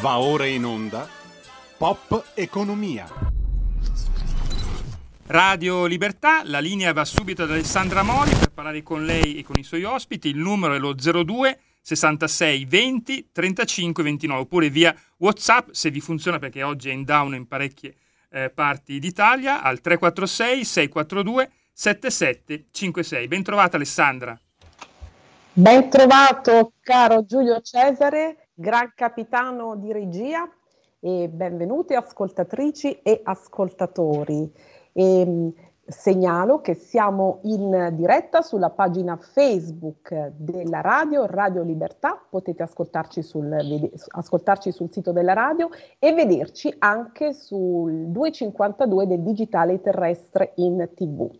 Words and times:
Va 0.00 0.18
ora 0.18 0.44
in 0.44 0.64
onda 0.64 1.08
Pop 1.78 2.32
Economia. 2.34 3.08
Radio 5.26 5.86
Libertà, 5.86 6.42
la 6.44 6.58
linea 6.58 6.92
va 6.92 7.04
subito 7.04 7.44
ad 7.44 7.50
Alessandra 7.50 8.02
Mori 8.02 8.30
per 8.34 8.50
parlare 8.50 8.82
con 8.82 9.04
lei 9.04 9.38
e 9.38 9.42
con 9.42 9.56
i 9.56 9.62
suoi 9.62 9.84
ospiti. 9.84 10.28
Il 10.28 10.36
numero 10.36 10.74
è 10.74 10.78
lo 10.78 10.94
02 10.94 11.58
66 11.80 12.64
20 12.66 13.28
35 13.32 14.02
29 14.02 14.40
oppure 14.40 14.68
via 14.68 14.94
WhatsApp 15.18 15.70
se 15.70 15.90
vi 15.90 16.00
funziona 16.00 16.38
perché 16.38 16.62
oggi 16.62 16.90
è 16.90 16.92
in 16.92 17.04
down 17.04 17.34
in 17.34 17.48
parecchie 17.48 17.94
eh, 18.30 18.50
parti 18.50 18.98
d'Italia 18.98 19.62
al 19.62 19.80
346 19.80 20.64
642 20.64 21.50
7756. 21.72 23.28
Ben 23.28 23.42
trovata 23.42 23.76
Alessandra. 23.76 24.38
Ben 25.52 25.88
trovato 25.88 26.72
caro 26.80 27.24
Giulio 27.24 27.62
Cesare, 27.62 28.45
gran 28.58 28.92
capitano 28.94 29.76
di 29.76 29.92
regia 29.92 30.50
e 30.98 31.28
benvenuti 31.28 31.92
ascoltatrici 31.92 33.00
e 33.02 33.20
ascoltatori. 33.22 34.50
E, 34.92 35.20
ehm, 35.20 35.52
segnalo 35.88 36.62
che 36.62 36.74
siamo 36.74 37.40
in 37.42 37.90
diretta 37.92 38.40
sulla 38.40 38.70
pagina 38.70 39.16
Facebook 39.16 40.32
della 40.36 40.80
radio, 40.80 41.26
Radio 41.26 41.62
Libertà, 41.62 42.20
potete 42.28 42.62
ascoltarci 42.62 43.22
sul, 43.22 43.90
ascoltarci 44.08 44.72
sul 44.72 44.90
sito 44.90 45.12
della 45.12 45.34
radio 45.34 45.68
e 45.98 46.12
vederci 46.14 46.74
anche 46.78 47.34
sul 47.34 48.06
252 48.06 49.06
del 49.06 49.20
digitale 49.20 49.80
terrestre 49.80 50.54
in 50.56 50.88
tv. 50.94 51.30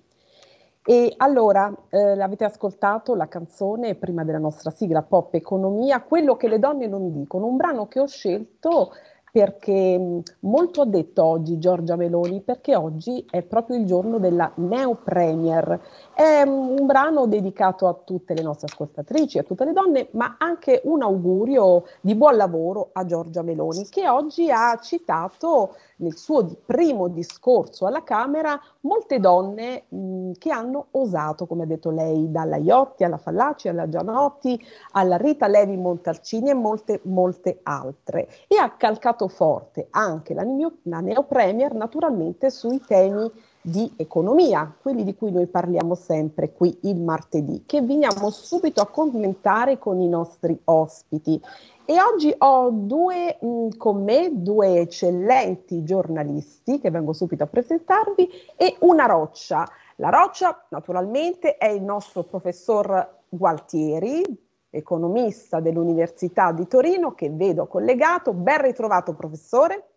E 0.89 1.15
allora, 1.17 1.69
eh, 1.91 1.99
avete 2.23 2.45
ascoltato 2.45 3.17
la 3.17 3.27
canzone 3.27 3.97
prima 3.97 4.23
della 4.23 4.39
nostra 4.39 4.71
sigla 4.71 5.03
Pop 5.03 5.35
Economia, 5.35 6.01
quello 6.01 6.37
che 6.37 6.47
le 6.47 6.61
donne 6.61 6.87
non 6.87 7.11
dicono, 7.11 7.47
un 7.47 7.57
brano 7.57 7.89
che 7.89 7.99
ho 7.99 8.07
scelto 8.07 8.93
perché 9.37 9.99
mm, 9.99 10.19
molto 10.41 10.81
ha 10.81 10.87
detto 10.87 11.23
oggi 11.23 11.59
Giorgia 11.59 11.95
Meloni, 11.95 12.41
perché 12.41 12.75
oggi 12.75 13.23
è 13.29 13.43
proprio 13.43 13.77
il 13.77 13.85
giorno 13.85 14.17
della 14.19 14.51
Neo 14.55 14.95
Premier. 14.95 15.79
È 16.15 16.43
mm, 16.43 16.79
un 16.79 16.87
brano 16.87 17.27
dedicato 17.27 17.87
a 17.87 17.93
tutte 18.03 18.33
le 18.33 18.41
nostre 18.41 18.69
ascoltatrici, 18.71 19.37
a 19.37 19.43
tutte 19.43 19.67
le 19.67 19.75
donne, 19.75 20.09
ma 20.13 20.37
anche 20.39 20.81
un 20.85 21.03
augurio 21.03 21.85
di 22.01 22.15
buon 22.15 22.37
lavoro 22.37 22.89
a 22.95 23.05
Giorgia 23.05 23.43
Meloni, 23.43 23.87
che 23.91 24.09
oggi 24.09 24.51
ha 24.51 24.79
citato 24.81 25.75
nel 25.97 26.17
suo 26.17 26.47
primo 26.65 27.09
discorso 27.09 27.87
alla 27.87 28.03
Camera 28.03 28.61
molte 28.81 29.19
donne 29.19 29.85
mh, 29.89 30.33
che 30.39 30.51
hanno 30.51 30.89
osato, 30.93 31.47
come 31.47 31.63
ha 31.65 31.67
detto 31.67 31.91
lei, 31.91 32.31
dalla 32.31 32.57
Iotti 32.57 33.05
alla 33.05 33.17
Fallaci, 33.17 33.69
alla 33.69 33.89
Gianotti, 33.89 34.61
alla 34.93 35.17
Rita 35.17 35.47
Levi 35.47 35.77
Montalcini 35.77 36.51
e 36.51 36.55
molte, 36.55 37.01
molte 37.05 37.61
altre. 37.63 38.29
E 38.49 38.57
ha 38.57 38.71
calcato 38.77 39.26
forte 39.29 39.89
anche 39.91 40.35
la, 40.35 40.45
la 40.83 41.01
Neo 41.01 41.23
Premier 41.25 41.75
naturalmente 41.75 42.51
sui 42.51 42.81
temi 42.81 43.31
di 43.61 43.93
economia, 43.97 44.73
quelli 44.81 45.03
di 45.03 45.17
cui 45.17 45.33
noi 45.33 45.47
parliamo 45.47 45.97
sempre 45.97 46.53
qui 46.53 46.79
il 46.83 47.01
martedì, 47.01 47.65
che 47.67 47.83
veniamo 47.83 48.31
subito 48.31 48.81
a 48.81 48.87
commentare 48.87 49.79
con 49.79 50.01
i 50.01 50.09
nostri 50.09 50.57
ospiti. 50.65 51.41
E 51.85 52.01
oggi 52.01 52.33
ho 52.39 52.71
due, 52.71 53.39
mh, 53.41 53.77
con 53.77 54.05
me 54.05 54.31
due 54.33 54.81
eccellenti 54.81 55.83
giornalisti 55.83 56.79
che 56.79 56.91
vengo 56.91 57.13
subito 57.13 57.43
a 57.43 57.49
presentarvi 57.49 58.29
e 58.57 58.77
una 58.81 59.07
roccia. 59.07 59.69
La 59.97 60.11
roccia 60.11 60.65
naturalmente 60.69 61.57
è 61.57 61.69
il 61.69 61.83
nostro 61.83 62.23
professor 62.23 63.15
Gualtieri, 63.29 64.46
economista 64.77 65.61
dell'Università 65.61 66.53
di 66.53 66.67
Torino, 66.67 67.15
che 67.15 67.31
vedo 67.31 67.67
collegato. 67.67 68.33
Ben 68.33 68.63
ritrovato 68.63 69.15
professore. 69.15 69.89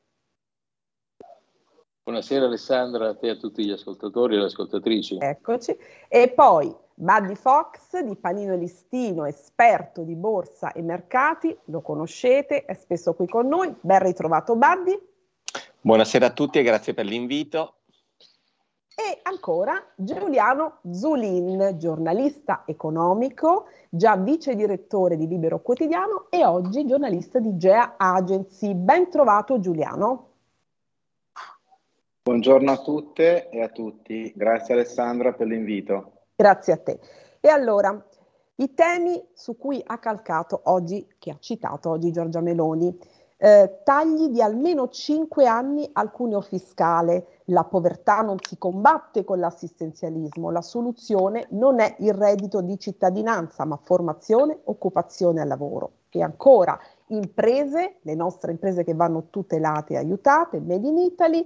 Buonasera 2.03 2.45
Alessandra, 2.45 3.09
a 3.09 3.15
te 3.15 3.27
e 3.27 3.29
a 3.31 3.35
tutti 3.35 3.63
gli 3.63 3.71
ascoltatori 3.71 4.35
e 4.35 4.39
le 4.39 4.45
ascoltatrici. 4.45 5.17
Eccoci. 5.19 5.77
E 6.07 6.29
poi 6.29 6.75
Buddy 6.95 7.35
Fox 7.35 7.99
di 7.99 8.15
Panino 8.15 8.55
Listino, 8.55 9.25
esperto 9.25 10.01
di 10.01 10.15
borsa 10.15 10.71
e 10.71 10.81
mercati, 10.81 11.55
lo 11.65 11.81
conoscete, 11.81 12.65
è 12.65 12.73
spesso 12.73 13.13
qui 13.13 13.27
con 13.27 13.47
noi. 13.47 13.73
Ben 13.79 14.01
ritrovato 14.01 14.55
Buddy. 14.55 14.99
Buonasera 15.81 16.25
a 16.25 16.31
tutti 16.31 16.57
e 16.57 16.63
grazie 16.63 16.93
per 16.93 17.05
l'invito. 17.05 17.75
E 18.99 19.19
ancora 19.23 19.81
Giuliano 19.95 20.79
Zulin, 20.91 21.75
giornalista 21.77 22.63
economico, 22.65 23.67
già 23.89 24.17
vice 24.17 24.55
direttore 24.55 25.15
di 25.15 25.25
Libero 25.25 25.61
Quotidiano 25.61 26.25
e 26.29 26.45
oggi 26.45 26.85
giornalista 26.85 27.39
di 27.39 27.55
Gea 27.55 27.93
Agency. 27.95 28.73
Ben 28.73 29.09
trovato 29.09 29.61
Giuliano. 29.61 30.31
Buongiorno 32.23 32.71
a 32.73 32.81
tutte 32.81 33.47
e 33.47 33.61
a 33.61 33.69
tutti. 33.69 34.33
Grazie 34.35 34.73
Alessandra 34.73 35.31
per 35.31 35.47
l'invito. 35.47 36.11
Grazie 36.35 36.73
a 36.73 36.77
te. 36.77 36.99
E 37.39 37.47
allora, 37.47 38.05
i 38.55 38.73
temi 38.73 39.25
su 39.31 39.55
cui 39.55 39.81
ha 39.81 39.97
calcato 39.97 40.59
oggi, 40.65 41.07
che 41.17 41.31
ha 41.31 41.37
citato 41.39 41.89
oggi 41.89 42.11
Giorgia 42.11 42.41
Meloni, 42.41 42.99
eh, 43.41 43.79
tagli 43.83 44.27
di 44.27 44.41
almeno 44.41 44.89
5 44.89 45.47
anni 45.47 45.89
al 45.93 46.11
cuneo 46.11 46.41
fiscale, 46.41 47.39
la 47.45 47.63
povertà 47.63 48.19
non 48.19 48.35
si 48.45 48.57
combatte 48.57 49.23
con 49.23 49.39
l'assistenzialismo, 49.39 50.51
la 50.51 50.61
soluzione 50.61 51.47
non 51.51 51.79
è 51.79 51.95
il 51.99 52.13
reddito 52.13 52.59
di 52.59 52.77
cittadinanza, 52.77 53.63
ma 53.63 53.79
formazione, 53.81 54.59
occupazione 54.65 55.41
e 55.41 55.45
lavoro. 55.45 55.91
E 56.09 56.21
ancora, 56.21 56.77
imprese, 57.07 57.99
le 58.01 58.15
nostre 58.15 58.51
imprese 58.51 58.83
che 58.83 58.93
vanno 58.93 59.27
tutelate 59.29 59.93
e 59.93 59.97
aiutate, 59.97 60.59
Made 60.59 60.87
in 60.87 60.97
Italy, 60.97 61.45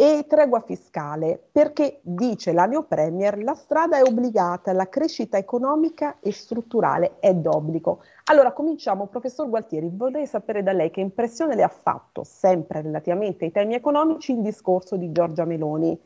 e 0.00 0.26
tregua 0.28 0.60
fiscale, 0.60 1.42
perché 1.50 1.98
dice 2.02 2.52
la 2.52 2.66
Neo 2.66 2.84
Premier 2.84 3.36
la 3.42 3.54
strada 3.54 3.98
è 3.98 4.02
obbligata, 4.02 4.72
la 4.72 4.88
crescita 4.88 5.38
economica 5.38 6.18
e 6.20 6.30
strutturale 6.30 7.18
è 7.18 7.34
d'obbligo. 7.34 8.04
Allora 8.26 8.52
cominciamo, 8.52 9.08
professor 9.08 9.48
Gualtieri, 9.48 9.90
vorrei 9.92 10.26
sapere 10.26 10.62
da 10.62 10.70
lei 10.70 10.90
che 10.90 11.00
impressione 11.00 11.56
le 11.56 11.64
ha 11.64 11.68
fatto, 11.68 12.22
sempre 12.22 12.80
relativamente 12.80 13.46
ai 13.46 13.50
temi 13.50 13.74
economici, 13.74 14.30
il 14.30 14.40
discorso 14.40 14.94
di 14.94 15.10
Giorgia 15.10 15.44
Meloni. 15.44 16.00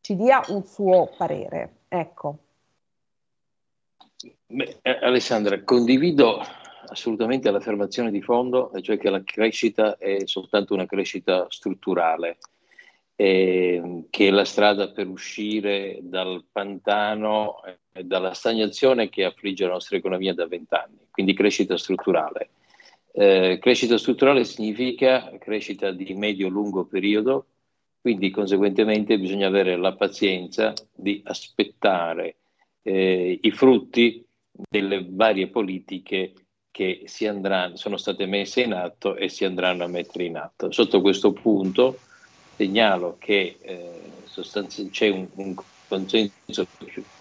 Ci 0.00 0.16
dia 0.16 0.40
un 0.48 0.64
suo 0.64 1.10
parere, 1.18 1.72
ecco. 1.88 2.38
Beh, 4.46 4.78
eh, 4.80 4.98
Alessandra, 5.02 5.62
condivido 5.62 6.40
assolutamente 6.86 7.50
l'affermazione 7.50 8.10
di 8.10 8.20
fondo, 8.20 8.70
cioè 8.80 8.98
che 8.98 9.10
la 9.10 9.22
crescita 9.24 9.96
è 9.96 10.18
soltanto 10.24 10.74
una 10.74 10.86
crescita 10.86 11.46
strutturale, 11.48 12.38
eh, 13.16 14.04
che 14.10 14.28
è 14.28 14.30
la 14.30 14.44
strada 14.44 14.90
per 14.90 15.08
uscire 15.08 15.98
dal 16.02 16.44
pantano 16.50 17.62
e 17.92 18.04
dalla 18.04 18.34
stagnazione 18.34 19.08
che 19.08 19.24
affligge 19.24 19.66
la 19.66 19.72
nostra 19.72 19.96
economia 19.96 20.34
da 20.34 20.46
vent'anni, 20.46 21.06
quindi 21.10 21.34
crescita 21.34 21.76
strutturale. 21.76 22.50
Eh, 23.12 23.58
crescita 23.60 23.96
strutturale 23.96 24.44
significa 24.44 25.30
crescita 25.38 25.92
di 25.92 26.12
medio-lungo 26.14 26.84
periodo, 26.84 27.46
quindi 28.00 28.30
conseguentemente 28.30 29.18
bisogna 29.18 29.46
avere 29.46 29.76
la 29.76 29.94
pazienza 29.94 30.74
di 30.92 31.22
aspettare 31.24 32.36
eh, 32.82 33.38
i 33.40 33.50
frutti 33.50 34.24
delle 34.50 35.06
varie 35.08 35.48
politiche 35.48 36.32
che 36.74 37.04
andranno, 37.28 37.76
sono 37.76 37.96
state 37.96 38.26
messe 38.26 38.62
in 38.62 38.74
atto 38.74 39.14
e 39.14 39.28
si 39.28 39.44
andranno 39.44 39.84
a 39.84 39.86
mettere 39.86 40.24
in 40.24 40.36
atto. 40.36 40.72
Sotto 40.72 41.00
questo 41.00 41.30
punto 41.30 42.00
segnalo 42.56 43.14
che 43.20 43.58
eh, 43.60 43.90
sostanzi- 44.24 44.90
c'è 44.90 45.08
un, 45.08 45.28
un 45.36 45.54
consenso 45.86 46.66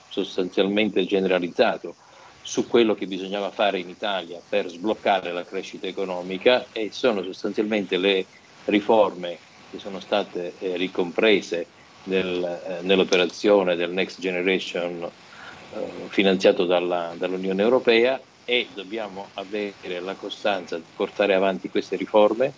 sostanzialmente 0.09 1.05
generalizzato 1.05 1.93
su 2.41 2.67
quello 2.67 2.95
che 2.95 3.05
bisognava 3.05 3.51
fare 3.51 3.77
in 3.77 3.89
Italia 3.89 4.41
per 4.47 4.69
sbloccare 4.69 5.31
la 5.31 5.45
crescita 5.45 5.85
economica 5.85 6.65
e 6.71 6.89
sono 6.91 7.21
sostanzialmente 7.21 7.97
le 7.97 8.25
riforme 8.65 9.38
che 9.69 9.77
sono 9.77 9.99
state 9.99 10.53
eh, 10.57 10.77
ricomprese 10.77 11.67
nel, 12.06 12.44
eh, 12.44 12.81
nell'operazione 12.81 13.75
del 13.75 13.91
Next 13.91 14.19
Generation 14.19 15.03
eh, 15.03 15.79
finanziato 16.07 16.65
dalla, 16.65 17.13
dall'Unione 17.15 17.61
Europea 17.61 18.19
e 18.45 18.68
dobbiamo 18.74 19.30
avere 19.36 20.00
la 20.00 20.16
costanza 20.16 20.78
di 20.78 20.84
portare 20.95 21.34
avanti 21.34 21.69
queste 21.69 21.95
riforme 21.95 22.51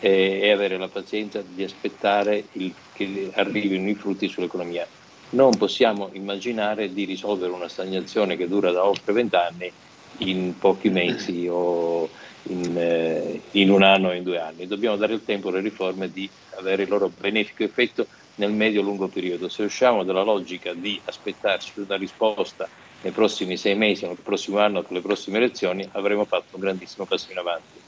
eh, 0.00 0.40
e 0.42 0.50
avere 0.50 0.76
la 0.78 0.88
pazienza 0.88 1.42
di 1.42 1.62
aspettare 1.62 2.44
il, 2.52 2.74
che 2.92 3.30
arrivino 3.34 3.88
i 3.88 3.94
frutti 3.94 4.28
sull'economia. 4.28 4.86
Non 5.30 5.56
possiamo 5.56 6.10
immaginare 6.12 6.92
di 6.92 7.04
risolvere 7.04 7.52
una 7.52 7.68
stagnazione 7.68 8.36
che 8.36 8.48
dura 8.48 8.70
da 8.70 8.84
oltre 8.86 9.12
vent'anni 9.12 9.70
in 10.18 10.58
pochi 10.58 10.88
mesi 10.88 11.46
o 11.50 12.08
in, 12.44 12.76
eh, 12.76 13.40
in, 13.52 13.70
un 13.70 13.82
anno 13.82 14.08
o 14.08 14.12
in 14.12 14.22
due 14.22 14.40
anni. 14.40 14.66
Dobbiamo 14.66 14.96
dare 14.96 15.14
il 15.14 15.24
tempo 15.24 15.48
alle 15.48 15.60
riforme 15.60 16.10
di 16.10 16.28
avere 16.56 16.84
il 16.84 16.88
loro 16.88 17.10
benefico 17.16 17.62
effetto 17.62 18.06
nel 18.36 18.52
medio-lungo 18.52 19.08
periodo. 19.08 19.48
Se 19.48 19.62
usciamo 19.62 20.02
dalla 20.04 20.22
logica 20.22 20.72
di 20.72 21.00
aspettarci 21.04 21.80
una 21.80 21.96
risposta 21.96 22.68
nei 23.02 23.12
prossimi 23.12 23.56
sei 23.56 23.76
mesi, 23.76 24.06
nel 24.06 24.16
prossimo 24.22 24.58
anno, 24.58 24.82
con 24.82 24.96
le 24.96 25.02
prossime 25.02 25.38
elezioni, 25.38 25.88
avremo 25.92 26.24
fatto 26.24 26.54
un 26.56 26.60
grandissimo 26.60 27.04
passo 27.04 27.30
in 27.30 27.38
avanti. 27.38 27.86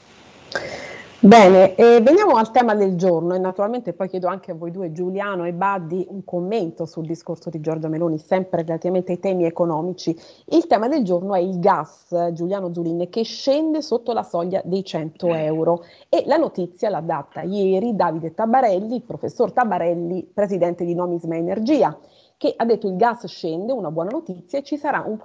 Bene, 1.23 1.75
eh, 1.75 2.01
veniamo 2.01 2.37
al 2.37 2.49
tema 2.49 2.73
del 2.73 2.95
giorno 2.95 3.35
e 3.35 3.37
naturalmente 3.37 3.93
poi 3.93 4.09
chiedo 4.09 4.27
anche 4.27 4.49
a 4.49 4.55
voi 4.55 4.71
due, 4.71 4.91
Giuliano 4.91 5.45
e 5.45 5.53
Baddi, 5.53 6.07
un 6.09 6.23
commento 6.23 6.87
sul 6.87 7.05
discorso 7.05 7.51
di 7.51 7.59
Giorgia 7.61 7.89
Meloni, 7.89 8.17
sempre 8.17 8.63
relativamente 8.63 9.11
ai 9.11 9.19
temi 9.19 9.45
economici. 9.45 10.17
Il 10.45 10.65
tema 10.65 10.87
del 10.87 11.03
giorno 11.03 11.35
è 11.35 11.39
il 11.39 11.59
gas, 11.59 12.31
Giuliano 12.31 12.73
Zulin, 12.73 13.07
che 13.11 13.21
scende 13.21 13.83
sotto 13.83 14.13
la 14.13 14.23
soglia 14.23 14.63
dei 14.65 14.83
100 14.83 15.35
euro 15.35 15.83
e 16.09 16.23
la 16.25 16.37
notizia 16.37 16.89
l'ha 16.89 17.01
data 17.01 17.43
ieri 17.43 17.95
Davide 17.95 18.33
Tabarelli, 18.33 19.01
professor 19.01 19.51
Tabarelli, 19.51 20.27
presidente 20.33 20.85
di 20.85 20.95
Nomisma 20.95 21.35
Energia 21.35 21.95
che 22.41 22.55
ha 22.57 22.65
detto 22.65 22.87
il 22.87 22.95
gas 22.95 23.27
scende, 23.27 23.71
una 23.71 23.91
buona 23.91 24.09
notizia, 24.09 24.57
e 24.57 24.63
ci 24.63 24.75
sarà 24.75 25.03
un 25.05 25.17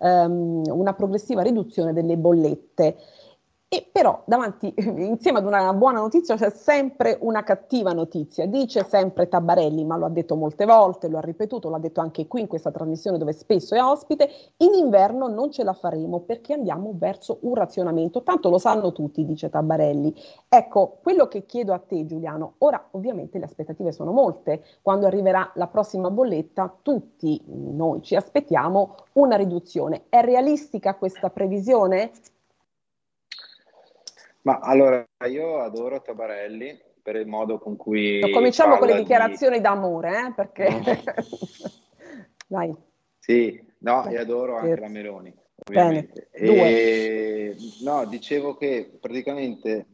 um, 0.00 0.62
una 0.66 0.92
progressiva 0.92 1.40
riduzione 1.40 1.94
delle 1.94 2.18
bollette. 2.18 2.98
E 3.70 3.86
però 3.92 4.22
davanti, 4.24 4.72
insieme 4.80 5.40
ad 5.40 5.44
una 5.44 5.74
buona 5.74 6.00
notizia, 6.00 6.36
c'è 6.36 6.48
sempre 6.48 7.18
una 7.20 7.42
cattiva 7.42 7.92
notizia. 7.92 8.46
Dice 8.46 8.82
sempre 8.82 9.28
Tabarelli, 9.28 9.84
ma 9.84 9.98
lo 9.98 10.06
ha 10.06 10.08
detto 10.08 10.36
molte 10.36 10.64
volte, 10.64 11.08
lo 11.08 11.18
ha 11.18 11.20
ripetuto, 11.20 11.68
l'ha 11.68 11.78
detto 11.78 12.00
anche 12.00 12.26
qui 12.26 12.40
in 12.40 12.46
questa 12.46 12.70
trasmissione 12.70 13.18
dove 13.18 13.34
spesso 13.34 13.74
è 13.74 13.82
ospite, 13.82 14.30
in 14.58 14.72
inverno 14.72 15.28
non 15.28 15.50
ce 15.50 15.64
la 15.64 15.74
faremo 15.74 16.20
perché 16.20 16.54
andiamo 16.54 16.94
verso 16.96 17.40
un 17.42 17.54
razionamento. 17.54 18.22
Tanto 18.22 18.48
lo 18.48 18.56
sanno 18.56 18.92
tutti, 18.92 19.26
dice 19.26 19.50
Tabarelli. 19.50 20.14
Ecco, 20.48 20.96
quello 21.02 21.28
che 21.28 21.44
chiedo 21.44 21.74
a 21.74 21.78
te 21.78 22.06
Giuliano, 22.06 22.54
ora 22.58 22.88
ovviamente 22.92 23.38
le 23.38 23.44
aspettative 23.44 23.92
sono 23.92 24.12
molte. 24.12 24.64
Quando 24.80 25.04
arriverà 25.04 25.50
la 25.56 25.66
prossima 25.66 26.10
bolletta, 26.10 26.74
tutti 26.80 27.44
noi 27.46 28.00
ci 28.00 28.16
aspettiamo 28.16 28.94
una 29.12 29.36
riduzione. 29.36 30.04
È 30.08 30.22
realistica 30.22 30.94
questa 30.94 31.28
previsione? 31.28 32.12
Ma 34.48 34.60
allora, 34.60 35.06
io 35.28 35.60
adoro 35.60 36.00
Tabarelli 36.00 36.80
per 37.02 37.16
il 37.16 37.26
modo 37.26 37.58
con 37.58 37.76
cui... 37.76 38.18
No, 38.20 38.30
cominciamo 38.30 38.78
con 38.78 38.86
le 38.86 38.96
dichiarazioni 38.96 39.56
di... 39.56 39.62
d'amore, 39.62 40.28
eh, 40.28 40.32
perché... 40.34 41.02
Dai. 42.46 42.74
Sì, 43.28 43.62
no, 43.80 44.06
e 44.06 44.16
adoro 44.16 44.56
anche 44.56 44.80
la 44.80 44.88
Meloni, 44.88 45.30
ovviamente. 45.66 46.30
E, 46.30 47.54
no, 47.82 48.06
dicevo 48.06 48.56
che 48.56 48.96
praticamente 48.98 49.86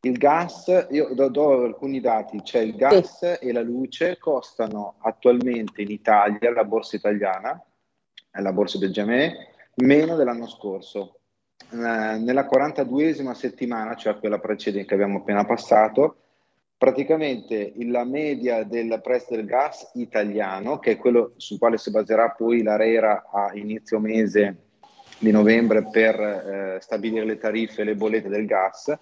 il 0.00 0.16
gas, 0.16 0.86
io 0.88 1.12
do, 1.12 1.28
do, 1.28 1.64
alcuni 1.64 2.00
dati, 2.00 2.42
cioè 2.42 2.62
il 2.62 2.74
gas 2.74 3.18
sì. 3.18 3.46
e 3.46 3.52
la 3.52 3.60
luce 3.60 4.16
costano 4.16 4.94
attualmente 5.00 5.82
in 5.82 5.90
Italia, 5.90 6.50
la 6.50 6.64
borsa 6.64 6.96
italiana, 6.96 7.62
la 8.30 8.52
borsa 8.54 8.78
del 8.78 8.90
GME, 8.90 9.48
meno 9.74 10.16
dell'anno 10.16 10.48
scorso. 10.48 11.18
Eh, 11.70 11.76
nella 11.76 12.48
42esima 12.50 13.32
settimana, 13.32 13.94
cioè 13.94 14.18
quella 14.18 14.38
precedente 14.38 14.86
che 14.86 14.94
abbiamo 14.94 15.18
appena 15.18 15.44
passato, 15.44 16.16
praticamente 16.78 17.72
la 17.80 18.04
media 18.04 18.64
del 18.64 19.00
prezzo 19.02 19.34
del 19.34 19.44
gas 19.44 19.90
italiano, 19.94 20.78
che 20.78 20.92
è 20.92 20.96
quello 20.96 21.32
sul 21.36 21.58
quale 21.58 21.76
si 21.76 21.90
baserà 21.90 22.30
poi 22.30 22.62
l'ARERA 22.62 23.28
a 23.30 23.50
inizio 23.54 23.98
mese 23.98 24.56
di 25.18 25.30
novembre 25.30 25.88
per 25.90 26.18
eh, 26.20 26.78
stabilire 26.80 27.24
le 27.24 27.38
tariffe 27.38 27.82
e 27.82 27.84
le 27.84 27.96
bollette 27.96 28.28
del 28.28 28.46
gas, 28.46 28.96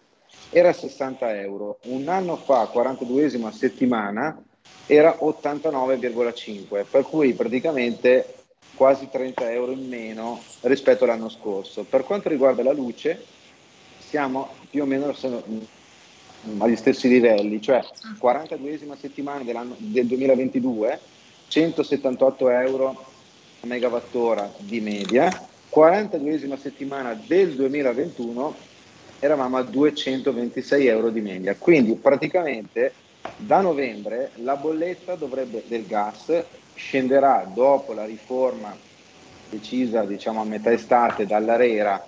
era 0.51 0.73
60 0.73 1.41
euro. 1.41 1.79
Un 1.85 2.09
anno 2.09 2.37
fa, 2.37 2.69
42esima 2.73 3.51
settimana, 3.53 4.43
era 4.87 5.17
89,5, 5.21 6.85
per 6.91 7.03
cui 7.03 7.33
praticamente 7.35 8.36
quasi 8.77 9.09
30 9.11 9.51
euro 9.51 9.73
in 9.73 9.89
meno 9.89 10.41
rispetto 10.61 11.05
all'anno 11.05 11.29
scorso. 11.29 11.85
Per 11.85 12.05
quanto 12.05 12.29
riguarda 12.29 12.63
la 12.63 12.73
luce, 12.73 13.25
siamo 13.99 14.51
più 14.71 14.83
o 14.83 14.87
meno 14.87 15.15
agli 16.59 16.77
stessi 16.77 17.09
livelli, 17.09 17.61
cioè 17.61 17.83
42esima 18.23 18.97
settimana 18.97 19.43
del 19.43 20.07
2022, 20.07 21.01
178 21.49 22.51
euro 22.51 22.89
a 23.61 23.67
megawattora 23.67 24.53
di 24.59 24.81
media, 24.81 25.29
42esima 25.75 26.59
settimana 26.59 27.21
del 27.27 27.55
2021 27.55 28.55
eravamo 29.19 29.57
a 29.57 29.63
226 29.63 30.87
euro 30.87 31.11
di 31.11 31.21
media, 31.21 31.57
quindi 31.57 31.95
praticamente 31.95 32.93
da 33.37 33.61
novembre 33.61 34.31
la 34.37 34.57
bolletta 34.57 35.15
dovrebbe, 35.15 35.65
del 35.67 35.87
gas 35.87 36.45
scenderà 36.77 37.49
dopo 37.53 37.93
la 37.93 38.05
riforma 38.05 38.77
decisa 39.49 40.05
diciamo, 40.05 40.41
a 40.41 40.45
metà 40.45 40.71
estate 40.71 41.27
dall'ARERA, 41.27 42.07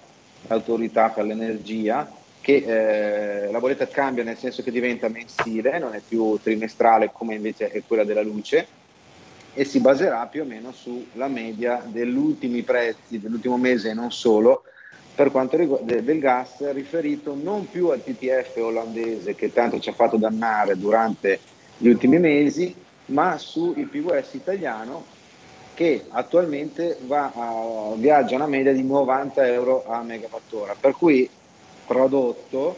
l'autorità 0.48 1.08
per 1.08 1.24
l'energia, 1.24 2.10
che 2.40 3.44
eh, 3.46 3.50
la 3.50 3.58
bolletta 3.58 3.88
cambia 3.88 4.24
nel 4.24 4.38
senso 4.38 4.62
che 4.62 4.70
diventa 4.70 5.08
mensile, 5.08 5.78
non 5.78 5.94
è 5.94 6.00
più 6.06 6.38
trimestrale 6.42 7.10
come 7.12 7.34
invece 7.34 7.70
è 7.70 7.82
quella 7.86 8.04
della 8.04 8.22
luce 8.22 8.66
e 9.54 9.64
si 9.64 9.80
baserà 9.80 10.26
più 10.26 10.42
o 10.42 10.44
meno 10.44 10.72
sulla 10.72 11.26
media 11.26 11.82
degli 11.84 12.16
ultimi 12.16 12.62
prezzi 12.62 13.20
dell'ultimo 13.20 13.56
mese 13.56 13.90
e 13.90 13.94
non 13.94 14.12
solo 14.12 14.62
per 15.14 15.32
quanto 15.32 15.56
riguarda 15.56 16.00
del 16.00 16.20
gas 16.20 16.70
riferito 16.72 17.34
non 17.34 17.68
più 17.68 17.88
al 17.88 18.04
TTF 18.04 18.56
olandese 18.58 19.34
che 19.34 19.52
tanto 19.52 19.80
ci 19.80 19.88
ha 19.88 19.92
fatto 19.92 20.16
dannare 20.16 20.78
durante 20.78 21.40
gli 21.76 21.88
ultimi 21.88 22.18
mesi, 22.18 22.72
ma 23.08 23.38
sul 23.38 23.74
PVS 23.74 24.34
italiano 24.34 25.16
che 25.74 26.06
attualmente 26.08 26.98
va 27.02 27.30
a, 27.32 27.92
viaggia 27.94 28.34
una 28.34 28.46
media 28.46 28.72
di 28.72 28.82
90 28.82 29.46
euro 29.46 29.84
a 29.86 30.02
megawattora, 30.02 30.74
per 30.78 30.92
cui 30.92 31.28
prodotto 31.86 32.76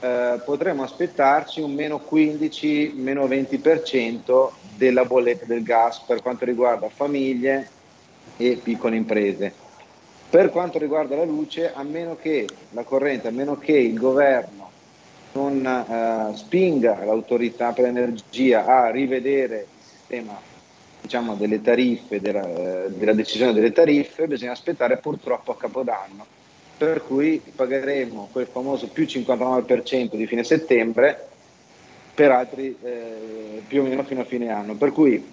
eh, 0.00 0.40
potremmo 0.44 0.82
aspettarci 0.82 1.60
un 1.60 1.72
meno 1.72 2.00
15, 2.00 2.92
meno 2.96 3.26
20% 3.26 4.50
della 4.76 5.04
bolletta 5.04 5.46
del 5.46 5.62
gas 5.62 6.00
per 6.00 6.20
quanto 6.20 6.44
riguarda 6.44 6.88
famiglie 6.88 7.68
e 8.36 8.60
piccole 8.62 8.96
imprese. 8.96 9.52
Per 10.28 10.50
quanto 10.50 10.78
riguarda 10.78 11.16
la 11.16 11.24
luce, 11.24 11.72
a 11.72 11.82
meno 11.82 12.14
che 12.14 12.46
la 12.72 12.82
corrente, 12.82 13.28
a 13.28 13.32
meno 13.32 13.56
che 13.56 13.72
il 13.72 13.98
governo 13.98 14.57
non 15.38 15.64
eh, 15.64 16.36
spinga 16.36 17.04
l'autorità 17.04 17.72
per 17.72 17.84
l'energia 17.84 18.64
a 18.64 18.90
rivedere 18.90 19.60
il 19.60 19.84
sistema 19.84 20.38
diciamo, 21.00 21.36
delle 21.36 21.62
tariffe, 21.62 22.20
della, 22.20 22.44
eh, 22.44 22.90
della, 22.90 23.12
decisione 23.12 23.52
delle 23.52 23.72
tariffe, 23.72 24.26
bisogna 24.26 24.52
aspettare 24.52 24.96
purtroppo 24.96 25.52
a 25.52 25.56
Capodanno, 25.56 26.26
per 26.76 27.04
cui 27.06 27.40
pagheremo 27.54 28.30
quel 28.32 28.46
famoso 28.46 28.88
più 28.88 29.04
59% 29.04 30.16
di 30.16 30.26
fine 30.26 30.42
settembre 30.42 31.28
per 32.14 32.32
altri 32.32 32.76
eh, 32.82 33.62
più 33.66 33.82
o 33.82 33.84
meno 33.84 34.02
fino 34.02 34.22
a 34.22 34.24
fine 34.24 34.50
anno. 34.50 34.74
Per 34.74 34.92
cui 34.92 35.24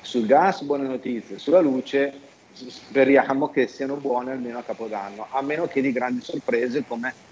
sul 0.00 0.26
gas 0.26 0.62
buone 0.62 0.86
notizie, 0.86 1.38
sulla 1.38 1.60
luce 1.60 2.30
speriamo 2.52 3.48
che 3.50 3.66
siano 3.66 3.96
buone 3.96 4.32
almeno 4.32 4.58
a 4.58 4.62
Capodanno, 4.62 5.26
a 5.30 5.42
meno 5.42 5.66
che 5.66 5.82
di 5.82 5.92
grandi 5.92 6.22
sorprese 6.22 6.84
come 6.86 7.08
eh, 7.08 7.31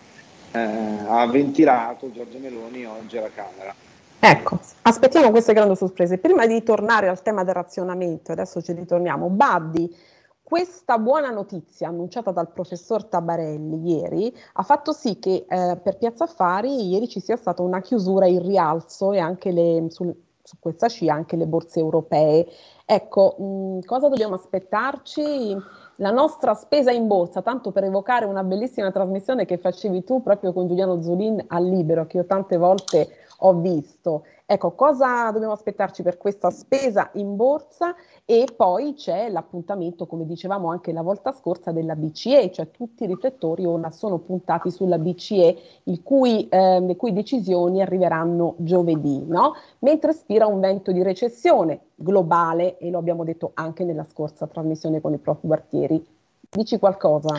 ha 0.52 1.26
ventilato 1.26 2.10
Giorgio 2.10 2.38
Meloni 2.38 2.84
oggi 2.84 3.16
alla 3.18 3.30
Camera. 3.34 3.74
Ecco, 4.22 4.58
aspettiamo 4.82 5.30
queste 5.30 5.54
grandi 5.54 5.76
sorprese. 5.76 6.18
Prima 6.18 6.46
di 6.46 6.62
tornare 6.62 7.08
al 7.08 7.22
tema 7.22 7.42
del 7.42 7.54
razionamento, 7.54 8.32
adesso 8.32 8.60
ci 8.60 8.72
ritorniamo, 8.72 9.28
Baddi, 9.28 9.96
questa 10.42 10.98
buona 10.98 11.30
notizia 11.30 11.86
annunciata 11.86 12.32
dal 12.32 12.50
professor 12.50 13.04
Tabarelli 13.04 13.88
ieri 13.88 14.36
ha 14.54 14.64
fatto 14.64 14.92
sì 14.92 15.20
che 15.20 15.46
eh, 15.48 15.78
per 15.80 15.96
Piazza 15.96 16.24
Affari 16.24 16.88
ieri 16.88 17.08
ci 17.08 17.20
sia 17.20 17.36
stata 17.36 17.62
una 17.62 17.80
chiusura 17.80 18.26
in 18.26 18.44
rialzo 18.44 19.12
e 19.12 19.20
anche 19.20 19.52
le, 19.52 19.86
sul, 19.90 20.12
su 20.42 20.56
questa 20.58 20.88
scia 20.88 21.14
anche 21.14 21.36
le 21.36 21.46
borse 21.46 21.78
europee. 21.78 22.48
Ecco, 22.84 23.36
mh, 23.38 23.84
cosa 23.84 24.08
dobbiamo 24.08 24.34
aspettarci? 24.34 25.56
La 26.00 26.10
nostra 26.10 26.54
spesa 26.54 26.90
in 26.90 27.06
borsa, 27.06 27.42
tanto 27.42 27.72
per 27.72 27.84
evocare 27.84 28.24
una 28.24 28.42
bellissima 28.42 28.90
trasmissione 28.90 29.44
che 29.44 29.58
facevi 29.58 30.02
tu 30.02 30.22
proprio 30.22 30.52
con 30.52 30.66
Giuliano 30.66 31.02
Zulin 31.02 31.44
al 31.48 31.66
Libero, 31.66 32.06
che 32.06 32.16
io 32.18 32.24
tante 32.24 32.56
volte 32.56 33.08
ho 33.40 33.54
visto. 33.54 34.24
Ecco, 34.46 34.72
cosa 34.72 35.30
dobbiamo 35.30 35.52
aspettarci 35.52 36.02
per 36.02 36.16
questa 36.16 36.50
spesa 36.50 37.10
in 37.14 37.36
borsa? 37.36 37.94
E 38.24 38.46
poi 38.54 38.94
c'è 38.94 39.28
l'appuntamento, 39.28 40.06
come 40.06 40.26
dicevamo 40.26 40.70
anche 40.70 40.92
la 40.92 41.02
volta 41.02 41.32
scorsa, 41.32 41.70
della 41.70 41.94
BCE, 41.94 42.50
cioè 42.50 42.70
tutti 42.70 43.04
i 43.04 43.06
riflettori 43.06 43.64
ora 43.64 43.90
sono 43.92 44.18
puntati 44.18 44.70
sulla 44.70 44.98
BCE, 44.98 45.56
cui, 46.02 46.48
eh, 46.48 46.80
le 46.80 46.96
cui 46.96 47.12
decisioni 47.12 47.80
arriveranno 47.80 48.54
giovedì, 48.58 49.24
no? 49.24 49.54
mentre 49.80 50.12
spira 50.12 50.46
un 50.46 50.58
vento 50.58 50.90
di 50.90 51.02
recessione 51.02 51.80
globale, 51.94 52.78
e 52.78 52.90
lo 52.90 52.98
abbiamo 52.98 53.22
detto 53.24 53.52
anche 53.54 53.84
nella 53.84 54.06
scorsa 54.10 54.46
trasmissione 54.46 55.00
con 55.00 55.12
il 55.12 55.20
prof. 55.20 55.38
Guartieri. 55.42 56.04
Dici 56.50 56.78
qualcosa? 56.78 57.34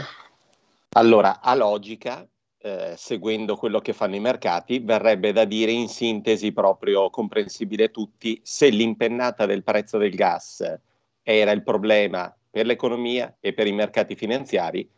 Allora, 0.93 1.41
a 1.41 1.55
logica, 1.55 2.25
eh, 2.61 2.93
seguendo 2.97 3.55
quello 3.55 3.79
che 3.79 3.93
fanno 3.93 4.15
i 4.15 4.19
mercati, 4.19 4.79
verrebbe 4.79 5.31
da 5.31 5.45
dire 5.45 5.71
in 5.71 5.89
sintesi 5.89 6.51
proprio 6.51 7.09
comprensibile 7.09 7.85
a 7.85 7.89
tutti, 7.89 8.39
se 8.43 8.69
l'impennata 8.69 9.45
del 9.45 9.63
prezzo 9.63 9.97
del 9.97 10.15
gas 10.15 10.79
era 11.23 11.51
il 11.51 11.63
problema 11.63 12.35
per 12.49 12.65
l'economia 12.65 13.37
e 13.39 13.53
per 13.53 13.67
i 13.67 13.71
mercati 13.71 14.15
finanziari, 14.15 14.89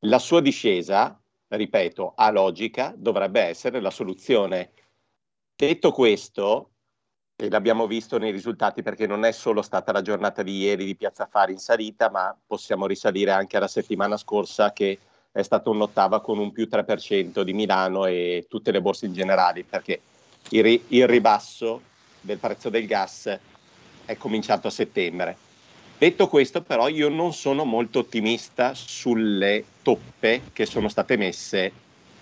la 0.00 0.18
sua 0.18 0.40
discesa 0.40 1.20
ripeto, 1.56 2.12
a 2.16 2.30
logica, 2.30 2.92
dovrebbe 2.96 3.40
essere 3.40 3.80
la 3.80 3.90
soluzione. 3.90 4.70
Detto 5.56 5.92
questo, 5.92 6.70
e 7.36 7.48
l'abbiamo 7.48 7.86
visto 7.86 8.18
nei 8.18 8.30
risultati 8.30 8.82
perché 8.82 9.06
non 9.06 9.24
è 9.24 9.32
solo 9.32 9.62
stata 9.62 9.92
la 9.92 10.02
giornata 10.02 10.42
di 10.42 10.58
ieri 10.58 10.84
di 10.84 10.96
Piazza 10.96 11.26
Fari 11.26 11.52
in 11.52 11.58
salita, 11.58 12.10
ma 12.10 12.36
possiamo 12.46 12.86
risalire 12.86 13.30
anche 13.30 13.56
alla 13.56 13.68
settimana 13.68 14.16
scorsa 14.16 14.72
che 14.72 14.98
è 15.32 15.42
stata 15.42 15.70
un'ottava 15.70 16.20
con 16.20 16.38
un 16.38 16.52
più 16.52 16.68
3% 16.70 17.42
di 17.42 17.52
Milano 17.52 18.06
e 18.06 18.46
tutte 18.48 18.70
le 18.70 18.80
borse 18.80 19.06
in 19.06 19.12
generale, 19.12 19.64
perché 19.64 20.00
il, 20.50 20.62
ri- 20.62 20.84
il 20.88 21.06
ribasso 21.06 21.82
del 22.20 22.38
prezzo 22.38 22.68
del 22.68 22.86
gas 22.86 23.38
è 24.04 24.16
cominciato 24.16 24.68
a 24.68 24.70
settembre. 24.70 25.36
Detto 25.98 26.28
questo, 26.28 26.62
però, 26.62 26.88
io 26.88 27.08
non 27.08 27.32
sono 27.32 27.64
molto 27.64 28.00
ottimista 28.00 28.74
sulle 28.74 29.64
toppe 29.82 30.42
che 30.52 30.66
sono 30.66 30.88
state 30.88 31.16
messe 31.16 31.72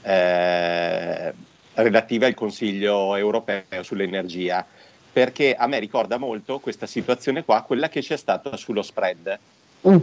eh, 0.02 1.32
relative 1.74 2.26
al 2.26 2.34
Consiglio 2.34 3.14
europeo 3.14 3.82
sull'energia 3.82 4.66
perché 5.10 5.54
a 5.54 5.66
me 5.66 5.78
ricorda 5.78 6.16
molto 6.16 6.58
questa 6.60 6.86
situazione 6.86 7.44
qua, 7.44 7.62
quella 7.62 7.88
che 7.88 8.00
c'è 8.00 8.16
stata 8.16 8.56
sullo 8.56 8.82
spread. 8.82 9.38
Mm. 9.88 9.96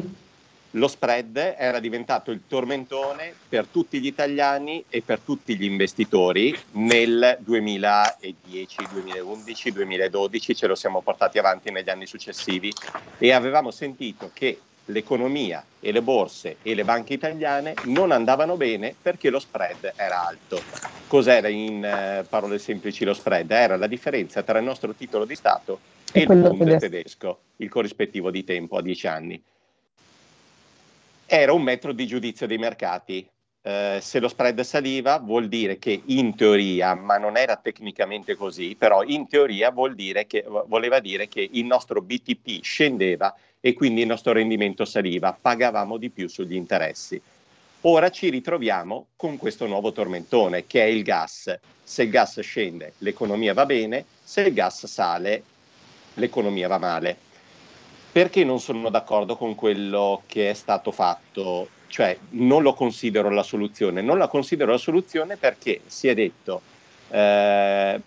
Lo 0.76 0.90
spread 0.90 1.56
era 1.58 1.80
diventato 1.80 2.32
il 2.32 2.42
tormentone 2.48 3.34
per 3.48 3.66
tutti 3.66 4.02
gli 4.02 4.08
italiani 4.08 4.84
e 4.90 5.02
per 5.02 5.20
tutti 5.20 5.56
gli 5.56 5.64
investitori 5.64 6.58
nel 6.72 7.38
2010, 7.40 8.88
2011, 8.92 9.72
2012, 9.72 10.56
ce 10.56 10.68
lo 10.68 10.76
siamo 10.76 11.02
portati 11.02 11.40
avanti 11.40 11.72
negli 11.72 11.90
anni 11.90 12.06
successivi 12.06 12.74
e 13.18 13.32
avevamo 13.32 13.72
sentito 13.72 14.32
che 14.34 14.60
l'economia 14.88 15.64
e 15.80 15.94
le 15.94 16.02
borse 16.02 16.58
e 16.62 16.76
le 16.76 16.84
banche 16.84 17.14
italiane 17.14 17.74
non 17.86 18.12
andavano 18.12 18.58
bene 18.58 18.94
perché 19.02 19.30
lo 19.30 19.40
spread 19.40 19.94
era 19.96 20.28
alto. 20.28 20.62
Cos'era 21.08 21.48
in 21.48 21.86
eh, 21.86 22.26
parole 22.28 22.60
semplici 22.60 23.06
lo 23.06 23.14
spread? 23.14 23.50
Era 23.50 23.78
la 23.78 23.88
differenza 23.88 24.44
tra 24.44 24.60
il 24.60 24.66
nostro 24.66 24.94
titolo 24.94 25.24
di 25.24 25.36
Stato 25.36 25.80
e, 26.12 26.22
il 26.22 26.28
Bund 26.28 26.58
tedesco. 26.58 26.80
tedesco, 26.80 27.40
il 27.58 27.70
corrispettivo 27.70 28.30
di 28.30 28.44
tempo 28.44 28.76
a 28.76 28.82
10 28.82 29.08
anni. 29.08 29.42
Era 31.28 31.54
un 31.54 31.64
metro 31.64 31.92
di 31.92 32.06
giudizio 32.06 32.46
dei 32.46 32.60
mercati. 32.60 33.28
Eh, 33.64 33.98
se 34.00 34.20
lo 34.20 34.28
spread 34.28 34.62
saliva 34.62 35.18
vuol 35.18 35.48
dire 35.48 35.80
che 35.80 36.04
in 36.06 36.36
teoria, 36.36 36.94
ma 36.94 37.18
non 37.18 37.36
era 37.36 37.56
tecnicamente 37.56 38.36
così, 38.36 38.76
però 38.78 39.02
in 39.02 39.28
teoria 39.28 39.74
dire 39.96 40.28
che, 40.28 40.46
voleva 40.68 41.00
dire 41.00 41.28
che 41.28 41.50
il 41.52 41.66
nostro 41.66 42.00
BTP 42.02 42.62
scendeva 42.62 43.36
e 43.60 43.74
quindi 43.74 44.02
il 44.02 44.08
nostro 44.08 44.34
rendimento 44.34 44.86
saliva, 44.86 45.36
pagavamo 45.40 45.98
di 45.98 46.12
più 46.12 46.28
sugli 46.30 46.54
interessi. 46.54 47.20
Ora 47.82 48.12
ci 48.12 48.30
ritroviamo 48.30 49.08
con 49.16 49.38
questo 49.38 49.66
nuovo 49.66 49.92
tormentone 49.92 50.68
che 50.68 50.84
è 50.84 50.86
il 50.86 51.02
gas. 51.02 51.58
Se 51.84 52.04
il 52.04 52.10
gas 52.12 52.40
scende, 52.42 52.94
l'economia 53.00 53.56
va 53.56 53.66
bene, 53.66 54.06
se 54.24 54.42
il 54.42 54.54
gas 54.54 54.86
sale, 54.86 55.42
l'economia 56.14 56.68
va 56.68 56.78
male. 56.78 57.18
Perché 58.16 58.46
non 58.46 58.62
sono 58.62 58.90
d'accordo 58.90 59.36
con 59.36 59.56
quello 59.56 60.22
che 60.26 60.50
è 60.50 60.54
stato 60.54 60.94
fatto? 60.94 61.68
Cioè, 61.88 62.18
non 62.30 62.62
lo 62.62 62.74
considero 62.74 63.30
la 63.30 63.44
soluzione. 63.44 64.02
Non 64.02 64.18
la 64.18 64.30
considero 64.30 64.72
la 64.72 64.78
soluzione 64.78 65.36
perché 65.36 65.82
si 65.86 66.08
è 66.08 66.14
detto 66.14 66.62
eh, 67.10 68.00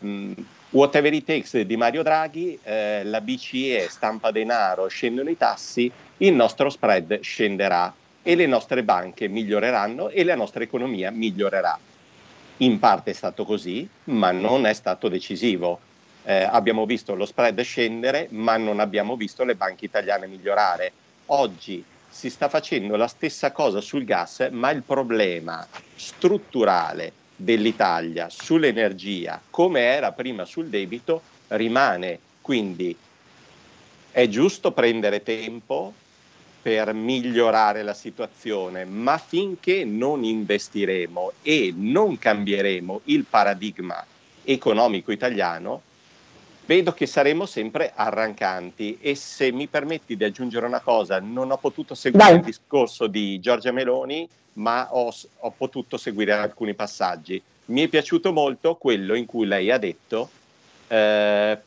Whatever 0.71 1.13
it 1.13 1.27
takes 1.27 1.61
di 1.61 1.77
Mario 1.77 2.03
Draghi, 2.03 2.59
eh, 2.63 3.05
la 3.05 3.21
BCE 3.21 3.87
stampa 3.91 4.31
denaro, 4.31 4.87
scendono 4.87 5.29
i 5.29 5.37
tassi, 5.37 5.93
il 6.17 6.33
nostro 6.33 6.71
spread 6.71 7.21
scenderà 7.21 7.93
e 8.23 8.35
le 8.35 8.47
nostre 8.47 8.83
banche 8.83 9.29
miglioreranno 9.29 10.09
e 10.09 10.25
la 10.25 10.37
nostra 10.37 10.63
economia 10.63 11.11
migliorerà. 11.11 11.79
In 12.57 12.79
parte 12.79 13.11
è 13.11 13.15
stato 13.15 13.45
così, 13.45 13.87
ma 14.05 14.31
non 14.31 14.65
è 14.65 14.73
stato 14.73 15.09
decisivo. 15.09 15.81
Eh, 16.25 16.43
abbiamo 16.43 16.85
visto 16.85 17.15
lo 17.15 17.25
spread 17.25 17.61
scendere, 17.63 18.29
ma 18.31 18.57
non 18.57 18.81
abbiamo 18.81 19.17
visto 19.17 19.45
le 19.45 19.55
banche 19.55 19.87
italiane 19.87 20.27
migliorare. 20.27 20.93
Oggi 21.27 21.85
si 22.09 22.31
sta 22.31 22.49
facendo 22.49 22.97
la 22.97 23.07
stessa 23.07 23.53
cosa 23.53 23.81
sul 23.81 24.05
gas, 24.05 24.49
ma 24.51 24.71
il 24.71 24.83
problema 24.83 25.67
strutturale 25.95 27.13
dell'Italia 27.37 28.29
sull'energia 28.29 29.41
come 29.51 29.81
era 29.81 30.13
prima 30.13 30.45
sul 30.45 30.69
debito 30.69 31.23
rimane. 31.49 32.19
Quindi 32.41 32.97
è 34.11 34.27
giusto 34.27 34.73
prendere 34.73 35.23
tempo 35.23 35.93
per 36.61 36.93
migliorare 36.93 37.83
la 37.83 37.95
situazione, 37.95 38.85
ma 38.85 39.17
finché 39.17 39.85
non 39.85 40.25
investiremo 40.25 41.33
e 41.43 41.73
non 41.77 42.19
cambieremo 42.19 43.03
il 43.05 43.25
paradigma 43.25 44.05
economico 44.43 45.13
italiano, 45.13 45.83
vedo 46.69 46.93
che 46.93 47.07
saremo 47.07 47.47
sempre 47.47 47.93
arrancanti 47.95 48.99
e 49.01 49.15
se 49.15 49.51
mi 49.51 49.69
permetti 49.69 50.19
di 50.19 50.25
aggiungere 50.25 50.67
una 50.67 50.81
cosa, 50.81 51.19
non 51.19 51.51
ho 51.51 51.57
potuto 51.57 51.95
seguire 51.95 52.27
Dai. 52.29 52.37
il 52.37 52.45
discorso 52.45 53.07
di 53.07 53.41
Giorgia 53.41 53.73
Meloni, 53.73 54.29
ma 54.55 54.87
ho, 54.91 55.11
ho, 55.39 55.51
potuto 55.57 55.97
seguire 55.97 56.35
alcuni 56.35 56.75
passaggi. 56.75 57.41
Mi 57.67 57.85
è 57.85 57.89
piaciuto 57.89 58.33
molto 58.33 58.75
quello 58.77 59.15
in 59.15 59.25
cui 59.25 59.47
lei 59.47 59.71
ha 59.71 59.79
detto 59.79 60.29
eh, 60.89 61.59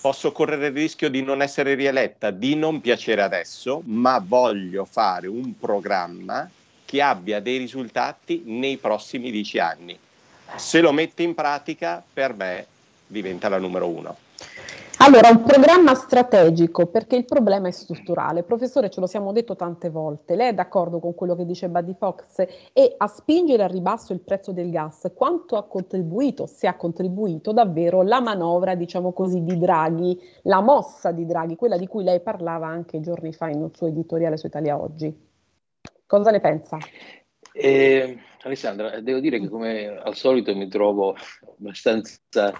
posso 0.00 0.30
correre 0.30 0.68
il 0.68 0.72
rischio 0.72 1.10
di 1.10 1.22
non 1.24 1.42
essere 1.42 1.74
rieletta, 1.74 2.30
di 2.30 2.54
non 2.54 2.80
piacere 2.80 3.22
adesso, 3.22 3.82
ma 3.86 4.22
voglio 4.24 4.84
fare 4.84 5.26
un 5.26 5.58
programma 5.58 6.48
che 6.84 7.02
abbia 7.02 7.40
dei 7.40 7.58
risultati 7.58 8.42
nei 8.44 8.76
prossimi 8.76 9.32
dieci 9.32 9.58
anni. 9.58 9.98
Se 10.54 10.80
lo 10.80 10.92
mette 10.92 11.24
in 11.24 11.34
pratica, 11.34 12.04
per 12.12 12.34
me 12.34 12.66
diventa 13.08 13.48
la 13.48 13.58
numero 13.58 13.88
uno. 13.88 14.23
Allora, 14.98 15.28
un 15.28 15.42
programma 15.42 15.94
strategico 15.94 16.86
perché 16.86 17.16
il 17.16 17.24
problema 17.24 17.68
è 17.68 17.72
strutturale. 17.72 18.42
Professore, 18.42 18.90
ce 18.90 19.00
lo 19.00 19.06
siamo 19.06 19.32
detto 19.32 19.56
tante 19.56 19.90
volte. 19.90 20.36
Lei 20.36 20.50
è 20.50 20.54
d'accordo 20.54 21.00
con 21.00 21.14
quello 21.14 21.34
che 21.34 21.44
dice 21.44 21.68
Buddy 21.68 21.94
Fox 21.98 22.46
e 22.72 22.94
a 22.96 23.06
spingere 23.06 23.64
al 23.64 23.70
ribasso 23.70 24.12
il 24.12 24.20
prezzo 24.20 24.52
del 24.52 24.70
gas, 24.70 25.10
quanto 25.14 25.56
ha 25.56 25.64
contribuito, 25.66 26.46
se 26.46 26.66
ha 26.66 26.76
contribuito 26.76 27.52
davvero 27.52 28.02
la 28.02 28.20
manovra, 28.20 28.74
diciamo 28.74 29.12
così, 29.12 29.42
di 29.42 29.58
Draghi, 29.58 30.18
la 30.42 30.60
mossa 30.60 31.10
di 31.10 31.26
Draghi, 31.26 31.56
quella 31.56 31.76
di 31.76 31.86
cui 31.86 32.04
lei 32.04 32.20
parlava 32.20 32.66
anche 32.66 33.00
giorni 33.00 33.32
fa 33.32 33.48
in 33.48 33.62
un 33.62 33.74
suo 33.74 33.88
editoriale 33.88 34.36
su 34.36 34.46
Italia 34.46 34.80
Oggi. 34.80 35.14
Cosa 36.06 36.30
ne 36.30 36.40
pensa? 36.40 36.78
Eh, 37.52 38.18
Alessandra, 38.42 39.00
devo 39.00 39.20
dire 39.20 39.38
che 39.38 39.48
come 39.48 39.86
al 39.86 40.14
solito 40.14 40.54
mi 40.54 40.68
trovo 40.68 41.14
abbastanza 41.56 42.52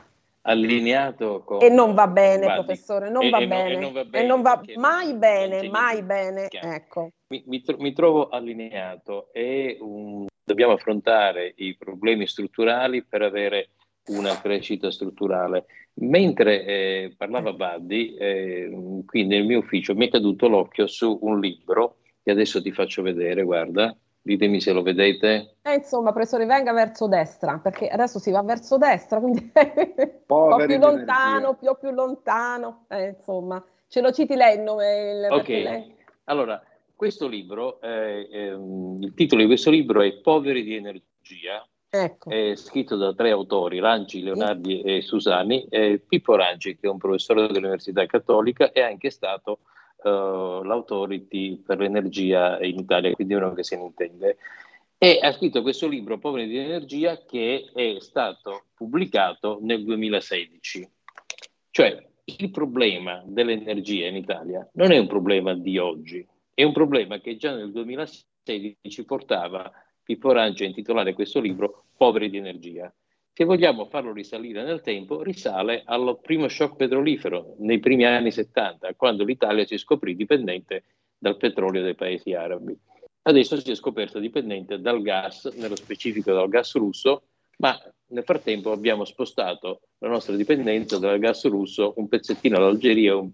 allineato 0.46 1.42
con... 1.44 1.62
E 1.62 1.68
non 1.68 1.94
va 1.94 2.06
bene, 2.06 2.44
guardi, 2.44 2.64
professore, 2.64 3.10
non, 3.10 3.24
e, 3.24 3.30
va 3.30 3.38
e, 3.38 3.46
bene. 3.46 3.78
Non, 3.78 3.92
va 3.92 4.04
bene. 4.04 4.24
E 4.24 4.26
non 4.26 4.42
va 4.42 4.60
mai 4.76 5.14
bene, 5.14 5.68
mai 5.68 6.02
bene. 6.02 6.48
Ecco. 6.50 7.10
Mi, 7.28 7.42
mi, 7.46 7.62
tro- 7.62 7.76
mi, 7.78 7.92
trovo 7.92 8.28
allineato 8.28 9.32
e 9.32 9.78
um, 9.80 10.26
dobbiamo 10.44 10.72
affrontare 10.72 11.52
i 11.56 11.76
problemi 11.76 12.26
strutturali 12.26 13.04
per 13.04 13.22
avere 13.22 13.70
una 14.06 14.38
crescita 14.40 14.90
strutturale. 14.90 15.66
Mentre 15.94 16.64
eh, 16.64 17.14
parlava 17.16 17.52
Buddy, 17.52 18.14
eh, 18.16 19.02
qui 19.06 19.24
nel 19.24 19.44
mio 19.46 19.58
ufficio 19.58 19.94
mi 19.94 20.08
è 20.08 20.10
caduto 20.10 20.48
l'occhio 20.48 20.86
su 20.86 21.18
un 21.22 21.40
libro 21.40 21.98
che 22.22 22.30
adesso 22.30 22.60
ti 22.60 22.72
faccio 22.72 23.02
vedere, 23.02 23.42
guarda, 23.42 23.96
Ditemi 24.26 24.58
se 24.58 24.72
lo 24.72 24.80
vedete. 24.80 25.56
Eh, 25.60 25.74
insomma, 25.74 26.10
professore, 26.10 26.46
venga 26.46 26.72
verso 26.72 27.06
destra, 27.06 27.58
perché 27.62 27.88
adesso 27.88 28.18
si 28.18 28.30
va 28.30 28.42
verso 28.42 28.78
destra, 28.78 29.20
quindi 29.20 29.52
un 29.52 30.10
po' 30.24 30.56
più 30.64 30.78
lontano, 30.78 31.54
più, 31.56 31.76
più 31.78 31.90
lontano. 31.90 32.86
Eh, 32.88 33.08
insomma, 33.08 33.62
ce 33.86 34.00
lo 34.00 34.12
citi 34.12 34.34
lei 34.34 34.56
il 34.56 34.62
nome? 34.62 35.26
Il, 35.26 35.28
ok, 35.30 35.48
lei... 35.48 35.94
allora, 36.24 36.62
questo 36.96 37.28
libro, 37.28 37.82
eh, 37.82 38.26
ehm, 38.32 39.02
il 39.02 39.12
titolo 39.12 39.42
di 39.42 39.46
questo 39.46 39.70
libro 39.70 40.00
è 40.00 40.10
Poveri 40.14 40.62
di 40.62 40.76
energia, 40.76 41.62
ecco. 41.90 42.30
è 42.30 42.54
scritto 42.56 42.96
da 42.96 43.12
tre 43.12 43.30
autori, 43.30 43.78
Ranci, 43.78 44.22
Leonardi 44.22 44.80
e 44.80 45.02
Susani. 45.02 45.68
Pippo 46.08 46.34
Ranci, 46.34 46.78
che 46.78 46.86
è 46.86 46.90
un 46.90 46.96
professore 46.96 47.46
dell'Università 47.46 48.06
Cattolica, 48.06 48.72
è 48.72 48.80
anche 48.80 49.10
stato 49.10 49.58
uh, 50.04 50.62
l'autority 50.62 51.56
per 51.56 51.78
l'energia 51.78 52.58
in 52.62 52.78
Italia, 52.78 53.12
quindi 53.12 53.34
uno 53.34 53.52
che 53.52 53.64
se 53.64 53.76
ne 53.76 53.84
intende. 53.84 54.36
E 54.98 55.18
ha 55.20 55.32
scritto 55.32 55.62
questo 55.62 55.86
libro, 55.86 56.18
Poveri 56.18 56.46
di 56.46 56.56
Energia, 56.56 57.24
che 57.24 57.70
è 57.74 57.96
stato 57.98 58.66
pubblicato 58.74 59.58
nel 59.60 59.84
2016. 59.84 60.88
Cioè, 61.70 62.06
il 62.24 62.50
problema 62.50 63.22
dell'energia 63.26 64.06
in 64.06 64.16
Italia 64.16 64.66
non 64.74 64.92
è 64.92 64.98
un 64.98 65.06
problema 65.06 65.54
di 65.54 65.76
oggi, 65.76 66.26
è 66.54 66.62
un 66.62 66.72
problema 66.72 67.18
che 67.20 67.36
già 67.36 67.54
nel 67.54 67.70
2016 67.72 69.04
portava 69.04 69.70
Pippo 70.02 70.32
Rangi 70.32 70.64
a 70.64 70.68
intitolare 70.68 71.12
questo 71.12 71.40
libro 71.40 71.86
Poveri 71.96 72.30
di 72.30 72.36
Energia. 72.38 72.92
Se 73.36 73.42
vogliamo 73.42 73.86
farlo 73.86 74.12
risalire 74.12 74.62
nel 74.62 74.80
tempo, 74.80 75.20
risale 75.20 75.82
al 75.86 76.20
primo 76.22 76.46
shock 76.46 76.76
petrolifero 76.76 77.56
nei 77.58 77.80
primi 77.80 78.04
anni 78.04 78.30
70, 78.30 78.94
quando 78.94 79.24
l'Italia 79.24 79.66
si 79.66 79.76
scoprì 79.76 80.14
dipendente 80.14 80.84
dal 81.18 81.36
petrolio 81.36 81.82
dei 81.82 81.96
paesi 81.96 82.32
arabi. 82.32 82.78
adesso 83.22 83.58
si 83.58 83.72
è 83.72 83.74
scoperto 83.74 84.20
dipendente 84.20 84.78
dal 84.78 85.02
gas, 85.02 85.46
nello 85.56 85.74
specifico 85.74 86.32
dal 86.32 86.48
gas 86.48 86.76
russo, 86.76 87.24
ma 87.56 87.76
nel 88.10 88.22
frattempo 88.22 88.70
abbiamo 88.70 89.04
spostato 89.04 89.80
la 89.98 90.10
nostra 90.10 90.36
dipendenza 90.36 90.98
dal 90.98 91.18
gas 91.18 91.44
russo 91.46 91.94
un 91.96 92.06
pezzettino 92.06 92.56
all'Algeria, 92.56 93.16
un, 93.16 93.32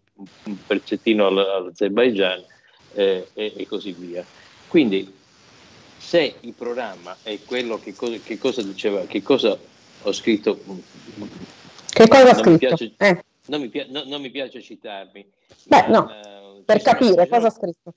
pezzettino 0.67 1.27
all'Azerbaijan 1.27 2.43
eh, 2.95 3.29
e, 3.35 3.53
e, 3.55 3.67
così 3.67 3.93
via. 3.93 4.25
Quindi 4.67 5.13
se 5.99 6.37
il 6.41 6.55
programma 6.55 7.19
è 7.23 7.39
quello 7.45 7.79
che, 7.79 7.95
cosa, 7.95 8.17
che 8.17 8.39
cosa 8.39 8.63
diceva, 8.63 9.03
che 9.03 9.21
cosa 9.21 9.59
ho 10.03 10.13
scritto, 10.13 10.59
che 11.91 12.09
cosa 12.09 12.31
ha 12.31 12.35
scritto? 12.35 12.51
Mi 12.51 12.59
piace, 12.59 12.95
eh. 12.99 13.25
non, 13.47 13.61
mi, 13.61 13.71
no, 13.89 14.05
non, 14.05 14.21
mi 14.21 14.31
piace 14.31 14.61
citarmi. 14.63 15.31
Beh, 15.67 15.87
ma, 15.89 15.89
no, 15.89 16.57
uh, 16.57 16.65
per 16.65 16.83
capire 16.83 17.13
sono, 17.13 17.27
cosa 17.27 17.47
ha 17.47 17.51
scritto. 17.51 17.95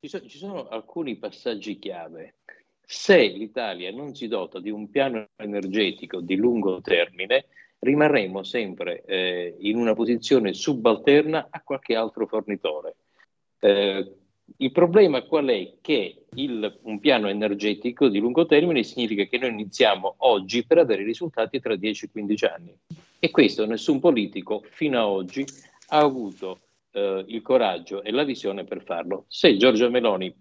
Ci 0.00 0.08
sono, 0.08 0.26
ci 0.26 0.38
sono 0.38 0.68
alcuni 0.68 1.16
passaggi 1.16 1.78
chiave 1.78 2.34
se 2.86 3.26
l'Italia 3.28 3.90
non 3.90 4.14
si 4.14 4.28
dota 4.28 4.60
di 4.60 4.70
un 4.70 4.90
piano 4.90 5.28
energetico 5.36 6.20
di 6.20 6.36
lungo 6.36 6.80
termine, 6.80 7.46
rimarremo 7.78 8.42
sempre 8.42 9.02
eh, 9.04 9.56
in 9.60 9.76
una 9.76 9.94
posizione 9.94 10.52
subalterna 10.52 11.48
a 11.50 11.62
qualche 11.62 11.94
altro 11.96 12.26
fornitore. 12.26 12.96
Eh, 13.58 14.12
il 14.58 14.72
problema 14.72 15.22
qual 15.22 15.46
è? 15.46 15.74
Che 15.80 16.24
il, 16.34 16.78
un 16.82 17.00
piano 17.00 17.28
energetico 17.28 18.08
di 18.08 18.18
lungo 18.18 18.46
termine 18.46 18.82
significa 18.82 19.24
che 19.24 19.38
noi 19.38 19.50
iniziamo 19.50 20.16
oggi 20.18 20.64
per 20.64 20.78
avere 20.78 21.02
risultati 21.02 21.60
tra 21.60 21.76
10 21.76 22.04
e 22.04 22.10
15 22.10 22.44
anni. 22.44 22.78
E 23.18 23.30
questo 23.30 23.66
nessun 23.66 24.00
politico 24.00 24.62
fino 24.70 24.98
ad 24.98 25.06
oggi 25.06 25.44
ha 25.88 25.98
avuto 25.98 26.60
eh, 26.92 27.24
il 27.26 27.42
coraggio 27.42 28.02
e 28.02 28.10
la 28.10 28.24
visione 28.24 28.64
per 28.64 28.82
farlo. 28.82 29.24
Se 29.28 29.56
Giorgio 29.56 29.90
Meloni 29.90 30.34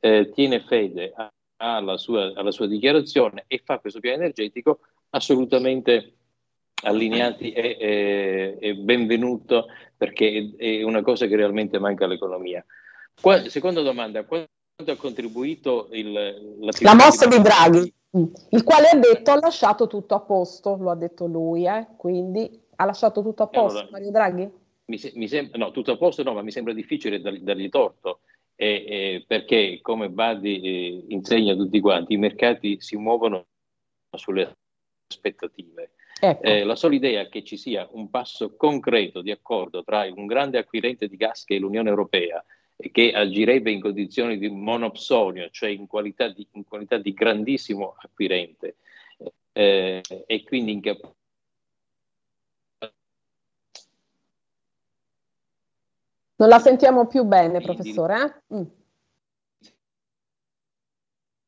eh, 0.00 0.30
tiene 0.34 0.60
fede 0.60 1.12
alla 1.56 1.96
sua, 1.96 2.32
alla 2.34 2.50
sua, 2.50 2.66
dichiarazione 2.66 3.44
e 3.46 3.60
fa 3.64 3.78
questo 3.78 4.00
piano 4.00 4.22
energetico, 4.22 4.80
assolutamente 5.10 6.14
allineati 6.82 7.52
e, 7.52 7.76
e, 7.78 8.56
e 8.60 8.74
benvenuto 8.74 9.66
perché 9.96 10.52
è, 10.58 10.78
è, 10.78 10.82
una 10.82 11.02
cosa 11.02 11.26
che 11.26 11.36
realmente 11.36 11.78
manca 11.78 12.04
all'economia. 12.04 12.64
Qua, 13.20 13.48
seconda 13.48 13.80
domanda, 13.82 14.24
quanto 14.24 14.48
ha 14.86 14.96
contribuito 14.96 15.88
il, 15.92 16.58
la 16.80 16.94
mossa 16.94 17.26
di 17.26 17.40
Draghi? 17.40 17.94
Il 18.50 18.62
quale 18.62 18.88
ha 18.88 18.96
detto 18.96 19.30
ha 19.32 19.38
lasciato 19.40 19.86
tutto 19.86 20.14
a 20.14 20.20
posto, 20.20 20.76
lo 20.76 20.90
ha 20.90 20.96
detto 20.96 21.26
lui, 21.26 21.66
eh? 21.66 21.86
quindi 21.96 22.62
ha 22.76 22.84
lasciato 22.84 23.22
tutto 23.22 23.42
a 23.42 23.48
posto 23.48 23.78
allora, 23.78 23.90
Mario 23.90 24.10
Draghi? 24.10 24.50
Mi, 24.86 25.00
mi 25.14 25.28
sem- 25.28 25.50
no, 25.54 25.70
tutto 25.70 25.92
a 25.92 25.96
posto 25.96 26.22
no, 26.22 26.34
ma 26.34 26.42
mi 26.42 26.52
sembra 26.52 26.72
difficile 26.72 27.20
dar- 27.20 27.38
dargli 27.38 27.68
torto 27.68 28.20
e, 28.54 28.84
e 28.86 29.24
perché, 29.26 29.80
come 29.82 30.10
Badi 30.10 30.60
eh, 30.60 31.04
insegna 31.08 31.54
a 31.54 31.56
tutti 31.56 31.80
quanti, 31.80 32.14
i 32.14 32.18
mercati 32.18 32.80
si 32.80 32.96
muovono 32.96 33.46
sulle 34.16 34.54
aspettative. 35.08 35.92
Ecco. 36.20 36.42
Eh, 36.42 36.64
la 36.64 36.76
sola 36.76 36.94
idea 36.94 37.28
che 37.28 37.42
ci 37.42 37.56
sia 37.56 37.88
un 37.92 38.08
passo 38.10 38.54
concreto 38.56 39.20
di 39.20 39.30
accordo 39.30 39.82
tra 39.82 40.06
un 40.14 40.26
grande 40.26 40.58
acquirente 40.58 41.08
di 41.08 41.16
gas 41.16 41.44
che 41.44 41.56
è 41.56 41.58
l'Unione 41.58 41.88
Europea 41.88 42.42
che 42.76 43.12
agirebbe 43.12 43.70
in 43.70 43.80
condizioni 43.80 44.38
di 44.38 44.48
monopsonio, 44.48 45.48
cioè 45.50 45.70
in 45.70 45.86
qualità 45.86 46.28
di, 46.28 46.46
in 46.52 46.64
qualità 46.64 46.98
di 46.98 47.12
grandissimo 47.12 47.94
acquirente, 47.98 48.76
eh, 49.52 50.02
e 50.26 50.42
quindi 50.44 50.72
in 50.72 50.80
capacità 50.80 51.14
Non 56.36 56.48
la 56.48 56.58
sentiamo 56.58 57.06
più 57.06 57.24
bene, 57.24 57.60
professore. 57.60 58.42
Eh? 58.48 58.56
Mm. 58.56 58.62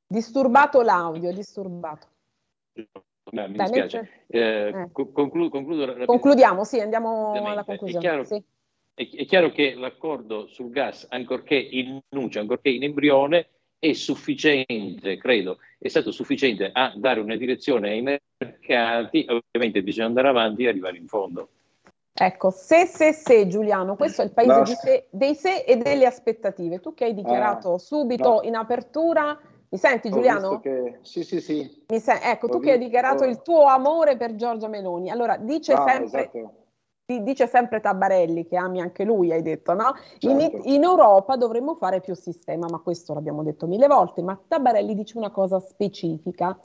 Disturbato 0.07 0.81
l'audio, 0.83 1.33
disturbato. 1.33 2.07
No, 3.33 3.49
mi 3.49 3.57
Dai, 3.57 3.67
dispiace. 3.71 4.25
Eh, 4.29 4.69
eh. 4.69 4.89
Concludo, 4.93 5.49
concludo 5.49 6.05
Concludiamo, 6.05 6.63
sì, 6.63 6.79
andiamo 6.79 7.33
alla 7.33 7.65
conclusione. 7.65 7.99
È 7.99 8.09
chiaro, 8.09 8.25
sì. 8.25 8.43
È, 8.97 9.09
è 9.15 9.27
chiaro, 9.27 9.51
che 9.51 9.75
l'accordo 9.75 10.47
sul 10.47 10.71
gas, 10.71 11.07
ancorché 11.11 11.55
in 11.55 12.01
nuce, 12.09 12.39
ancorché 12.39 12.71
in 12.71 12.83
embrione, 12.83 13.49
è 13.79 13.93
sufficiente, 13.93 15.19
credo, 15.19 15.59
è 15.79 15.89
stato 15.89 16.11
sufficiente 16.11 16.71
a 16.73 16.95
dare 16.97 17.21
una 17.21 17.37
direzione 17.37 17.91
ai 17.91 18.01
mercati, 18.01 19.27
ovviamente 19.29 19.83
bisogna 19.83 20.07
andare 20.07 20.29
avanti 20.29 20.65
e 20.65 20.69
arrivare 20.69 20.97
in 20.97 21.07
fondo. 21.07 21.49
Ecco, 22.19 22.49
se, 22.49 22.87
se, 22.87 23.13
se, 23.13 23.47
Giuliano, 23.47 23.95
questo 23.97 24.23
è 24.23 24.25
il 24.25 24.33
paese 24.33 24.75
se, 24.75 25.07
dei 25.11 25.35
se 25.35 25.65
e 25.65 25.77
delle 25.77 26.07
aspettative. 26.07 26.81
Tu 26.81 26.95
che 26.95 27.05
hai 27.05 27.13
dichiarato 27.13 27.75
ah, 27.75 27.79
subito 27.79 28.29
no. 28.37 28.43
in 28.45 28.55
apertura, 28.55 29.39
mi 29.69 29.77
senti 29.77 30.09
Giuliano? 30.09 30.59
Che... 30.61 31.01
Sì, 31.03 31.23
sì, 31.23 31.43
sì. 31.43 31.85
Sen... 31.87 32.19
Ecco, 32.23 32.47
Ho 32.47 32.49
tu 32.49 32.59
visto... 32.59 32.61
che 32.61 32.71
hai 32.71 32.79
dichiarato 32.79 33.25
il 33.25 33.43
tuo 33.43 33.65
amore 33.65 34.17
per 34.17 34.35
Giorgia 34.37 34.69
Meloni. 34.69 35.11
Allora, 35.11 35.37
dice 35.37 35.75
ah, 35.75 35.85
sempre... 35.87 36.21
Esatto. 36.23 36.66
Dice 37.07 37.47
sempre 37.47 37.81
Tabarelli, 37.81 38.49
che 38.49 38.57
ami 38.57 38.81
anche 38.81 39.05
lui, 39.05 39.31
hai 39.31 39.41
detto, 39.41 39.75
no? 39.75 39.95
Certo. 40.19 40.29
In, 40.29 40.61
in 40.65 40.83
Europa 40.83 41.37
dovremmo 41.37 41.77
fare 41.77 42.01
più 42.01 42.17
sistema, 42.17 42.67
ma 42.69 42.81
questo 42.81 43.15
l'abbiamo 43.15 43.45
detto 43.45 43.69
mille 43.69 43.87
volte, 43.87 44.23
ma 44.23 44.37
Tabarelli 44.49 44.93
dice 44.93 45.17
una 45.17 45.31
cosa 45.31 45.61
specifica 45.61 46.59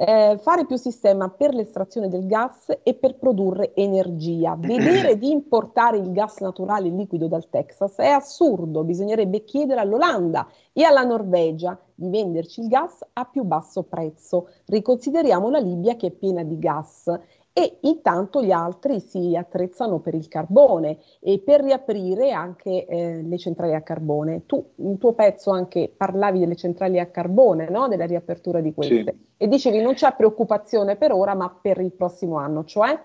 eh, 0.00 0.38
fare 0.40 0.64
più 0.64 0.76
sistema 0.76 1.28
per 1.28 1.52
l'estrazione 1.52 2.08
del 2.08 2.26
gas 2.26 2.78
e 2.84 2.94
per 2.94 3.16
produrre 3.16 3.74
energia. 3.74 4.54
Vedere 4.60 5.18
di 5.18 5.30
importare 5.30 5.96
il 5.96 6.12
gas 6.12 6.38
naturale 6.38 6.88
liquido 6.88 7.26
dal 7.26 7.48
Texas 7.48 7.96
è 7.96 8.06
assurdo, 8.06 8.84
bisognerebbe 8.84 9.42
chiedere 9.42 9.80
all'Olanda 9.80 10.46
e 10.72 10.84
alla 10.84 11.02
Norvegia 11.02 11.76
di 11.94 12.08
venderci 12.10 12.60
il 12.60 12.68
gas 12.68 13.04
a 13.12 13.24
più 13.24 13.42
basso 13.42 13.82
prezzo. 13.82 14.50
Riconsideriamo 14.66 15.50
la 15.50 15.58
Libia 15.58 15.96
che 15.96 16.06
è 16.06 16.10
piena 16.12 16.44
di 16.44 16.58
gas 16.60 17.10
e 17.58 17.78
intanto 17.80 18.40
gli 18.40 18.52
altri 18.52 19.00
si 19.00 19.34
attrezzano 19.34 19.98
per 19.98 20.14
il 20.14 20.28
carbone 20.28 20.98
e 21.18 21.40
per 21.40 21.60
riaprire 21.60 22.30
anche 22.30 22.86
eh, 22.86 23.20
le 23.20 23.36
centrali 23.36 23.74
a 23.74 23.82
carbone. 23.82 24.46
Tu 24.46 24.64
in 24.76 24.96
tuo 24.96 25.12
pezzo 25.14 25.50
anche 25.50 25.92
parlavi 25.94 26.38
delle 26.38 26.54
centrali 26.54 27.00
a 27.00 27.06
carbone, 27.06 27.68
no? 27.68 27.88
della 27.88 28.06
riapertura 28.06 28.60
di 28.60 28.72
queste, 28.72 29.02
sì. 29.02 29.26
e 29.38 29.48
dicevi 29.48 29.80
non 29.80 29.94
c'è 29.94 30.14
preoccupazione 30.14 30.94
per 30.94 31.10
ora, 31.10 31.34
ma 31.34 31.50
per 31.50 31.80
il 31.80 31.90
prossimo 31.90 32.36
anno, 32.36 32.64
cioè? 32.64 32.96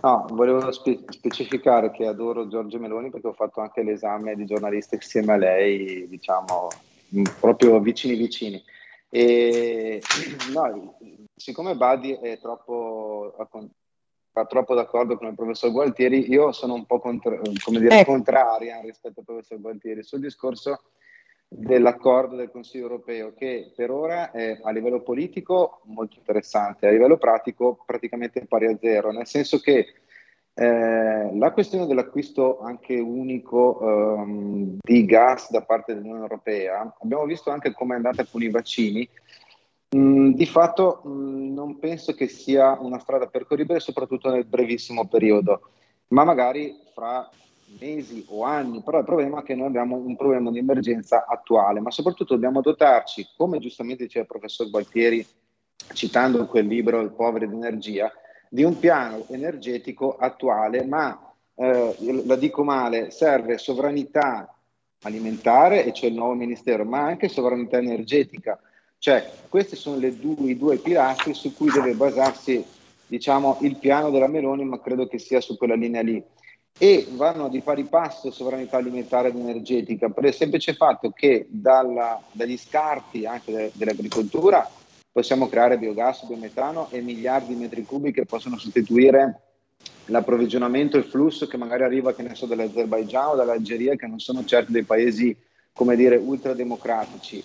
No, 0.00 0.24
volevo 0.30 0.70
spe- 0.72 1.04
specificare 1.08 1.90
che 1.90 2.06
adoro 2.06 2.48
Giorgio 2.48 2.78
Meloni 2.78 3.10
perché 3.10 3.26
ho 3.26 3.34
fatto 3.34 3.60
anche 3.60 3.82
l'esame 3.82 4.36
di 4.36 4.46
giornalista 4.46 4.94
insieme 4.94 5.34
a 5.34 5.36
lei, 5.36 6.08
diciamo, 6.08 6.68
proprio 7.38 7.78
vicini 7.80 8.14
vicini. 8.14 8.62
E 9.10 10.00
no, 10.54 10.96
siccome 11.38 11.74
Buddy 11.74 12.18
è 12.18 12.38
troppo, 12.38 13.34
fa 14.30 14.44
troppo 14.44 14.74
d'accordo 14.74 15.16
con 15.16 15.28
il 15.28 15.34
professor 15.34 15.70
Gualtieri, 15.70 16.30
io 16.30 16.52
sono 16.52 16.74
un 16.74 16.84
po' 16.84 17.00
contra, 17.00 17.36
come 17.36 17.80
dire, 17.80 18.00
ecco. 18.00 18.12
contraria 18.12 18.80
rispetto 18.80 19.20
al 19.20 19.26
professor 19.26 19.60
Gualtieri 19.60 20.02
sul 20.02 20.20
discorso 20.20 20.82
dell'accordo 21.48 22.36
del 22.36 22.50
Consiglio 22.50 22.84
europeo 22.84 23.32
che 23.34 23.72
per 23.74 23.90
ora 23.90 24.30
è 24.32 24.60
a 24.62 24.70
livello 24.70 25.00
politico 25.00 25.80
molto 25.84 26.18
interessante, 26.18 26.86
a 26.86 26.90
livello 26.90 27.16
pratico 27.16 27.82
praticamente 27.86 28.44
pari 28.46 28.66
a 28.66 28.76
zero, 28.78 29.10
nel 29.12 29.26
senso 29.26 29.58
che 29.58 29.86
eh, 30.60 31.38
la 31.38 31.52
questione 31.52 31.86
dell'acquisto 31.86 32.58
anche 32.60 32.98
unico 32.98 33.78
um, 33.80 34.76
di 34.80 35.04
gas 35.06 35.50
da 35.50 35.62
parte 35.62 35.94
dell'Unione 35.94 36.22
Europea, 36.22 36.96
abbiamo 37.00 37.24
visto 37.24 37.50
anche 37.50 37.72
come 37.72 37.94
è 37.94 37.96
andata 37.96 38.24
con 38.24 38.42
i 38.42 38.50
vaccini, 38.50 39.08
Mm, 39.96 40.32
di 40.32 40.44
fatto 40.44 41.02
mm, 41.06 41.54
non 41.54 41.78
penso 41.78 42.12
che 42.12 42.28
sia 42.28 42.76
una 42.78 42.98
strada 42.98 43.26
percorribile, 43.26 43.80
soprattutto 43.80 44.30
nel 44.30 44.44
brevissimo 44.44 45.06
periodo, 45.08 45.70
ma 46.08 46.24
magari 46.24 46.78
fra 46.92 47.28
mesi 47.80 48.24
o 48.28 48.44
anni, 48.44 48.82
però 48.82 48.98
il 48.98 49.04
problema 49.04 49.40
è 49.40 49.42
che 49.42 49.54
noi 49.54 49.66
abbiamo 49.66 49.96
un 49.96 50.14
problema 50.16 50.50
di 50.50 50.58
emergenza 50.58 51.24
attuale, 51.26 51.80
ma 51.80 51.90
soprattutto 51.90 52.34
dobbiamo 52.34 52.60
dotarci, 52.60 53.28
come 53.36 53.58
giustamente 53.58 54.04
diceva 54.04 54.24
il 54.24 54.30
professor 54.30 54.68
Gualtieri, 54.68 55.26
citando 55.94 56.46
quel 56.46 56.66
libro 56.66 57.00
Il 57.00 57.12
povero 57.12 57.46
d'energia, 57.46 58.12
di 58.50 58.64
un 58.64 58.78
piano 58.78 59.24
energetico 59.28 60.16
attuale, 60.16 60.84
ma 60.84 61.32
eh, 61.54 62.22
la 62.26 62.36
dico 62.36 62.62
male, 62.62 63.10
serve 63.10 63.56
sovranità 63.56 64.54
alimentare, 65.02 65.84
e 65.84 65.92
cioè 65.92 66.10
il 66.10 66.16
nuovo 66.16 66.34
ministero, 66.34 66.84
ma 66.84 67.04
anche 67.04 67.28
sovranità 67.28 67.78
energetica 67.78 68.58
cioè, 68.98 69.30
questi 69.48 69.76
sono 69.76 69.96
due, 69.98 70.50
i 70.50 70.56
due 70.56 70.76
pilastri 70.78 71.32
su 71.32 71.54
cui 71.54 71.70
deve 71.70 71.94
basarsi 71.94 72.64
diciamo, 73.06 73.58
il 73.62 73.76
piano 73.76 74.10
della 74.10 74.26
Meloni, 74.26 74.64
ma 74.64 74.80
credo 74.80 75.06
che 75.06 75.18
sia 75.18 75.40
su 75.40 75.56
quella 75.56 75.74
linea 75.74 76.02
lì. 76.02 76.22
E 76.80 77.06
vanno 77.10 77.48
di 77.48 77.60
pari 77.60 77.84
passo 77.84 78.30
sovranità 78.30 78.76
alimentare 78.76 79.28
ed 79.28 79.36
energetica, 79.36 80.10
per 80.10 80.24
il 80.24 80.34
semplice 80.34 80.74
fatto 80.74 81.10
che 81.10 81.46
dalla, 81.48 82.20
dagli 82.30 82.56
scarti 82.56 83.26
anche 83.26 83.52
de, 83.52 83.70
dell'agricoltura 83.74 84.68
possiamo 85.10 85.48
creare 85.48 85.78
biogas, 85.78 86.24
biometano 86.26 86.88
e 86.90 87.00
miliardi 87.00 87.54
di 87.54 87.60
metri 87.60 87.82
cubi 87.82 88.12
che 88.12 88.26
possono 88.26 88.58
sostituire 88.58 89.42
l'approvvigionamento 90.06 90.96
e 90.96 91.00
il 91.00 91.06
flusso 91.06 91.48
che 91.48 91.56
magari 91.56 91.82
arriva, 91.82 92.14
che 92.14 92.22
ne 92.22 92.34
so, 92.34 92.46
dall'Azerbaigian 92.46 93.30
o 93.30 93.34
dall'Algeria, 93.34 93.96
che 93.96 94.06
non 94.06 94.20
sono 94.20 94.44
certo 94.44 94.70
dei 94.70 94.84
paesi 94.84 95.36
come 95.72 95.96
dire, 95.96 96.16
ultrademocratici. 96.16 97.42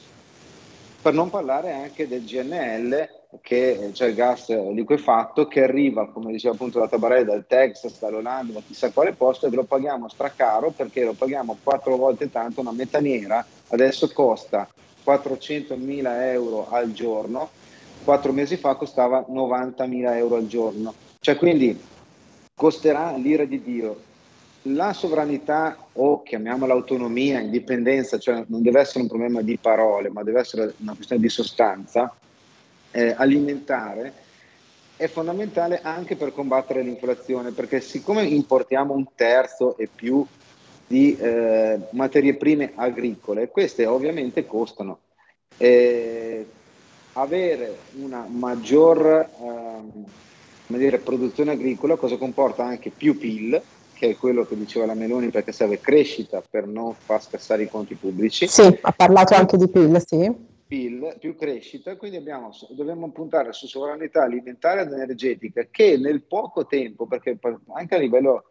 Per 1.04 1.14
non 1.14 1.30
parlare 1.30 1.74
anche 1.74 2.08
del 2.08 2.24
GNL, 2.24 3.10
che 3.42 3.90
cioè 3.92 4.08
il 4.08 4.16
gas 4.16 4.48
liquefatto, 4.48 5.50
che 5.50 5.64
arriva, 5.64 6.08
come 6.08 6.32
diceva 6.32 6.54
appunto 6.54 6.80
la 6.80 6.88
Tabarella, 6.88 7.34
dal 7.34 7.46
Texas, 7.46 8.00
dall'Olanda, 8.00 8.54
da 8.54 8.62
chissà 8.66 8.90
quale 8.90 9.12
posto, 9.12 9.46
e 9.46 9.50
lo 9.50 9.66
paghiamo 9.66 10.08
stracaro 10.08 10.70
perché 10.70 11.04
lo 11.04 11.12
paghiamo 11.12 11.58
quattro 11.62 11.98
volte 11.98 12.32
tanto. 12.32 12.62
Una 12.62 12.72
metaniera 12.72 13.46
adesso 13.68 14.10
costa 14.14 14.66
400 15.04 15.76
mila 15.76 16.32
euro 16.32 16.70
al 16.70 16.94
giorno, 16.94 17.50
quattro 18.06 18.32
mesi 18.32 18.56
fa 18.56 18.76
costava 18.76 19.26
90 19.28 19.86
mila 19.88 20.16
euro 20.16 20.38
al 20.38 20.48
giorno. 20.48 20.94
Cioè 21.20 21.36
quindi 21.36 21.78
costerà 22.56 23.14
l'ira 23.18 23.44
di 23.44 23.62
Dio 23.62 24.12
la 24.64 24.94
sovranità 24.94 25.78
o 25.94 26.24
chiamiamola 26.24 26.74
autonomia, 26.74 27.40
indipendenza, 27.40 28.18
cioè 28.18 28.44
non 28.48 28.62
deve 28.62 28.80
essere 28.80 29.02
un 29.02 29.08
problema 29.08 29.42
di 29.42 29.58
parole, 29.58 30.10
ma 30.10 30.24
deve 30.24 30.40
essere 30.40 30.74
una 30.78 30.94
questione 30.94 31.22
di 31.22 31.30
sostanza 31.30 32.14
eh, 32.92 33.14
alimentare, 33.18 34.14
è 34.96 35.08
fondamentale 35.08 35.82
anche 35.82 36.16
per 36.16 36.34
combattere 36.34 36.82
l'inflazione, 36.82 37.52
perché 37.52 37.82
siccome 37.82 38.24
importiamo 38.24 38.94
un 38.94 39.06
terzo 39.16 39.76
e 39.78 39.90
più 39.94 40.26
di 40.88 41.18
eh, 41.18 41.80
materie 41.92 42.36
prime 42.36 42.72
agricole, 42.76 43.50
queste 43.50 43.86
ovviamente 43.86 44.46
costano. 44.46 45.00
Eh, 45.58 46.46
avere 47.14 47.78
una 48.00 48.26
maggior 48.28 49.30
ehm, 49.40 50.06
dire, 50.68 50.98
produzione 51.00 51.52
agricola 51.52 51.96
cosa 51.96 52.18
comporta 52.18 52.64
anche 52.64 52.90
più 52.90 53.18
PIL, 53.18 53.62
che 54.04 54.10
è 54.10 54.18
quello 54.18 54.44
che 54.44 54.58
diceva 54.58 54.86
la 54.86 54.96
Meloni 54.96 55.30
perché 55.30 55.54
serve 55.54 55.80
crescita 55.80 56.42
per 56.42 56.68
non 56.68 56.94
far 56.94 57.24
scassare 57.24 57.64
i 57.64 57.70
conti 57.70 57.96
pubblici. 57.96 58.48
Sì, 58.48 58.78
ha 58.82 58.92
parlato 58.92 59.34
anche 59.34 59.56
di 59.56 59.70
PIL, 59.70 60.04
sì. 60.06 60.30
PIL 60.68 61.16
più 61.20 61.38
crescita, 61.38 61.96
quindi 61.96 62.18
abbiamo, 62.18 62.50
dobbiamo 62.72 63.10
puntare 63.12 63.54
su 63.54 63.66
sovranità 63.66 64.24
alimentare 64.24 64.82
ed 64.82 64.92
energetica 64.92 65.68
che 65.72 65.98
nel 65.98 66.24
poco 66.24 66.66
tempo, 66.66 67.08
perché 67.08 67.40
anche 67.74 67.96
a 67.96 67.98
livello 67.98 68.44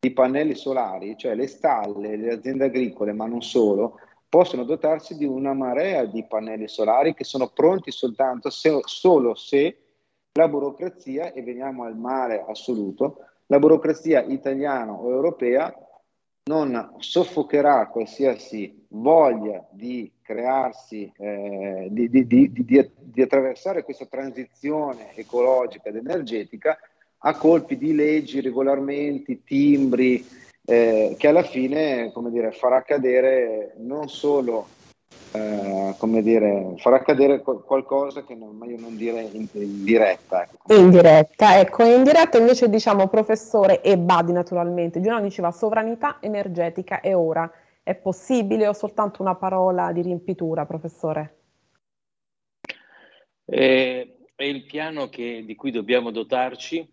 di 0.00 0.12
pannelli 0.12 0.56
solari, 0.56 1.16
cioè 1.16 1.36
le 1.36 1.46
stalle, 1.46 2.16
le 2.16 2.32
aziende 2.32 2.64
agricole, 2.64 3.12
ma 3.12 3.26
non 3.26 3.42
solo, 3.42 4.00
possono 4.28 4.64
dotarsi 4.64 5.16
di 5.16 5.24
una 5.24 5.52
marea 5.52 6.04
di 6.04 6.26
pannelli 6.26 6.66
solari 6.66 7.14
che 7.14 7.22
sono 7.22 7.46
pronti 7.54 7.92
soltanto 7.92 8.50
se, 8.50 8.80
solo 8.86 9.36
se 9.36 9.82
la 10.32 10.48
burocrazia, 10.48 11.32
e 11.32 11.44
veniamo 11.44 11.84
al 11.84 11.96
male 11.96 12.44
assoluto, 12.44 13.18
la 13.46 13.58
burocrazia 13.58 14.22
italiana 14.22 14.92
o 14.92 15.10
europea 15.10 15.74
non 16.48 16.94
soffocherà 16.98 17.88
qualsiasi 17.88 18.86
voglia 18.88 19.66
di 19.70 20.12
crearsi, 20.22 21.12
eh, 21.16 21.88
di, 21.90 22.08
di, 22.08 22.26
di, 22.26 22.64
di, 22.64 23.22
attraversare 23.22 23.82
questa 23.82 24.06
transizione 24.06 25.14
ecologica 25.16 25.88
ed 25.88 25.96
energetica 25.96 26.78
a 27.18 27.36
colpi 27.36 27.76
di 27.76 27.94
leggi, 27.94 28.40
regolamenti, 28.40 29.42
timbri, 29.42 30.24
eh, 30.64 31.14
che 31.18 31.28
alla 31.28 31.42
fine 31.42 32.12
dire, 32.30 32.52
farà 32.52 32.82
cadere 32.82 33.74
non 33.78 34.08
solo 34.08 34.68
eh, 35.36 35.94
come 35.98 36.22
dire, 36.22 36.74
far 36.78 36.94
accadere 36.94 37.42
qualcosa 37.42 38.24
che 38.24 38.34
non, 38.34 38.56
meglio 38.56 38.80
non 38.80 38.96
dire 38.96 39.20
in, 39.20 39.46
in 39.52 39.84
diretta. 39.84 40.42
Ecco. 40.42 40.74
In 40.74 40.90
diretta, 40.90 41.58
ecco, 41.58 41.84
in 41.84 42.02
diretta 42.02 42.38
invece 42.38 42.68
diciamo 42.68 43.08
professore 43.08 43.82
e 43.82 43.98
Badi 43.98 44.32
naturalmente, 44.32 45.00
Giuliano 45.00 45.22
diceva 45.22 45.50
sovranità 45.50 46.18
energetica 46.20 47.00
è 47.00 47.14
ora, 47.14 47.50
è 47.82 47.94
possibile 47.94 48.66
o 48.66 48.72
soltanto 48.72 49.22
una 49.22 49.34
parola 49.34 49.92
di 49.92 50.02
riempitura, 50.02 50.64
professore? 50.64 51.34
Eh, 53.44 54.16
è 54.34 54.44
il 54.44 54.64
piano 54.64 55.08
che, 55.08 55.44
di 55.46 55.54
cui 55.54 55.70
dobbiamo 55.70 56.10
dotarci 56.10 56.88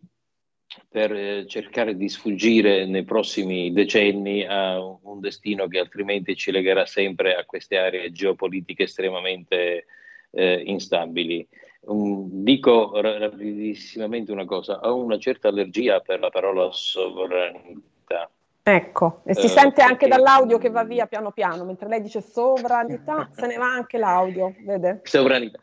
per 0.89 1.11
eh, 1.11 1.45
cercare 1.47 1.95
di 1.95 2.09
sfuggire 2.09 2.85
nei 2.85 3.03
prossimi 3.03 3.71
decenni 3.71 4.45
a 4.45 4.79
un 4.79 5.19
destino 5.19 5.67
che 5.67 5.79
altrimenti 5.79 6.35
ci 6.35 6.51
legherà 6.51 6.85
sempre 6.85 7.35
a 7.35 7.45
queste 7.45 7.77
aree 7.77 8.11
geopolitiche 8.11 8.83
estremamente 8.83 9.85
eh, 10.31 10.63
instabili. 10.65 11.47
Um, 11.85 12.27
dico 12.29 12.99
rapidissimamente 13.01 14.31
una 14.31 14.45
cosa, 14.45 14.79
ho 14.79 14.95
una 14.95 15.17
certa 15.17 15.49
allergia 15.49 15.99
per 15.99 16.19
la 16.19 16.29
parola 16.29 16.69
sovranità. 16.71 18.29
Ecco, 18.65 19.21
e 19.25 19.35
si 19.35 19.47
uh, 19.47 19.49
sente 19.49 19.81
anche 19.81 20.07
dall'audio 20.07 20.57
che 20.57 20.69
va 20.69 20.85
via 20.85 21.05
piano 21.07 21.31
piano, 21.31 21.65
mentre 21.65 21.89
lei 21.89 22.01
dice 22.01 22.21
sovranità, 22.21 23.29
se 23.33 23.47
ne 23.47 23.57
va 23.57 23.73
anche 23.73 23.97
l'audio, 23.97 24.55
vede? 24.63 25.01
Sovranità 25.03 25.59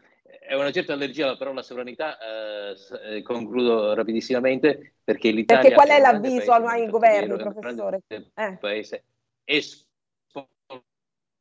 è 0.51 0.57
una 0.57 0.73
certa 0.73 0.95
allergia 0.95 1.27
alla 1.27 1.37
parola 1.37 1.63
sovranità, 1.63 2.19
eh, 2.19 2.75
eh, 3.19 3.23
concludo 3.23 3.95
rapidissimamente, 3.95 4.95
perché 5.05 5.31
l'Italia... 5.31 5.63
Perché 5.63 5.77
qual 5.77 5.89
è, 5.89 5.99
è 5.99 6.01
l'avviso 6.01 6.51
ai 6.51 6.89
governi, 6.89 7.37
professore? 7.37 8.01
Eh. 8.09 8.57
paese 8.59 9.05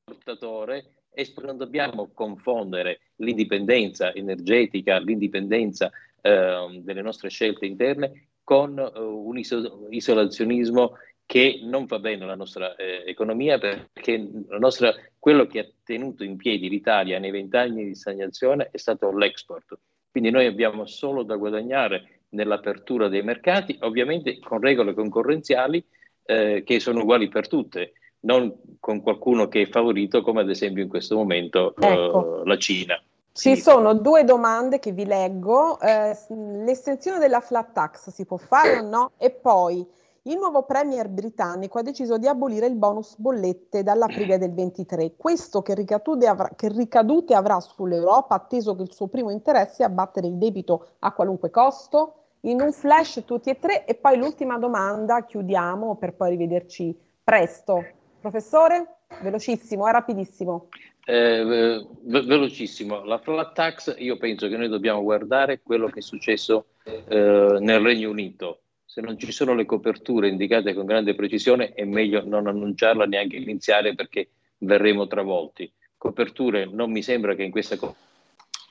esportatore 0.05 0.91
e 1.09 1.33
non 1.41 1.57
dobbiamo 1.57 2.11
confondere 2.13 2.99
l'indipendenza 3.15 4.13
energetica, 4.13 4.99
l'indipendenza 4.99 5.89
eh, 6.21 6.79
delle 6.83 7.01
nostre 7.01 7.29
scelte 7.29 7.65
interne 7.65 8.27
con 8.43 8.77
uh, 8.77 8.99
un 8.99 9.37
iso- 9.39 9.87
isolazionismo 9.89 10.97
che 11.29 11.59
non 11.61 11.85
fa 11.85 11.99
bene 11.99 12.23
alla 12.23 12.33
nostra 12.33 12.75
eh, 12.75 13.03
economia 13.05 13.59
perché 13.59 14.27
nostra, 14.47 14.95
quello 15.19 15.45
che 15.45 15.59
ha 15.59 15.67
tenuto 15.83 16.23
in 16.23 16.37
piedi 16.37 16.67
l'Italia 16.67 17.19
nei 17.19 17.29
vent'anni 17.29 17.85
di 17.85 17.93
stagnazione 17.93 18.69
è 18.71 18.77
stato 18.79 19.15
l'export. 19.15 19.77
Quindi 20.09 20.31
noi 20.31 20.47
abbiamo 20.47 20.87
solo 20.87 21.21
da 21.21 21.35
guadagnare 21.35 22.21
nell'apertura 22.29 23.09
dei 23.09 23.21
mercati, 23.21 23.77
ovviamente 23.81 24.39
con 24.39 24.59
regole 24.59 24.95
concorrenziali 24.95 25.85
eh, 26.23 26.63
che 26.65 26.79
sono 26.79 27.01
uguali 27.01 27.27
per 27.27 27.47
tutte, 27.47 27.93
non 28.21 28.51
con 28.79 28.99
qualcuno 29.03 29.47
che 29.47 29.61
è 29.61 29.69
favorito 29.69 30.23
come 30.23 30.41
ad 30.41 30.49
esempio 30.49 30.81
in 30.81 30.89
questo 30.89 31.15
momento 31.15 31.75
eh, 31.75 31.85
ecco. 31.85 32.41
la 32.43 32.57
Cina. 32.57 32.99
Ci 33.31 33.55
sì. 33.55 33.61
sono 33.61 33.93
due 33.93 34.23
domande 34.23 34.79
che 34.79 34.93
vi 34.93 35.05
leggo. 35.05 35.79
Eh, 35.79 36.17
l'estensione 36.65 37.19
della 37.19 37.39
flat 37.39 37.71
tax 37.71 38.09
si 38.09 38.25
può 38.25 38.37
fare 38.37 38.79
o 38.79 38.81
no? 38.81 39.11
E 39.19 39.29
poi 39.29 39.85
il 40.23 40.35
nuovo 40.35 40.63
premier 40.63 41.07
britannico 41.07 41.79
ha 41.79 41.81
deciso 41.81 42.17
di 42.17 42.27
abolire 42.27 42.65
il 42.65 42.75
bonus 42.75 43.15
bollette 43.17 43.83
dall'aprile 43.83 44.37
del 44.37 44.53
23. 44.53 45.15
Questo 45.15 45.61
che 45.61 45.73
ricadute, 45.73 46.27
avrà, 46.27 46.49
che 46.55 46.67
ricadute 46.67 47.33
avrà 47.33 47.59
sull'Europa, 47.61 48.35
atteso 48.35 48.75
che 48.75 48.83
il 48.83 48.91
suo 48.91 49.07
primo 49.07 49.31
interesse 49.31 49.83
è 49.83 49.85
abbattere 49.85 50.27
il 50.27 50.37
debito 50.37 50.95
a 50.99 51.13
qualunque 51.13 51.49
costo? 51.49 52.15
In 52.41 52.61
un 52.61 52.71
flash 52.73 53.23
tutti 53.25 53.49
e 53.49 53.59
tre. 53.59 53.85
E 53.85 53.95
poi 53.95 54.17
l'ultima 54.17 54.57
domanda, 54.57 55.23
chiudiamo 55.23 55.95
per 55.95 56.15
poi 56.15 56.31
rivederci 56.31 56.97
presto. 57.23 57.85
Professore, 58.19 58.97
velocissimo, 59.21 59.87
è 59.87 59.91
rapidissimo. 59.91 60.67
Eh, 61.05 61.43
ve- 61.43 62.21
velocissimo, 62.21 63.03
la 63.05 63.17
flat 63.19 63.53
tax, 63.53 63.95
io 63.97 64.17
penso 64.17 64.47
che 64.47 64.57
noi 64.57 64.67
dobbiamo 64.67 65.01
guardare 65.01 65.61
quello 65.61 65.87
che 65.87 65.99
è 65.99 66.01
successo 66.01 66.65
eh, 66.83 67.57
nel 67.59 67.79
Regno 67.79 68.09
Unito 68.09 68.59
se 68.89 69.01
non 69.01 69.19
ci 69.19 69.31
sono 69.31 69.53
le 69.53 69.65
coperture 69.65 70.29
indicate 70.29 70.73
con 70.73 70.87
grande 70.87 71.13
precisione 71.13 71.73
è 71.73 71.83
meglio 71.83 72.25
non 72.25 72.47
annunciarla 72.47 73.05
neanche 73.05 73.35
iniziare 73.35 73.93
perché 73.93 74.29
verremo 74.57 75.05
travolti. 75.05 75.71
Coperture 75.95 76.65
non 76.65 76.91
mi 76.91 77.03
sembra 77.03 77.35
che 77.35 77.43
in 77.43 77.51
questa 77.51 77.77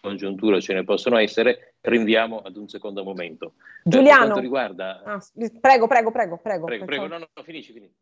congiuntura 0.01 0.59
ce 0.59 0.75
ne 0.75 0.83
possono 0.83 1.19
essere, 1.19 1.75
rinviamo 1.83 2.39
ad 2.39 2.57
un 2.57 2.69
secondo 2.69 3.05
momento. 3.05 3.53
Giuliano, 3.85 4.35
per 4.35 4.43
riguarda... 4.43 5.03
Ah, 5.05 5.25
prego, 5.61 5.87
prego, 5.87 6.11
prego, 6.11 6.37
prego. 6.37 6.65
Prego, 6.65 6.85
prego, 6.85 7.07
no, 7.07 7.19
no, 7.19 7.29
finisci, 7.45 7.73
finisci. 7.73 7.95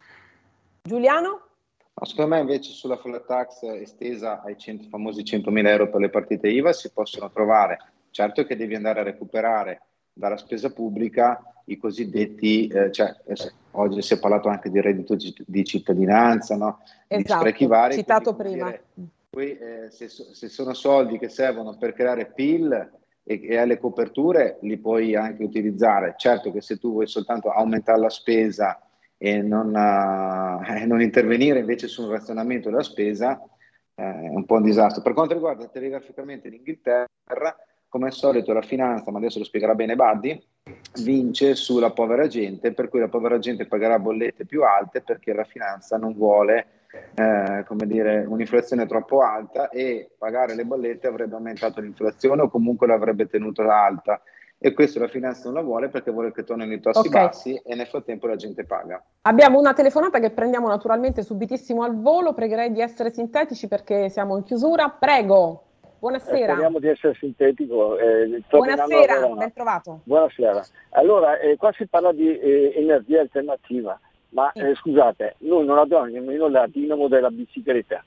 Giuliano? 0.85 1.49
secondo 2.03 2.35
me 2.35 2.41
invece 2.41 2.73
sulla 2.73 2.97
flat 2.97 3.27
tax 3.27 3.63
estesa 3.63 4.41
ai 4.43 4.57
cento, 4.57 4.89
famosi 4.89 5.21
100.000 5.23 5.67
euro 5.67 5.91
per 5.91 6.01
le 6.01 6.09
partite 6.09 6.49
IVA 6.49 6.73
si 6.73 6.91
possono 6.93 7.31
trovare, 7.31 7.79
certo 8.11 8.45
che 8.45 8.57
devi 8.57 8.75
andare 8.75 9.01
a 9.01 9.03
recuperare 9.03 9.83
dalla 10.17 10.39
spesa 10.39 10.73
pubblica 10.73 11.39
i 11.67 11.77
cosiddetti, 11.77 12.69
eh, 12.69 12.91
cioè, 12.91 13.15
oggi 13.73 14.01
si 14.01 14.15
è 14.15 14.19
parlato 14.19 14.49
anche 14.49 14.71
di 14.71 14.81
reddito 14.81 15.17
di 15.47 15.65
cittadinanza, 15.65 16.57
no? 16.57 16.81
esatto, 17.07 17.17
di 17.17 17.29
sprechi 17.29 17.67
vari. 17.67 17.95
Citato 17.95 18.35
quindi, 18.35 18.55
prima. 18.55 18.71
Dire, 18.71 18.85
poi, 19.29 19.59
eh, 19.59 19.91
se, 19.91 20.09
se, 20.09 20.49
sono 20.49 20.73
soldi 20.75 21.19
che 21.19 21.29
servono 21.29 21.77
per 21.77 21.93
creare 21.93 22.33
PIL 22.33 22.91
e, 23.25 23.41
e 23.43 23.57
alle 23.57 23.79
coperture, 23.79 24.59
li 24.63 24.79
puoi 24.79 25.17
anche 25.17 25.43
utilizzare. 25.43 26.15
Certo 26.17 26.53
che 26.53 26.61
se 26.61 26.79
tu 26.79 26.93
vuoi 26.93 27.09
soltanto 27.09 27.51
aumentare 27.51 27.99
la 27.99 28.11
spesa 28.11 28.81
e 29.19 29.43
non, 29.43 29.75
eh, 29.75 30.87
non 30.87 31.03
intervenire 31.03 31.59
invece 31.59 31.89
sul 31.89 32.09
razionamento 32.09 32.71
della 32.71 32.85
spesa, 32.85 33.43
eh, 33.95 34.05
è 34.05 34.29
un 34.29 34.45
po' 34.45 34.55
un 34.55 34.63
disastro. 34.63 35.03
Per 35.03 35.15
quanto 35.15 35.35
riguarda 35.35 35.67
telegraficamente 35.67 36.49
l'Inghilterra, 36.49 37.57
come 37.97 38.09
al 38.09 38.13
solito 38.13 38.53
la 38.53 38.61
finanza, 38.61 39.11
ma 39.11 39.17
adesso 39.17 39.39
lo 39.39 39.45
spiegherà 39.45 39.75
bene 39.75 39.97
Buddy, 39.97 40.39
vince 41.03 41.55
sulla 41.55 41.93
povera 41.93 42.27
gente, 42.27 42.75
per 42.75 42.91
cui 42.91 43.01
la 43.01 43.09
povera 43.09 43.39
gente 43.39 43.67
pagherà 43.67 43.99
bollette 43.99 44.45
più 44.45 44.63
alte 44.65 45.01
perché 45.01 45.33
la 45.33 45.45
finanza 45.45 45.97
non 45.97 46.13
vuole 46.13 46.67
eh, 47.15 47.65
come 47.67 47.87
dire, 47.87 48.27
un'inflazione 48.29 48.87
troppo 48.87 49.21
alta 49.21 49.71
e 49.71 50.11
pagare 50.19 50.55
le 50.55 50.67
bollette 50.67 51.07
avrebbe 51.07 51.37
aumentato 51.37 51.81
l'inflazione 51.81 52.43
o 52.43 52.51
comunque 52.51 52.87
l'avrebbe 52.87 53.27
tenuta 53.29 53.63
alta 53.65 54.21
e 54.59 54.75
questo 54.75 54.99
la 54.99 55.09
finanza 55.09 55.45
non 55.45 55.55
la 55.55 55.63
vuole 55.63 55.89
perché 55.89 56.11
vuole 56.11 56.33
che 56.33 56.45
tornino 56.45 56.75
i 56.75 56.81
tassi 56.81 57.09
okay. 57.09 57.25
bassi 57.25 57.55
e 57.55 57.75
nel 57.75 57.87
frattempo 57.87 58.27
la 58.27 58.37
gente 58.37 58.65
paga. 58.65 59.03
Abbiamo 59.23 59.59
una 59.59 59.73
telefonata 59.73 60.19
che 60.19 60.31
prendiamo 60.31 60.69
naturalmente 60.69 61.23
subitissimo 61.23 61.83
al 61.83 61.99
volo, 61.99 62.35
pregherei 62.35 62.73
di 62.73 62.81
essere 62.83 63.11
sintetici 63.11 63.69
perché 63.69 64.11
siamo 64.11 64.37
in 64.37 64.43
chiusura. 64.43 64.91
Prego. 64.91 65.66
Buonasera. 66.07 66.37
Eh, 66.37 66.43
speriamo 66.45 66.79
di 66.79 66.87
essere 66.87 67.15
sintetico. 67.15 67.99
Eh, 67.99 68.41
Buonasera, 68.49 69.27
ben 69.27 69.53
trovato. 69.53 70.01
Buonasera. 70.05 70.65
Allora, 70.91 71.39
eh, 71.41 71.57
qua 71.57 71.73
si 71.73 71.87
parla 71.87 72.13
di 72.13 72.39
eh, 72.39 72.73
energia 72.77 73.21
alternativa, 73.21 73.99
ma 74.29 74.49
sì. 74.55 74.61
Eh, 74.61 74.75
scusate, 74.77 75.35
noi 75.39 75.67
non 75.67 75.79
abbiamo 75.79 76.05
nemmeno 76.05 76.49
la 76.49 76.69
dinamo 76.69 77.09
della 77.09 77.31
bicicletta 77.31 78.05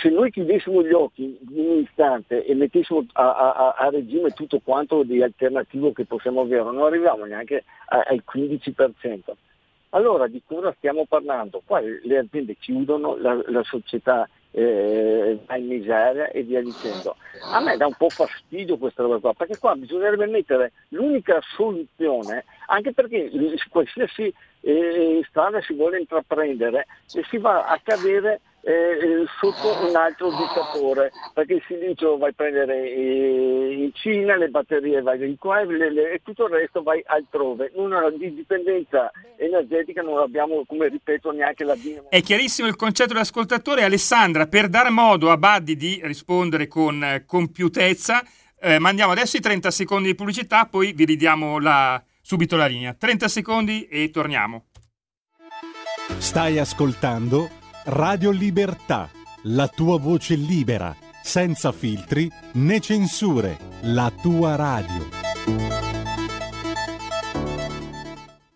se 0.00 0.08
noi 0.10 0.32
chiudessimo 0.32 0.82
gli 0.82 0.92
occhi 0.92 1.38
in 1.40 1.70
un 1.70 1.78
istante 1.78 2.44
e 2.44 2.52
mettessimo 2.54 3.06
a, 3.12 3.52
a, 3.52 3.74
a, 3.78 3.90
regime 3.90 4.30
tutto 4.30 4.58
quanto 4.58 5.04
di 5.04 5.22
alternativo 5.22 5.92
che 5.92 6.04
possiamo 6.04 6.40
avere, 6.40 6.64
non 6.64 6.82
arriviamo 6.82 7.24
neanche 7.24 7.62
al 7.86 8.24
15%. 8.26 9.20
Allora 9.90 10.26
di 10.26 10.42
cosa 10.44 10.74
stiamo 10.78 11.04
parlando? 11.06 11.62
Qua 11.64 11.80
le 11.80 12.18
aziende 12.18 12.56
chiudono, 12.56 13.16
la, 13.16 13.40
la 13.46 13.62
società 13.62 14.28
eh, 14.56 15.38
va 15.46 15.56
in 15.56 15.66
miseria 15.66 16.28
e 16.30 16.42
via 16.42 16.62
dicendo. 16.62 17.16
A 17.50 17.60
me 17.60 17.76
dà 17.76 17.86
un 17.86 17.94
po' 17.94 18.08
fastidio 18.08 18.78
questa 18.78 19.02
roba 19.02 19.18
qua, 19.18 19.34
perché 19.34 19.58
qua 19.58 19.74
bisognerebbe 19.74 20.26
mettere 20.26 20.72
l'unica 20.90 21.40
soluzione, 21.56 22.44
anche 22.66 22.92
perché 22.92 23.30
qualsiasi 23.68 24.32
eh, 24.60 25.24
strada 25.28 25.60
si 25.60 25.74
vuole 25.74 25.98
intraprendere 25.98 26.86
e 27.12 27.24
si 27.28 27.38
va 27.38 27.64
a 27.64 27.80
cadere 27.82 28.40
eh, 28.66 29.26
sotto 29.38 29.86
un 29.86 29.94
altro 29.94 30.30
dittatore, 30.30 31.12
perché 31.34 31.62
si 31.66 31.76
dice 31.78 32.06
oh, 32.06 32.16
vai 32.16 32.30
a 32.30 32.32
prendere 32.34 32.90
eh, 32.90 33.72
in 33.72 33.90
Cina 33.92 34.36
le 34.36 34.48
batterie, 34.48 35.02
vai 35.02 35.18
di 35.18 35.36
qua 35.38 35.60
e, 35.60 35.66
le, 35.66 35.92
le, 35.92 36.12
e 36.12 36.20
tutto 36.22 36.46
il 36.46 36.52
resto 36.52 36.82
vai 36.82 37.02
altrove. 37.06 37.70
Una 37.74 38.08
di 38.10 38.34
dipendenza 38.34 39.10
energetica 39.36 40.00
non 40.00 40.18
abbiamo, 40.18 40.64
come 40.66 40.88
ripeto, 40.88 41.30
neanche 41.30 41.64
la 41.64 41.74
dinamo. 41.74 42.08
È 42.08 42.22
chiarissimo 42.22 42.66
il 42.66 42.76
concetto 42.76 43.12
dell'ascoltatore. 43.12 43.84
Alessandra, 43.84 44.46
per 44.46 44.68
dar 44.68 44.90
modo 44.90 45.30
a 45.30 45.36
Buddy 45.36 45.76
di 45.76 46.00
rispondere 46.02 46.66
con 46.66 47.04
eh, 47.04 47.24
compiutezza, 47.26 48.22
eh, 48.58 48.78
mandiamo 48.78 49.12
adesso 49.12 49.36
i 49.36 49.40
30 49.40 49.70
secondi 49.70 50.08
di 50.08 50.14
pubblicità, 50.14 50.64
poi 50.64 50.92
vi 50.92 51.04
ridiamo 51.04 51.58
la, 51.58 52.02
subito 52.22 52.56
la 52.56 52.66
linea. 52.66 52.94
30 52.94 53.28
secondi 53.28 53.86
e 53.88 54.10
torniamo. 54.10 54.68
Stai 56.16 56.58
ascoltando 56.58 57.62
Radio 57.86 58.30
Libertà, 58.30 59.10
la 59.42 59.68
tua 59.68 59.98
voce 59.98 60.36
libera, 60.36 60.96
senza 61.22 61.70
filtri 61.70 62.30
né 62.54 62.80
censure, 62.80 63.58
la 63.82 64.10
tua 64.22 64.56
radio. 64.56 65.02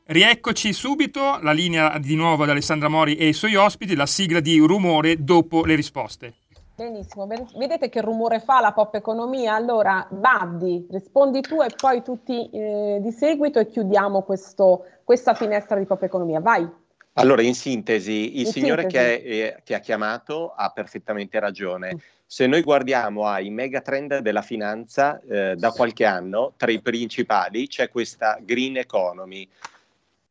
Rieccoci 0.07 0.73
subito, 0.73 1.39
la 1.43 1.53
linea 1.53 1.99
di 1.99 2.15
nuovo 2.15 2.45
ad 2.45 2.49
Alessandra 2.49 2.89
Mori 2.89 3.17
e 3.17 3.29
i 3.29 3.35
suoi 3.35 3.55
ospiti, 3.55 3.95
la 3.95 4.07
sigla 4.07 4.41
di 4.41 4.57
rumore 4.61 5.23
dopo 5.23 5.67
le 5.67 5.75
risposte. 5.75 6.33
Benissimo, 6.75 7.27
vedete 7.27 7.91
che 7.91 8.01
rumore 8.01 8.41
fa 8.41 8.61
la 8.61 8.73
pop 8.73 8.95
economia? 8.95 9.55
Allora, 9.55 10.07
Baddi, 10.11 10.87
rispondi 10.89 11.43
tu 11.43 11.61
e 11.61 11.69
poi 11.77 12.03
tutti 12.03 12.49
eh, 12.49 12.99
di 13.03 13.11
seguito 13.11 13.59
e 13.59 13.67
chiudiamo 13.67 14.23
questo, 14.23 14.85
questa 15.05 15.35
finestra 15.35 15.79
di 15.79 15.85
pop 15.85 16.03
economia. 16.03 16.41
Vai. 16.41 16.87
Allora, 17.21 17.43
in 17.43 17.55
sintesi, 17.55 18.39
il 18.39 18.47
in 18.47 18.53
signore 18.53 18.83
sintesi. 18.83 19.23
Che, 19.23 19.47
eh, 19.47 19.57
che, 19.65 19.75
ha 19.75 19.81
chiamato 19.81 20.53
ha 20.53 20.71
perfettamente 20.71 21.39
ragione. 21.41 22.01
Se 22.25 22.47
noi 22.47 22.63
guardiamo 22.63 23.27
ai 23.27 23.51
megatrend 23.51 24.19
della 24.19 24.43
finanza 24.43 25.21
eh, 25.29 25.55
da 25.57 25.71
qualche 25.71 26.05
anno, 26.05 26.53
tra 26.57 26.71
i 26.71 26.81
principali 26.81 27.67
c'è 27.67 27.89
questa 27.89 28.39
green 28.41 28.77
economy. 28.77 29.49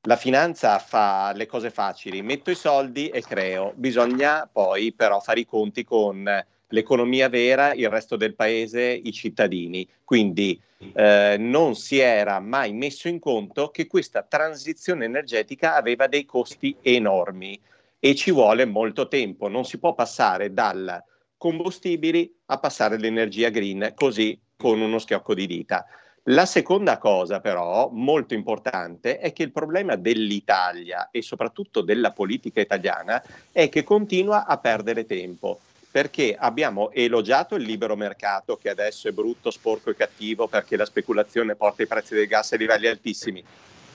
La 0.01 0.15
finanza 0.15 0.77
fa 0.79 1.33
le 1.33 1.45
cose 1.47 1.69
facili, 1.69 2.21
metto 2.21 2.51
i 2.51 2.55
soldi 2.55 3.09
e 3.09 3.21
creo. 3.21 3.73
Bisogna 3.75 4.47
poi 4.49 4.93
però 4.93 5.19
fare 5.19 5.41
i 5.41 5.45
conti 5.45 5.83
con 5.83 6.23
l'economia 6.69 7.29
vera, 7.29 7.73
il 7.73 7.89
resto 7.89 8.15
del 8.15 8.35
paese, 8.35 8.83
i 8.83 9.11
cittadini. 9.11 9.87
Quindi 10.03 10.59
eh, 10.93 11.35
non 11.39 11.75
si 11.75 11.99
era 11.99 12.39
mai 12.39 12.73
messo 12.73 13.07
in 13.07 13.19
conto 13.19 13.69
che 13.69 13.87
questa 13.87 14.23
transizione 14.23 15.05
energetica 15.05 15.75
aveva 15.75 16.07
dei 16.07 16.25
costi 16.25 16.75
enormi 16.81 17.59
e 17.99 18.15
ci 18.15 18.31
vuole 18.31 18.65
molto 18.65 19.07
tempo. 19.07 19.47
Non 19.47 19.65
si 19.65 19.79
può 19.79 19.93
passare 19.93 20.53
dal 20.53 21.03
combustibili 21.37 22.33
a 22.47 22.59
passare 22.59 22.95
all'energia 22.95 23.49
green 23.49 23.91
così 23.95 24.39
con 24.55 24.81
uno 24.81 24.99
schiocco 24.99 25.33
di 25.33 25.47
dita. 25.47 25.85
La 26.29 26.45
seconda 26.45 26.97
cosa 26.97 27.39
però, 27.39 27.89
molto 27.89 28.33
importante, 28.33 29.17
è 29.17 29.31
che 29.31 29.43
il 29.43 29.51
problema 29.53 29.95
dell'Italia 29.95 31.09
e 31.09 31.21
soprattutto 31.21 31.79
della 31.79 32.11
politica 32.11 32.59
italiana 32.59 33.23
è 33.53 33.69
che 33.69 33.85
continua 33.85 34.45
a 34.45 34.57
perdere 34.57 35.05
tempo 35.05 35.59
perché 35.89 36.35
abbiamo 36.37 36.91
elogiato 36.91 37.55
il 37.55 37.63
libero 37.63 37.95
mercato 37.95 38.57
che 38.57 38.69
adesso 38.69 39.07
è 39.07 39.11
brutto, 39.11 39.51
sporco 39.51 39.89
e 39.89 39.95
cattivo 39.95 40.47
perché 40.47 40.75
la 40.75 40.85
speculazione 40.85 41.55
porta 41.55 41.83
i 41.83 41.87
prezzi 41.87 42.13
del 42.13 42.27
gas 42.27 42.51
a 42.53 42.55
livelli 42.57 42.87
altissimi, 42.87 43.43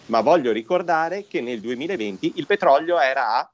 ma 0.07 0.21
voglio 0.21 0.53
ricordare 0.53 1.27
che 1.27 1.41
nel 1.41 1.61
2020 1.61 2.33
il 2.37 2.47
petrolio 2.47 2.99
era 2.99 3.37
a 3.37 3.51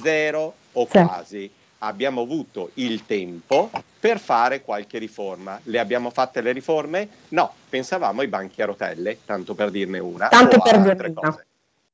zero 0.00 0.54
o 0.72 0.86
quasi. 0.86 1.50
Abbiamo 1.78 2.22
avuto 2.22 2.70
il 2.74 3.04
tempo 3.04 3.70
per 4.00 4.18
fare 4.18 4.62
qualche 4.62 4.96
riforma. 4.98 5.60
Le 5.64 5.78
abbiamo 5.78 6.08
fatte 6.08 6.40
le 6.40 6.52
riforme? 6.52 7.08
No, 7.28 7.52
pensavamo 7.68 8.22
ai 8.22 8.28
banchi 8.28 8.62
a 8.62 8.66
rotelle, 8.66 9.18
tanto 9.26 9.54
per 9.54 9.70
dirne 9.70 9.98
una. 9.98 10.28
Tanto 10.28 10.58
per 10.60 10.80
dirne 10.80 11.12
una. 11.14 11.44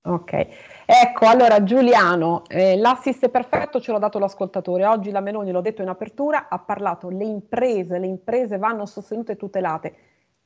Ok. 0.03 0.47
Ecco, 0.93 1.27
allora 1.27 1.63
Giuliano, 1.63 2.43
eh, 2.49 2.77
l'assist 2.77 3.29
perfetto 3.29 3.81
ce 3.81 3.93
l'ha 3.93 3.99
dato 3.99 4.19
l'ascoltatore. 4.19 4.87
Oggi 4.87 5.13
la 5.13 5.21
Meloni, 5.21 5.53
l'ho 5.53 5.61
detto 5.61 5.83
in 5.83 5.89
apertura, 5.89 6.49
ha 6.49 6.59
parlato 6.59 7.09
le 7.11 7.23
imprese, 7.23 8.01
le 8.01 8.09
imprese 8.09 8.59
vanno 8.59 8.87
sostenute 8.87 9.33
e 9.33 9.37
tutelate. 9.37 9.95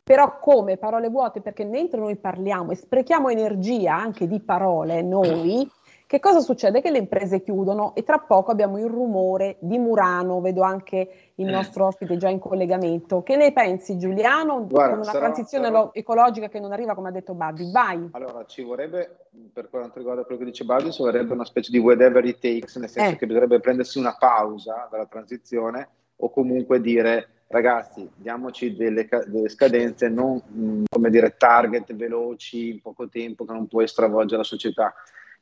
Però 0.02 0.38
come 0.40 0.76
parole 0.76 1.09
vuote? 1.09 1.40
Perché 1.40 1.64
mentre 1.64 1.98
noi 1.98 2.16
parliamo 2.16 2.72
e 2.72 2.74
sprechiamo 2.74 3.30
energia 3.30 3.94
anche 3.94 4.26
di 4.26 4.38
parole, 4.38 5.00
noi, 5.00 5.66
che 6.06 6.20
cosa 6.20 6.40
succede? 6.40 6.80
Che 6.80 6.90
le 6.90 6.98
imprese 6.98 7.42
chiudono 7.42 7.94
e 7.94 8.04
tra 8.04 8.18
poco 8.18 8.50
abbiamo 8.50 8.78
il 8.78 8.86
rumore 8.86 9.56
di 9.60 9.78
Murano, 9.78 10.40
vedo 10.40 10.62
anche 10.62 11.32
il 11.36 11.46
nostro 11.46 11.86
ospite 11.86 12.16
già 12.16 12.28
in 12.28 12.38
collegamento. 12.38 13.22
Che 13.22 13.36
ne 13.36 13.52
pensi 13.52 13.98
Giuliano? 13.98 14.66
Guarda, 14.66 14.90
con 14.90 15.02
una 15.02 15.04
sarà, 15.04 15.18
transizione 15.18 15.66
sarà... 15.66 15.90
ecologica 15.92 16.48
che 16.48 16.60
non 16.60 16.72
arriva 16.72 16.94
come 16.94 17.08
ha 17.08 17.12
detto 17.12 17.34
Buddy, 17.34 17.70
vai. 17.70 18.08
Allora, 18.12 18.44
ci 18.46 18.62
vorrebbe, 18.62 19.28
per 19.52 19.70
quanto 19.70 19.98
riguarda 19.98 20.24
quello 20.24 20.38
che 20.38 20.46
dice 20.46 20.64
Buddy, 20.64 20.90
ci 20.90 21.02
vorrebbe 21.02 21.32
una 21.32 21.44
specie 21.44 21.70
di 21.70 21.78
whatever 21.78 22.24
it 22.24 22.38
takes, 22.38 22.76
nel 22.76 22.88
senso 22.88 23.14
eh. 23.14 23.16
che 23.16 23.26
bisognerebbe 23.26 23.60
prendersi 23.60 23.98
una 23.98 24.16
pausa 24.18 24.86
dalla 24.90 25.06
transizione 25.06 25.88
o 26.16 26.30
comunque 26.30 26.80
dire 26.80 27.28
ragazzi, 27.48 28.08
diamoci 28.16 28.74
delle, 28.74 29.08
delle 29.26 29.48
scadenze, 29.48 30.08
non 30.08 30.36
mh, 30.36 30.84
come 30.90 31.10
dire 31.10 31.36
target 31.36 31.94
veloci 31.94 32.70
in 32.70 32.80
poco 32.80 33.08
tempo 33.08 33.44
che 33.44 33.52
non 33.52 33.66
puoi 33.66 33.86
stravolgere 33.86 34.38
la 34.38 34.44
società. 34.44 34.94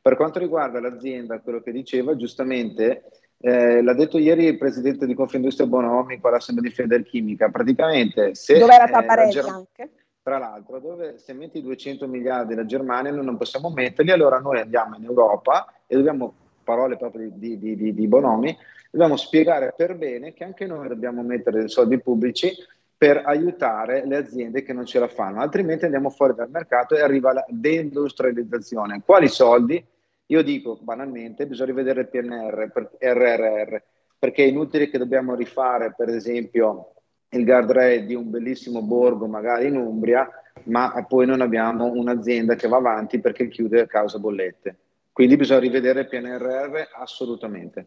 Per 0.03 0.17
quanto 0.17 0.41
riguarda 0.41 0.81
l'azienda, 0.81 1.38
quello 1.38 1.61
che 1.61 1.71
diceva, 1.71 2.17
giustamente 2.17 3.05
eh, 3.38 3.83
l'ha 3.83 3.95
detto 3.95 4.19
ieri 4.19 4.47
il 4.47 4.59
presidente 4.59 5.07
di 5.07 5.15
Confindustria 5.15 5.69
Bonomi 5.69 6.21
con 6.21 6.33
l'assemblea 6.33 6.69
di 6.69 6.75
Federchimica, 6.75 7.51
praticamente 7.51 8.35
se... 8.35 8.59
Dove 8.59 8.75
era 8.75 8.88
Taparelli 8.88 9.31
eh, 9.31 9.33
Ger- 9.33 9.49
anche? 9.49 9.91
Tra 10.23 10.38
l'altro, 10.38 10.81
dove 10.81 11.19
se 11.19 11.33
metti 11.33 11.62
200 11.62 12.07
miliardi 12.09 12.55
la 12.55 12.65
Germania 12.65 13.12
noi 13.12 13.25
non 13.25 13.37
possiamo 13.37 13.71
metterli, 13.71 14.11
allora 14.11 14.38
noi 14.38 14.59
andiamo 14.59 14.97
in 14.97 15.05
Europa 15.05 15.73
e 15.87 15.97
dobbiamo, 15.97 16.35
parole 16.65 16.97
proprio 16.97 17.29
di, 17.33 17.59
di, 17.59 17.77
di, 17.77 17.95
di 17.95 18.07
Bonomi, 18.09 18.57
dobbiamo 18.91 19.17
spiegare 19.17 19.73
per 19.77 19.97
bene 19.97 20.33
che 20.33 20.45
anche 20.45 20.67
noi 20.67 20.87
dobbiamo 20.87 21.23
mettere 21.23 21.61
dei 21.61 21.69
soldi 21.69 22.01
pubblici 22.01 22.53
per 22.97 23.23
aiutare 23.25 24.07
le 24.07 24.17
aziende 24.17 24.62
che 24.62 24.73
non 24.73 24.87
ce 24.87 25.01
la 25.01 25.09
fanno, 25.09 25.41
altrimenti 25.41 25.87
andiamo 25.87 26.11
fuori 26.11 26.35
dal 26.37 26.51
mercato 26.51 26.95
e 26.95 27.01
arriva 27.01 27.33
la 27.33 27.45
deindustrializzazione. 27.49 29.03
Quali 29.05 29.27
soldi? 29.27 29.85
Io 30.33 30.42
dico 30.42 30.79
banalmente, 30.81 31.47
bisogna 31.47 31.73
rivedere 31.73 32.01
il 32.01 32.09
PNR, 32.09 32.71
per, 32.73 32.90
RRR, 32.99 33.77
perché 34.18 34.45
è 34.45 34.47
inutile 34.47 34.88
che 34.88 34.97
dobbiamo 34.97 35.35
rifare, 35.35 35.92
per 35.95 36.09
esempio, 36.09 36.95
il 37.29 37.45
guardrail 37.45 38.07
di 38.07 38.14
un 38.14 38.31
bellissimo 38.31 38.81
borgo, 38.81 39.27
magari 39.27 39.66
in 39.66 39.77
Umbria, 39.77 40.27
ma 40.64 41.05
poi 41.07 41.27
non 41.27 41.42
abbiamo 41.42 41.92
un'azienda 41.92 42.55
che 42.55 42.66
va 42.66 42.79
avanti 42.79 43.21
perché 43.21 43.49
chiude 43.49 43.83
a 43.83 43.87
causa 43.87 44.18
bollette. 44.18 44.77
Quindi 45.12 45.37
bisogna 45.37 45.61
rivedere 45.61 46.01
il 46.01 46.09
PNRR 46.09 46.81
assolutamente. 46.95 47.87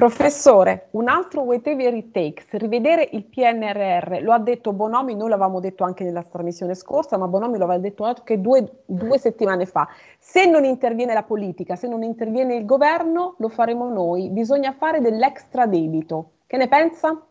Professore, 0.00 0.88
un 0.92 1.08
altro 1.08 1.42
whatever 1.42 1.92
it 1.92 2.10
takes, 2.10 2.46
rivedere 2.52 3.06
il 3.12 3.26
PNRR, 3.26 4.22
lo 4.22 4.32
ha 4.32 4.38
detto 4.38 4.72
Bonomi, 4.72 5.14
noi 5.14 5.28
l'avevamo 5.28 5.60
detto 5.60 5.84
anche 5.84 6.04
nella 6.04 6.22
trasmissione 6.22 6.74
scorsa, 6.74 7.18
ma 7.18 7.28
Bonomi 7.28 7.58
lo 7.58 7.64
aveva 7.64 7.80
detto 7.80 8.04
anche 8.04 8.40
due, 8.40 8.80
due, 8.86 9.18
settimane 9.18 9.66
fa. 9.66 9.86
Se 10.18 10.46
non 10.46 10.64
interviene 10.64 11.12
la 11.12 11.22
politica, 11.22 11.76
se 11.76 11.86
non 11.86 12.02
interviene 12.02 12.54
il 12.54 12.64
governo, 12.64 13.34
lo 13.40 13.50
faremo 13.50 13.90
noi. 13.90 14.30
Bisogna 14.30 14.72
fare 14.72 15.02
dell'extra 15.02 15.66
debito. 15.66 16.30
Che 16.46 16.56
ne 16.56 16.66
pensa? 16.66 17.22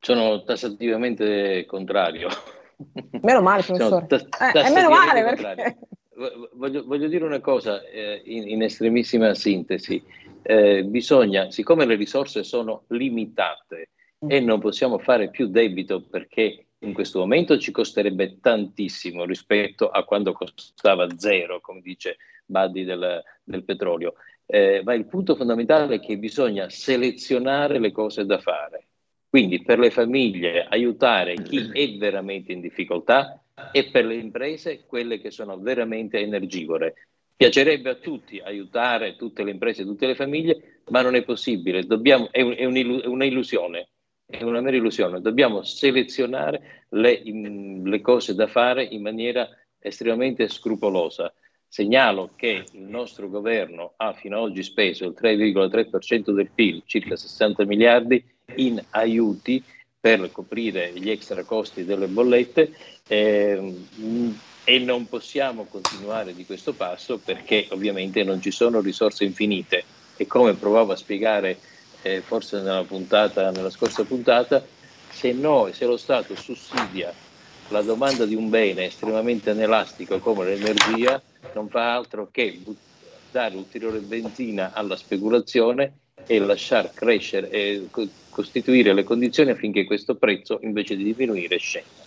Sono 0.00 0.44
tassativamente 0.44 1.66
contrario. 1.66 2.28
Meno 3.20 3.42
male, 3.42 3.60
professore. 3.68 4.06
Tas- 4.06 4.28
eh, 4.40 4.62
è 4.62 4.72
meno 4.72 4.88
male 4.88 5.22
perché... 5.22 5.78
Voglio, 6.52 6.84
voglio, 6.84 7.08
dire 7.08 7.24
una 7.24 7.40
cosa 7.40 7.82
eh, 7.82 8.22
in, 8.24 8.48
in, 8.48 8.62
estremissima 8.62 9.34
sintesi. 9.34 10.02
Eh, 10.42 10.84
bisogna, 10.84 11.50
siccome 11.50 11.86
le 11.86 11.96
risorse 11.96 12.44
sono 12.44 12.84
limitate 12.88 13.90
e 14.26 14.40
non 14.40 14.60
possiamo 14.60 14.98
fare 14.98 15.30
più 15.30 15.48
debito 15.48 16.02
perché 16.02 16.66
in 16.78 16.92
questo 16.92 17.18
momento 17.18 17.58
ci 17.58 17.70
costerebbe 17.70 18.38
tantissimo 18.40 19.24
rispetto 19.24 19.88
a 19.88 20.04
quando 20.04 20.32
costava 20.32 21.08
zero, 21.16 21.60
come 21.60 21.80
dice 21.80 22.18
Buddy 22.46 22.84
del, 22.84 23.22
del 23.42 23.64
petrolio, 23.64 24.14
eh, 24.46 24.82
ma 24.84 24.94
il 24.94 25.06
punto 25.06 25.34
fondamentale 25.34 25.96
è 25.96 26.00
che 26.00 26.18
bisogna 26.18 26.68
selezionare 26.68 27.78
le 27.78 27.90
cose 27.90 28.26
da 28.26 28.38
fare. 28.38 28.88
Quindi 29.28 29.62
per 29.62 29.80
le 29.80 29.90
famiglie 29.90 30.64
aiutare 30.64 31.34
chi 31.34 31.70
è 31.72 31.96
veramente 31.96 32.52
in 32.52 32.60
difficoltà 32.60 33.43
e 33.72 33.90
per 33.90 34.04
le 34.04 34.16
imprese 34.16 34.84
quelle 34.86 35.20
che 35.20 35.30
sono 35.30 35.58
veramente 35.58 36.18
energivore. 36.18 37.08
Piacerebbe 37.36 37.90
a 37.90 37.94
tutti 37.96 38.38
aiutare 38.38 39.16
tutte 39.16 39.42
le 39.42 39.50
imprese 39.50 39.82
e 39.82 39.84
tutte 39.84 40.06
le 40.06 40.14
famiglie, 40.14 40.82
ma 40.90 41.02
non 41.02 41.14
è 41.14 41.22
possibile, 41.24 41.84
Dobbiamo, 41.84 42.28
è, 42.30 42.40
un, 42.40 42.54
è, 42.54 42.64
un'illusione, 42.64 43.88
è 44.26 44.42
una 44.42 44.60
mera 44.60 44.76
illusione. 44.76 45.20
Dobbiamo 45.20 45.62
selezionare 45.62 46.84
le, 46.90 47.22
le 47.24 48.00
cose 48.00 48.34
da 48.34 48.46
fare 48.46 48.84
in 48.84 49.02
maniera 49.02 49.48
estremamente 49.78 50.48
scrupolosa. 50.48 51.32
Segnalo 51.66 52.30
che 52.36 52.64
il 52.72 52.82
nostro 52.82 53.28
governo 53.28 53.94
ha 53.96 54.12
fino 54.12 54.36
ad 54.36 54.42
oggi 54.42 54.62
speso 54.62 55.06
il 55.06 55.16
3,3% 55.20 56.30
del 56.30 56.50
PIL, 56.54 56.82
circa 56.86 57.16
60 57.16 57.64
miliardi, 57.64 58.24
in 58.56 58.80
aiuti 58.90 59.62
per 60.04 60.30
coprire 60.30 60.92
gli 60.92 61.08
extra 61.08 61.44
costi 61.44 61.86
delle 61.86 62.08
bollette 62.08 62.76
eh, 63.08 63.74
e 64.62 64.78
non 64.80 65.08
possiamo 65.08 65.64
continuare 65.64 66.34
di 66.34 66.44
questo 66.44 66.74
passo 66.74 67.16
perché 67.16 67.68
ovviamente 67.70 68.22
non 68.22 68.38
ci 68.42 68.50
sono 68.50 68.82
risorse 68.82 69.24
infinite. 69.24 69.82
E 70.18 70.26
come 70.26 70.52
provavo 70.52 70.92
a 70.92 70.96
spiegare 70.96 71.56
eh, 72.02 72.20
forse 72.20 72.58
nella, 72.60 72.82
puntata, 72.82 73.50
nella 73.50 73.70
scorsa 73.70 74.04
puntata, 74.04 74.62
se, 75.10 75.32
noi, 75.32 75.72
se 75.72 75.86
lo 75.86 75.96
Stato 75.96 76.36
sussidia 76.36 77.10
la 77.68 77.80
domanda 77.80 78.26
di 78.26 78.34
un 78.34 78.50
bene 78.50 78.84
estremamente 78.84 79.52
inelastico 79.52 80.18
come 80.18 80.44
l'energia, 80.44 81.22
non 81.54 81.70
fa 81.70 81.94
altro 81.94 82.28
che 82.30 82.60
dare 83.30 83.56
ulteriore 83.56 84.00
benzina 84.00 84.72
alla 84.74 84.96
speculazione 84.96 85.94
e 86.26 86.38
lasciar 86.40 86.92
crescere 86.92 87.48
e 87.48 87.86
costituire 88.34 88.92
le 88.92 89.04
condizioni 89.04 89.50
affinché 89.50 89.84
questo 89.84 90.16
prezzo 90.16 90.58
invece 90.62 90.96
di 90.96 91.04
diminuire 91.04 91.56
scenda. 91.56 92.02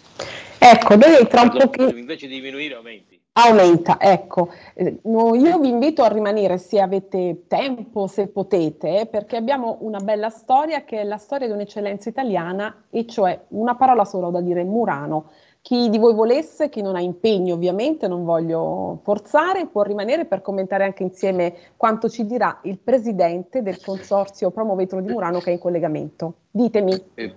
Ecco, 0.60 0.96
noi 0.96 1.28
tra 1.28 1.42
un 1.44 1.50
pochino... 1.50 1.88
Invece 1.98 2.28
di 2.28 2.36
diminuire 2.36 2.76
aumenti. 2.76 3.18
Aumenta, 3.34 3.98
ecco. 4.00 4.50
Eh, 4.74 5.00
io 5.04 5.60
vi 5.60 5.70
invito 5.70 6.02
a 6.02 6.08
rimanere 6.08 6.58
se 6.58 6.82
avete 6.82 7.44
tempo, 7.48 8.08
se 8.08 8.28
potete, 8.28 9.08
perché 9.10 9.38
abbiamo 9.38 9.78
una 9.82 10.00
bella 10.00 10.30
storia 10.30 10.84
che 10.84 11.02
è 11.02 11.04
la 11.04 11.18
storia 11.18 11.46
di 11.46 11.54
un'eccellenza 11.54 12.10
italiana, 12.10 12.86
e 12.90 13.06
cioè 13.06 13.40
una 13.50 13.76
parola 13.76 14.06
sola 14.06 14.30
da 14.30 14.42
dire, 14.42 14.64
Murano. 14.64 15.30
Chi 15.68 15.90
di 15.90 15.98
voi 15.98 16.14
volesse, 16.14 16.70
chi 16.70 16.82
non 16.82 16.96
ha 16.96 17.02
impegno 17.02 17.56
ovviamente, 17.56 18.08
non 18.08 18.24
voglio 18.24 19.02
forzare, 19.04 19.68
può 19.68 19.82
rimanere 19.82 20.24
per 20.24 20.42
commentare 20.42 20.86
anche 20.86 21.04
insieme 21.04 21.58
quanto 21.76 22.08
ci 22.08 22.26
dirà 22.26 22.62
il 22.64 22.78
presidente 22.78 23.62
del 23.62 23.82
consorzio 23.82 24.50
Promo 24.50 24.76
Vetro 24.76 25.02
di 25.02 25.10
Murano 25.12 25.40
che 25.40 25.50
è 25.50 25.54
in 25.56 25.60
collegamento. 25.60 26.36
Ditemi. 26.50 27.10
Eh, 27.16 27.36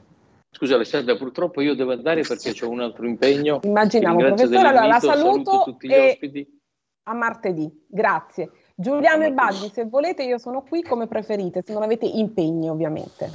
scusa 0.48 0.76
Alessandra, 0.76 1.16
purtroppo 1.16 1.60
io 1.60 1.74
devo 1.74 1.90
andare 1.90 2.22
perché 2.22 2.54
ho 2.64 2.70
un 2.70 2.82
altro 2.82 3.04
impegno. 3.04 3.58
Immaginavo, 3.64 4.18
professore, 4.18 4.58
allora 4.58 4.86
la 4.86 5.00
saluto, 5.00 5.50
saluto 5.50 5.62
tutti 5.64 5.88
gli 5.88 5.92
ospiti. 5.92 6.60
a 7.08 7.14
martedì. 7.14 7.84
Grazie. 7.88 8.50
Giuliano 8.76 9.24
e 9.24 9.32
Baddi, 9.32 9.68
se 9.72 9.86
volete 9.86 10.22
io 10.22 10.38
sono 10.38 10.62
qui 10.62 10.82
come 10.82 11.08
preferite, 11.08 11.64
se 11.66 11.72
non 11.72 11.82
avete 11.82 12.06
impegni 12.06 12.70
ovviamente. 12.70 13.28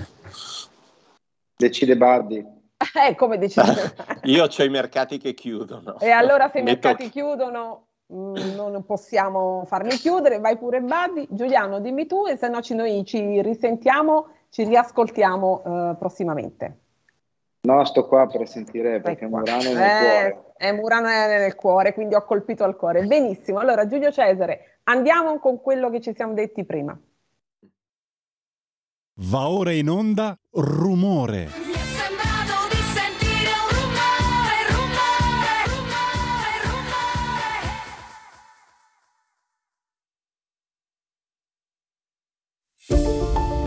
Decide 1.58 1.98
Bardi. 1.98 2.55
Eh, 3.08 3.16
come 3.16 3.38
decide? 3.38 3.96
Io 4.24 4.44
ho 4.44 4.64
i 4.64 4.70
mercati 4.70 5.18
che 5.18 5.34
chiudono. 5.34 6.00
E 6.00 6.10
allora 6.10 6.50
se 6.50 6.60
i 6.60 6.64
mercati 6.64 7.10
chiudono 7.10 7.88
mm, 8.14 8.56
non 8.56 8.84
possiamo 8.86 9.64
farli 9.66 9.96
chiudere, 9.98 10.40
vai 10.40 10.58
pure 10.58 10.82
Buddy. 10.82 11.28
Giuliano, 11.30 11.80
dimmi 11.80 12.06
tu 12.06 12.26
e 12.28 12.38
se 12.38 12.48
no 12.48 12.62
ci, 12.62 12.76
noi 12.76 13.04
ci 13.06 13.42
risentiamo, 13.42 14.28
ci 14.50 14.64
riascoltiamo 14.64 15.62
uh, 15.64 15.98
prossimamente. 15.98 16.80
No, 17.62 17.84
sto 17.84 18.06
qua 18.06 18.28
per 18.28 18.48
sentire 18.48 19.02
perché 19.02 19.26
Murano 19.26 19.62
è 19.62 19.74
nel 19.74 19.82
eh, 19.82 20.00
cuore. 20.00 20.54
Eh, 20.58 20.72
Murano 20.74 21.08
è 21.08 21.40
nel 21.40 21.56
cuore, 21.56 21.94
quindi 21.94 22.14
ho 22.14 22.24
colpito 22.24 22.64
al 22.64 22.76
cuore. 22.76 23.06
Benissimo, 23.06 23.58
allora 23.60 23.88
Giulio 23.88 24.12
Cesare, 24.12 24.82
andiamo 24.84 25.40
con 25.40 25.60
quello 25.60 25.90
che 25.90 26.00
ci 26.00 26.14
siamo 26.14 26.34
detti 26.34 26.64
prima. 26.64 26.98
Va 29.18 29.50
ora 29.50 29.72
in 29.72 29.90
onda 29.90 30.38
rumore. 30.52 31.65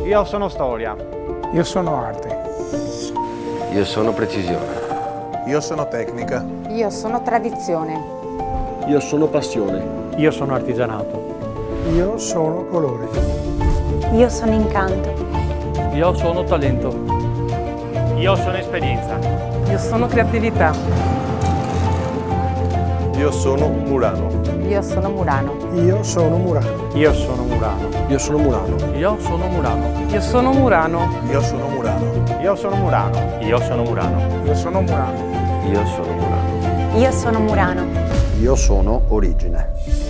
Io 0.09 0.25
sono 0.25 0.49
storia. 0.49 0.97
Io 1.53 1.65
sono 1.65 2.03
arte. 2.03 2.35
Io 3.75 3.85
sono 3.85 4.15
precisione. 4.15 5.45
Io 5.45 5.61
sono 5.61 5.87
tecnica. 5.87 6.43
Io 6.71 6.89
sono 6.89 7.21
tradizione. 7.21 8.03
Io 8.87 9.01
sono 9.01 9.27
passione. 9.27 9.85
Io 10.17 10.31
sono 10.31 10.55
artigianato. 10.55 11.83
Io 11.93 12.17
sono 12.17 12.65
colore. 12.71 13.07
Io 14.15 14.31
sono 14.31 14.53
incanto. 14.55 15.13
Io 15.93 16.15
sono 16.17 16.43
talento. 16.45 16.89
Io 18.17 18.35
sono 18.35 18.57
esperienza. 18.57 19.19
Io 19.69 19.77
sono 19.77 20.07
creatività. 20.07 20.73
Io 23.15 23.31
sono 23.31 23.69
Murano. 23.69 24.31
Io 24.67 24.81
sono 24.81 25.11
Murano. 25.11 25.55
Io 25.75 26.03
sono 26.03 26.39
Murano. 26.39 26.89
Io 26.95 27.13
sono 27.13 27.43
Murano. 27.43 27.48
Io 27.59 28.19
sono 28.19 28.39
Murano. 28.39 28.77
Io 28.95 29.19
sono 29.19 29.49
Murano. 29.49 30.07
Io 30.11 30.21
sono 30.21 30.53
Murano. 30.53 31.23
Io 31.29 31.41
sono 31.43 31.67
Murano. 31.69 32.39
Io 32.41 32.55
sono 32.55 32.77
Murano. 32.77 33.39
Io 33.41 33.59
sono 33.61 33.83
Murano. 33.83 34.45
Io 34.45 34.55
sono 34.55 34.81
Murano. 34.81 35.67
Io 35.67 35.85
sono 35.85 36.13
Murano. 36.13 36.97
Io 36.97 37.11
sono 37.11 37.41
Murano. 37.41 37.85
Io 38.39 38.55
sono 38.55 39.03
Origine. 39.09 40.08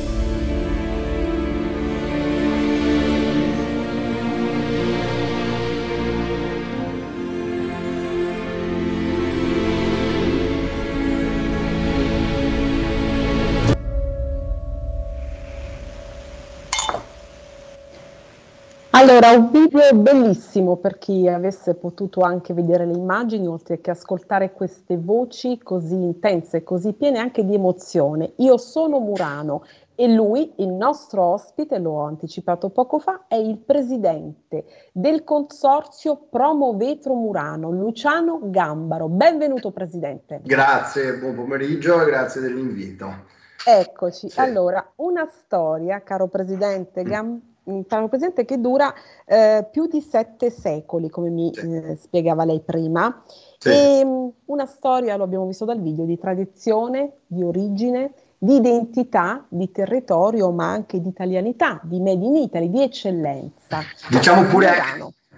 Allora, 18.99 19.31
un 19.31 19.53
video 19.53 19.95
bellissimo 19.95 20.75
per 20.75 20.99
chi 20.99 21.29
avesse 21.29 21.75
potuto 21.75 22.23
anche 22.23 22.53
vedere 22.53 22.85
le 22.85 22.95
immagini, 22.95 23.47
oltre 23.47 23.81
che 23.81 23.93
ascoltare 23.93 24.51
queste 24.51 24.97
voci 24.97 25.57
così 25.63 25.95
intense, 25.95 26.65
così 26.65 26.95
piene 26.95 27.21
anche 27.21 27.45
di 27.45 27.55
emozione. 27.55 28.33
Io 28.39 28.57
sono 28.57 28.99
Murano 28.99 29.63
e 29.95 30.13
lui, 30.13 30.53
il 30.57 30.71
nostro 30.71 31.23
ospite, 31.23 31.79
l'ho 31.79 32.01
anticipato 32.01 32.71
poco 32.71 32.99
fa, 32.99 33.27
è 33.29 33.37
il 33.37 33.59
presidente 33.59 34.65
del 34.91 35.23
consorzio 35.23 36.27
Promo 36.29 36.77
Vetro 36.77 37.15
Murano, 37.15 37.71
Luciano 37.71 38.41
Gambaro. 38.51 39.07
Benvenuto 39.07 39.71
Presidente. 39.71 40.41
Grazie, 40.43 41.19
buon 41.19 41.37
pomeriggio 41.37 42.03
e 42.03 42.05
grazie 42.07 42.41
dell'invito. 42.41 43.37
Eccoci, 43.65 44.29
sì. 44.29 44.41
allora, 44.41 44.85
una 44.97 45.29
storia, 45.31 46.03
caro 46.03 46.27
Presidente 46.27 47.05
Gambaro 47.05 47.48
Tano 47.87 48.09
presente 48.09 48.45
che 48.45 48.61
dura 48.61 48.95
eh, 49.27 49.67
più 49.71 49.87
di 49.87 50.01
sette 50.01 50.51
secoli, 50.51 51.11
come 51.11 51.29
mi 51.29 51.51
eh, 51.51 51.97
spiegava 52.01 52.45
lei 52.45 52.61
prima. 52.61 53.23
Sì. 53.59 53.69
E, 53.69 54.01
um, 54.05 54.33
una 54.47 54.67
storia, 54.67 55.17
lo 55.17 55.25
abbiamo 55.25 55.47
visto 55.47 55.65
dal 55.65 55.81
video, 55.81 56.05
di 56.05 56.19
tradizione, 56.19 57.13
di 57.27 57.43
origine, 57.43 58.13
di 58.39 58.57
identità, 58.57 59.45
di 59.49 59.71
territorio, 59.71 60.51
ma 60.51 60.71
anche 60.71 61.01
di 61.01 61.09
italianità, 61.09 61.81
di 61.83 62.01
Made 62.01 62.25
in 62.25 62.37
Italy, 62.37 62.71
di 62.71 62.83
eccellenza. 62.83 63.83
Diciamo 64.09 64.45
pure 64.45 64.71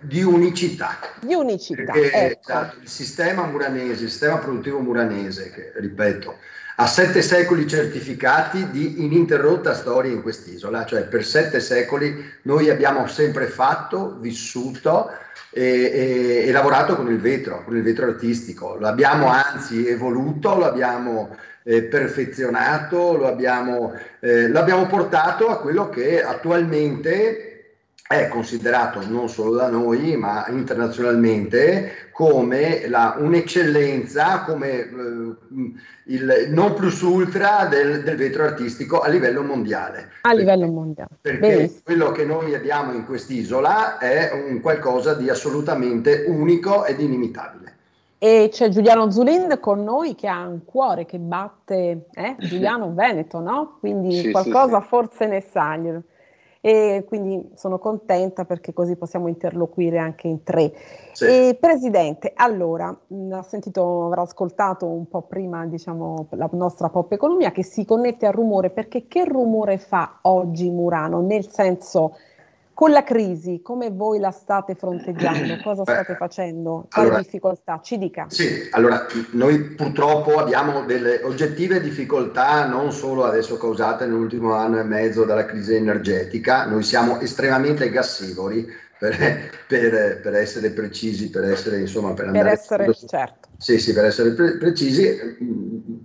di 0.00 0.22
unicità. 0.22 0.98
Di 1.20 1.34
unicità. 1.34 1.92
Perché, 1.92 2.12
ecco. 2.12 2.40
esatto, 2.40 2.80
il 2.80 2.88
sistema 2.88 3.46
muranese, 3.46 4.04
il 4.04 4.10
sistema 4.10 4.38
produttivo 4.38 4.80
muranese, 4.80 5.50
che 5.50 5.72
ripeto, 5.76 6.36
ha 6.80 6.86
sette 6.86 7.20
secoli 7.20 7.66
certificati 7.66 8.70
di 8.70 9.04
ininterrotta 9.04 9.74
storia 9.74 10.12
in 10.12 10.22
quest'isola, 10.22 10.86
cioè 10.86 11.02
per 11.02 11.26
sette 11.26 11.60
secoli 11.60 12.24
noi 12.44 12.70
abbiamo 12.70 13.06
sempre 13.06 13.48
fatto, 13.48 14.16
vissuto 14.18 15.10
e, 15.50 15.62
e, 15.62 16.44
e 16.46 16.50
lavorato 16.50 16.96
con 16.96 17.10
il 17.10 17.20
vetro, 17.20 17.64
con 17.64 17.76
il 17.76 17.82
vetro 17.82 18.06
artistico, 18.06 18.76
lo 18.76 18.86
abbiamo 18.86 19.28
anzi 19.28 19.86
evoluto, 19.86 20.54
lo 20.56 20.64
abbiamo 20.64 21.36
eh, 21.64 21.82
perfezionato, 21.82 23.14
lo 23.14 23.28
abbiamo, 23.28 23.92
eh, 24.20 24.48
lo 24.48 24.58
abbiamo 24.58 24.86
portato 24.86 25.48
a 25.48 25.60
quello 25.60 25.90
che 25.90 26.22
attualmente 26.22 27.49
è 28.12 28.26
considerato 28.26 29.06
non 29.08 29.28
solo 29.28 29.54
da 29.54 29.68
noi 29.68 30.16
ma 30.16 30.48
internazionalmente 30.48 32.08
come 32.10 32.88
la, 32.88 33.14
un'eccellenza, 33.16 34.42
come 34.42 34.68
eh, 34.68 35.36
il 36.06 36.46
non 36.48 36.74
plus 36.74 37.02
ultra 37.02 37.66
del, 37.66 38.02
del, 38.02 38.16
vetro 38.16 38.42
artistico 38.42 38.98
a 38.98 39.06
livello 39.06 39.44
mondiale. 39.44 40.08
A 40.22 40.32
livello 40.32 40.66
mondiale. 40.66 41.10
Perché 41.20 41.38
Benissimo. 41.38 41.80
quello 41.84 42.10
che 42.10 42.24
noi 42.24 42.52
abbiamo 42.52 42.92
in 42.94 43.06
quest'isola 43.06 43.98
è 43.98 44.32
un 44.32 44.60
qualcosa 44.60 45.14
di 45.14 45.30
assolutamente 45.30 46.24
unico 46.26 46.84
ed 46.86 46.98
inimitabile. 46.98 47.76
E 48.18 48.48
c'è 48.50 48.70
Giuliano 48.70 49.08
Zulin 49.12 49.56
con 49.60 49.84
noi 49.84 50.16
che 50.16 50.26
ha 50.26 50.44
un 50.48 50.64
cuore 50.64 51.06
che 51.06 51.18
batte, 51.18 52.06
eh? 52.12 52.34
Giuliano 52.40 52.92
Veneto, 52.92 53.38
no? 53.38 53.76
Quindi 53.78 54.16
sì, 54.16 54.30
qualcosa 54.32 54.78
sì, 54.78 54.82
sì. 54.82 54.88
forse 54.88 55.26
ne 55.28 55.40
sa 55.40 55.76
e 56.60 57.04
quindi 57.06 57.50
sono 57.54 57.78
contenta 57.78 58.44
perché 58.44 58.72
così 58.72 58.96
possiamo 58.96 59.28
interloquire 59.28 59.98
anche 59.98 60.28
in 60.28 60.42
tre. 60.42 60.72
Sì. 61.12 61.24
E, 61.24 61.58
Presidente, 61.58 62.32
allora, 62.34 62.94
mh, 63.06 63.32
ha 63.32 63.42
sentito, 63.42 64.06
avrà 64.06 64.22
ascoltato 64.22 64.86
un 64.86 65.08
po' 65.08 65.22
prima 65.22 65.64
diciamo, 65.66 66.26
la 66.30 66.48
nostra 66.52 66.90
pop 66.90 67.10
economia 67.12 67.50
che 67.50 67.64
si 67.64 67.84
connette 67.84 68.26
al 68.26 68.34
rumore 68.34 68.70
perché 68.70 69.06
che 69.08 69.24
rumore 69.24 69.78
fa 69.78 70.18
oggi 70.22 70.68
Murano? 70.70 71.20
Nel 71.22 71.48
senso 71.48 72.16
con 72.80 72.92
la 72.92 73.04
crisi, 73.04 73.60
come 73.62 73.90
voi 73.90 74.18
la 74.18 74.30
state 74.30 74.74
fronteggiando? 74.74 75.58
Cosa 75.62 75.82
Beh, 75.82 75.92
state 75.92 76.14
facendo? 76.14 76.86
Quali 76.90 77.08
allora, 77.08 77.22
difficoltà? 77.22 77.78
Ci 77.82 77.98
dica. 77.98 78.24
Sì, 78.30 78.68
allora 78.70 79.04
noi 79.32 79.60
purtroppo 79.74 80.38
abbiamo 80.38 80.86
delle 80.86 81.20
oggettive 81.22 81.82
difficoltà 81.82 82.66
non 82.66 82.90
solo 82.90 83.24
adesso 83.24 83.58
causate 83.58 84.06
nell'ultimo 84.06 84.54
anno 84.54 84.78
e 84.78 84.84
mezzo 84.84 85.26
dalla 85.26 85.44
crisi 85.44 85.74
energetica, 85.74 86.64
noi 86.64 86.82
siamo 86.82 87.20
estremamente 87.20 87.90
gassivori, 87.90 88.66
per, 89.00 89.16
per, 89.66 90.20
per, 90.20 90.34
essere 90.34 90.68
precisi, 90.72 91.30
per 91.30 91.44
essere 91.44 91.80
insomma 91.80 92.12
per 92.12 92.26
andare... 92.26 92.44
Per 92.44 92.52
essere, 92.52 92.94
certo. 93.08 93.48
Sì, 93.56 93.78
sì, 93.78 93.94
per 93.94 94.04
essere 94.04 94.32
pre- 94.32 94.58
precisi, 94.58 95.38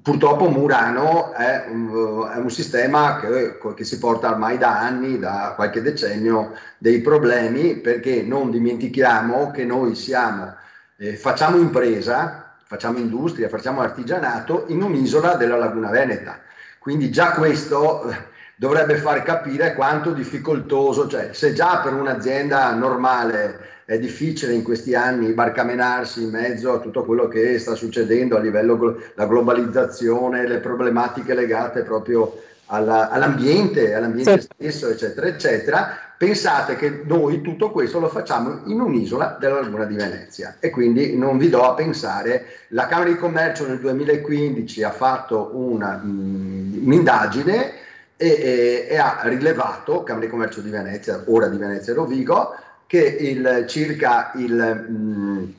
purtroppo 0.02 0.48
Murano 0.50 1.34
è 1.34 1.66
un, 1.70 2.26
è 2.34 2.38
un 2.38 2.50
sistema 2.50 3.20
che, 3.20 3.58
che, 3.76 3.84
si 3.84 3.98
porta 3.98 4.32
ormai 4.32 4.58
da 4.58 4.80
anni, 4.80 5.20
da 5.20 5.54
qualche 5.58 5.82
decennio, 5.82 6.54
dei 6.78 7.02
problemi 7.02 7.76
perché 7.76 8.24
non 8.24 8.50
dimentichiamo 8.50 9.52
che 9.52 9.66
noi 9.66 9.94
siamo, 9.94 10.56
eh, 10.96 11.18
facciamo 11.18 11.58
impresa, 11.58 12.56
facciamo 12.64 12.98
industria, 12.98 13.50
facciamo 13.50 13.82
artigianato 13.82 14.66
in 14.68 14.82
un'isola 14.82 15.36
della 15.36 15.58
Laguna 15.58 15.90
Veneta. 15.90 16.40
Quindi 16.80 17.12
già 17.12 17.32
questo 17.32 18.34
dovrebbe 18.56 18.96
far 18.98 19.22
capire 19.24 19.74
quanto 19.74 20.12
difficoltoso, 20.12 21.08
cioè 21.08 21.30
se 21.34 21.54
già 21.54 21.82
per 21.84 21.94
un'azienda 21.94 22.74
normale 22.74 23.74
è 23.86 24.00
difficile 24.00 24.54
in 24.54 24.64
questi 24.64 24.96
anni 24.96 25.34
barcamenarsi 25.34 26.24
in 26.24 26.30
mezzo 26.30 26.74
a 26.74 26.80
tutto 26.80 27.04
quello 27.04 27.28
che 27.28 27.60
sta 27.60 27.76
succedendo 27.76 28.36
a 28.36 28.40
livello 28.40 28.98
della 29.16 29.28
globalizzazione, 29.28 30.48
le 30.48 30.60
problematiche 30.60 31.36
legate 31.36 31.84
proprio 31.84 32.42
alla, 32.68 33.10
all'ambiente, 33.10 33.94
all'ambiente 33.94 34.42
sì. 34.42 34.48
stesso, 34.56 34.90
eccetera, 34.90 35.28
eccetera, 35.28 35.98
pensate 36.18 36.76
che 36.78 37.04
noi 37.06 37.42
tutto 37.42 37.70
questo 37.70 38.00
lo 38.00 38.08
facciamo 38.08 38.62
in 38.66 38.80
un'isola 38.80 39.38
della 39.40 39.60
Laguna 39.60 39.86
di 39.86 39.96
Venezia 39.96 40.56
e 40.60 40.72
quindi 40.72 41.16
non 41.16 41.38
vi 41.38 41.50
do 41.50 41.62
a 41.62 41.76
pensare, 41.76 42.46
la 42.70 42.88
Camera 42.88 43.10
di 43.10 43.18
Commercio 43.18 43.68
nel 43.68 43.80
2015 43.80 44.82
ha 44.82 44.92
fatto 44.92 45.52
una, 45.54 45.98
mh, 45.98 46.82
un'indagine 46.86 47.84
e, 48.18 48.28
e, 48.28 48.88
e, 48.90 48.98
ha 48.98 49.22
rilevato, 49.24 50.04
Camera 50.04 50.26
di 50.26 50.32
Commercio 50.32 50.62
di 50.62 50.70
Venezia, 50.70 51.24
ora 51.28 51.48
di 51.48 51.58
Venezia 51.58 51.94
e 51.94 51.96
Rovigo, 51.96 52.56
che 52.88 53.02
il, 53.02 53.66
circa 53.68 54.32
il, 54.36 54.54
mh, 54.54 55.54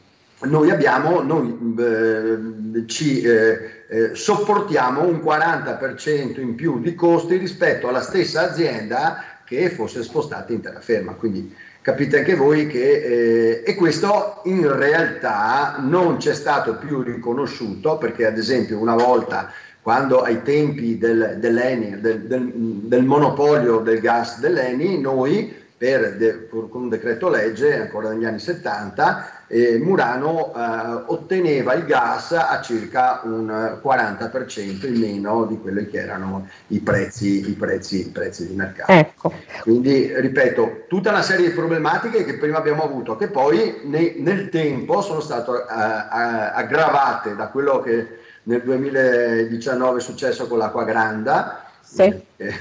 noi 0.47 0.71
abbiamo, 0.71 1.23
noi 1.23 1.77
eh, 1.79 2.87
ci 2.87 3.23
eh, 3.23 3.85
eh, 3.89 4.15
sopportiamo 4.15 5.03
un 5.03 5.21
40% 5.25 6.41
in 6.41 6.55
più 6.55 6.81
di 6.81 6.95
costi 6.95 7.37
rispetto 7.37 7.89
alla 7.89 8.03
stessa 8.03 8.51
azienda 8.51 9.23
che 9.45 9.71
fosse 9.71 10.03
spostata 10.03 10.53
in 10.53 10.61
terraferma. 10.61 11.13
Quindi 11.15 11.55
capite 11.81 12.19
anche 12.19 12.35
voi 12.35 12.67
che, 12.67 13.63
eh, 13.63 13.63
e 13.65 13.75
questo 13.77 14.43
in 14.45 14.71
realtà 14.77 15.77
non 15.79 16.17
c'è 16.17 16.35
stato 16.35 16.77
più 16.77 17.01
riconosciuto 17.01 17.97
perché 17.97 18.27
ad 18.27 18.37
esempio 18.37 18.79
una 18.79 18.97
volta 18.97 19.53
quando 19.87 20.23
ai 20.23 20.43
tempi 20.43 20.99
del, 20.99 21.37
dell'ENI, 21.39 22.01
del, 22.01 22.23
del, 22.23 22.51
del, 22.53 23.05
monopolio 23.05 23.79
del 23.79 24.01
gas 24.01 24.41
dell'ENI, 24.41 25.01
noi 25.01 25.55
per 25.77 26.17
de, 26.17 26.49
con 26.49 26.69
un 26.73 26.89
decreto 26.89 27.29
legge 27.29 27.83
ancora 27.83 28.11
negli 28.11 28.25
anni 28.25 28.41
70 28.41 29.45
eh, 29.47 29.79
Murano 29.79 30.53
eh, 30.53 31.05
otteneva 31.07 31.75
il 31.75 31.85
gas 31.85 32.33
a 32.33 32.61
circa 32.63 33.21
un 33.23 33.79
40% 33.81 34.87
in 34.89 34.99
meno 34.99 35.45
di 35.45 35.57
quelli 35.61 35.87
che 35.87 35.99
erano 35.99 36.49
i 36.69 36.81
prezzi, 36.81 37.49
i 37.49 37.53
prezzi, 37.53 38.09
i 38.09 38.11
prezzi 38.11 38.49
di 38.49 38.57
mercato. 38.57 38.91
Ecco. 38.91 39.33
Quindi, 39.61 40.13
ripeto, 40.19 40.87
tutta 40.89 41.11
una 41.11 41.23
serie 41.23 41.47
di 41.47 41.55
problematiche 41.55 42.25
che 42.25 42.39
prima 42.39 42.59
abbiamo 42.59 42.83
avuto, 42.83 43.15
che 43.15 43.29
poi 43.29 43.83
ne, 43.85 44.17
nel 44.19 44.49
tempo 44.49 45.01
sono 45.01 45.21
state 45.21 45.49
eh, 45.53 45.65
aggravate 45.69 47.37
da 47.37 47.47
quello 47.47 47.79
che 47.83 48.25
nel 48.47 48.63
2019 48.63 49.99
è 49.99 50.03
successo 50.03 50.47
con 50.47 50.59
l'acqua 50.59 50.85
granda. 50.85 51.63
Sì. 51.81 52.03
Eh, 52.37 52.55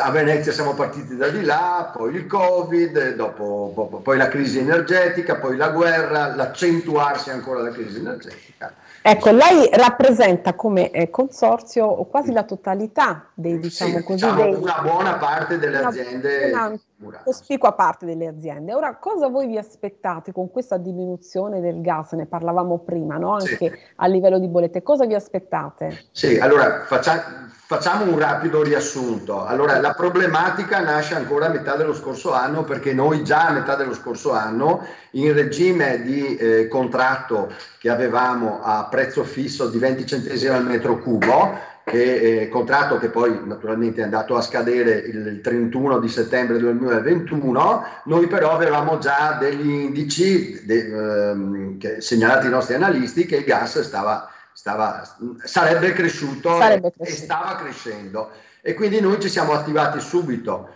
a 0.00 0.10
Venezia 0.10 0.52
siamo 0.52 0.74
partiti 0.74 1.16
da 1.16 1.28
di 1.28 1.44
là, 1.44 1.92
poi 1.96 2.14
il 2.14 2.26
Covid, 2.26 3.14
dopo, 3.14 4.00
poi 4.02 4.16
la 4.16 4.28
crisi 4.28 4.58
energetica, 4.58 5.36
poi 5.36 5.56
la 5.56 5.70
guerra, 5.70 6.34
l'accentuarsi 6.34 7.30
ancora 7.30 7.62
della 7.62 7.74
crisi 7.74 7.98
energetica. 7.98 8.72
Ecco, 9.04 9.32
lei 9.32 9.68
rappresenta 9.72 10.54
come 10.54 10.90
eh, 10.90 11.10
consorzio 11.10 11.92
quasi 12.04 12.30
la 12.30 12.44
totalità 12.44 13.26
dei, 13.34 13.58
diciamo 13.58 13.98
sì, 13.98 14.02
così, 14.04 14.14
diciamo 14.14 14.42
dei, 14.42 14.54
una 14.54 14.80
buona 14.80 15.14
parte 15.14 15.58
delle 15.58 15.78
una, 15.78 15.88
aziende. 15.88 16.50
Una 16.52 16.80
cospicua 17.24 17.72
parte 17.72 18.06
delle 18.06 18.28
aziende. 18.28 18.72
Ora, 18.72 18.94
cosa 18.96 19.26
voi 19.26 19.48
vi 19.48 19.58
aspettate 19.58 20.30
con 20.30 20.52
questa 20.52 20.76
diminuzione 20.76 21.60
del 21.60 21.80
gas? 21.80 22.12
Ne 22.12 22.26
parlavamo 22.26 22.78
prima, 22.78 23.16
no? 23.16 23.32
anche 23.32 23.56
sì. 23.56 23.72
a 23.96 24.06
livello 24.06 24.38
di 24.38 24.46
bollette. 24.46 24.84
Cosa 24.84 25.04
vi 25.04 25.14
aspettate? 25.14 26.04
Sì, 26.12 26.38
allora 26.38 26.84
faccia, 26.84 27.50
facciamo 27.72 28.04
un 28.04 28.18
rapido 28.18 28.62
riassunto. 28.62 29.46
Allora, 29.46 29.80
la 29.80 29.94
problematica 29.94 30.80
nasce 30.80 31.14
ancora 31.14 31.46
a 31.46 31.48
metà 31.48 31.74
dello 31.74 31.94
scorso 31.94 32.34
anno 32.34 32.64
perché 32.64 32.92
noi 32.92 33.24
già 33.24 33.46
a 33.46 33.52
metà 33.52 33.76
dello 33.76 33.94
scorso 33.94 34.32
anno, 34.32 34.86
in 35.12 35.32
regime 35.32 36.02
di 36.02 36.36
eh, 36.36 36.68
contratto 36.68 37.50
che 37.78 37.88
avevamo 37.88 38.60
a 38.62 38.88
prezzo 38.90 39.24
fisso 39.24 39.70
di 39.70 39.78
20 39.78 40.06
centesimi 40.06 40.54
al 40.54 40.66
metro 40.66 40.98
cubo, 40.98 41.58
che, 41.84 42.42
eh, 42.42 42.48
contratto 42.50 42.98
che 42.98 43.08
poi 43.08 43.40
naturalmente 43.42 44.02
è 44.02 44.04
andato 44.04 44.36
a 44.36 44.42
scadere 44.42 44.90
il, 45.06 45.26
il 45.26 45.40
31 45.40 45.98
di 45.98 46.08
settembre 46.08 46.58
2021, 46.58 47.84
noi 48.04 48.26
però 48.26 48.50
avevamo 48.52 48.98
già 48.98 49.38
degli 49.40 49.66
indici 49.66 50.60
de, 50.66 51.30
ehm, 51.30 51.78
che, 51.78 52.02
segnalati 52.02 52.46
ai 52.46 52.52
nostri 52.52 52.74
analisti 52.74 53.24
che 53.24 53.36
il 53.36 53.44
gas 53.44 53.80
stava, 53.80 54.28
stava, 54.62 55.02
sarebbe, 55.42 55.92
cresciuto 55.92 56.56
sarebbe 56.56 56.92
e, 56.96 57.10
stava 57.10 57.56
crescendo. 57.56 58.30
E 58.60 58.74
quindi 58.74 59.00
noi 59.00 59.20
ci 59.20 59.28
siamo 59.28 59.54
attivati 59.54 59.98
subito 59.98 60.68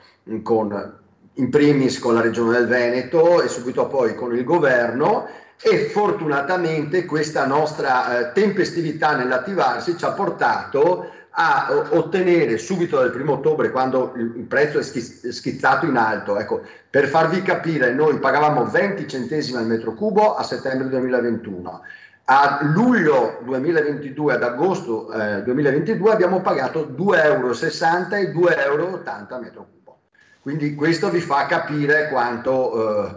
con, 0.42 0.98
in 1.34 1.50
primis 1.50 2.00
con 2.00 2.14
la 2.14 2.20
regione 2.20 2.58
del 2.58 2.66
Veneto 2.66 3.40
e 3.40 3.46
subito 3.46 3.86
poi 3.86 4.16
con 4.16 4.34
il 4.34 4.42
governo 4.42 5.28
e 5.62 5.86
fortunatamente 5.86 7.04
questa 7.04 7.46
nostra 7.46 8.30
eh, 8.30 8.32
tempestività 8.32 9.14
nell'attivarsi 9.14 9.96
ci 9.96 10.04
ha 10.04 10.10
portato 10.10 11.08
a 11.38 11.86
ottenere 11.90 12.58
subito 12.58 12.96
dal 12.96 13.12
primo 13.12 13.34
ottobre, 13.34 13.70
quando 13.70 14.14
il, 14.16 14.32
il 14.36 14.44
prezzo 14.44 14.78
è 14.78 14.82
schizzato 14.82 15.84
in 15.84 15.96
alto, 15.96 16.38
ecco, 16.38 16.62
per 16.88 17.06
farvi 17.06 17.42
capire, 17.42 17.92
noi 17.92 18.18
pagavamo 18.18 18.64
20 18.64 19.06
centesimi 19.06 19.58
al 19.58 19.66
metro 19.66 19.92
cubo 19.92 20.34
a 20.34 20.42
settembre 20.42 20.88
2021. 20.88 21.82
A 22.28 22.58
luglio 22.62 23.38
2022 23.44 24.34
ad 24.34 24.42
agosto 24.42 25.12
eh, 25.12 25.42
2022 25.42 26.12
abbiamo 26.12 26.40
pagato 26.40 26.86
2,60 26.86 27.22
euro 27.24 27.48
e 27.50 28.32
2,80 28.32 28.64
euro 28.64 29.38
metro 29.40 29.66
cubo. 29.70 29.98
Quindi 30.40 30.74
questo 30.74 31.08
vi 31.10 31.20
fa 31.20 31.46
capire 31.46 32.08
quanto, 32.08 33.06
eh, 33.06 33.16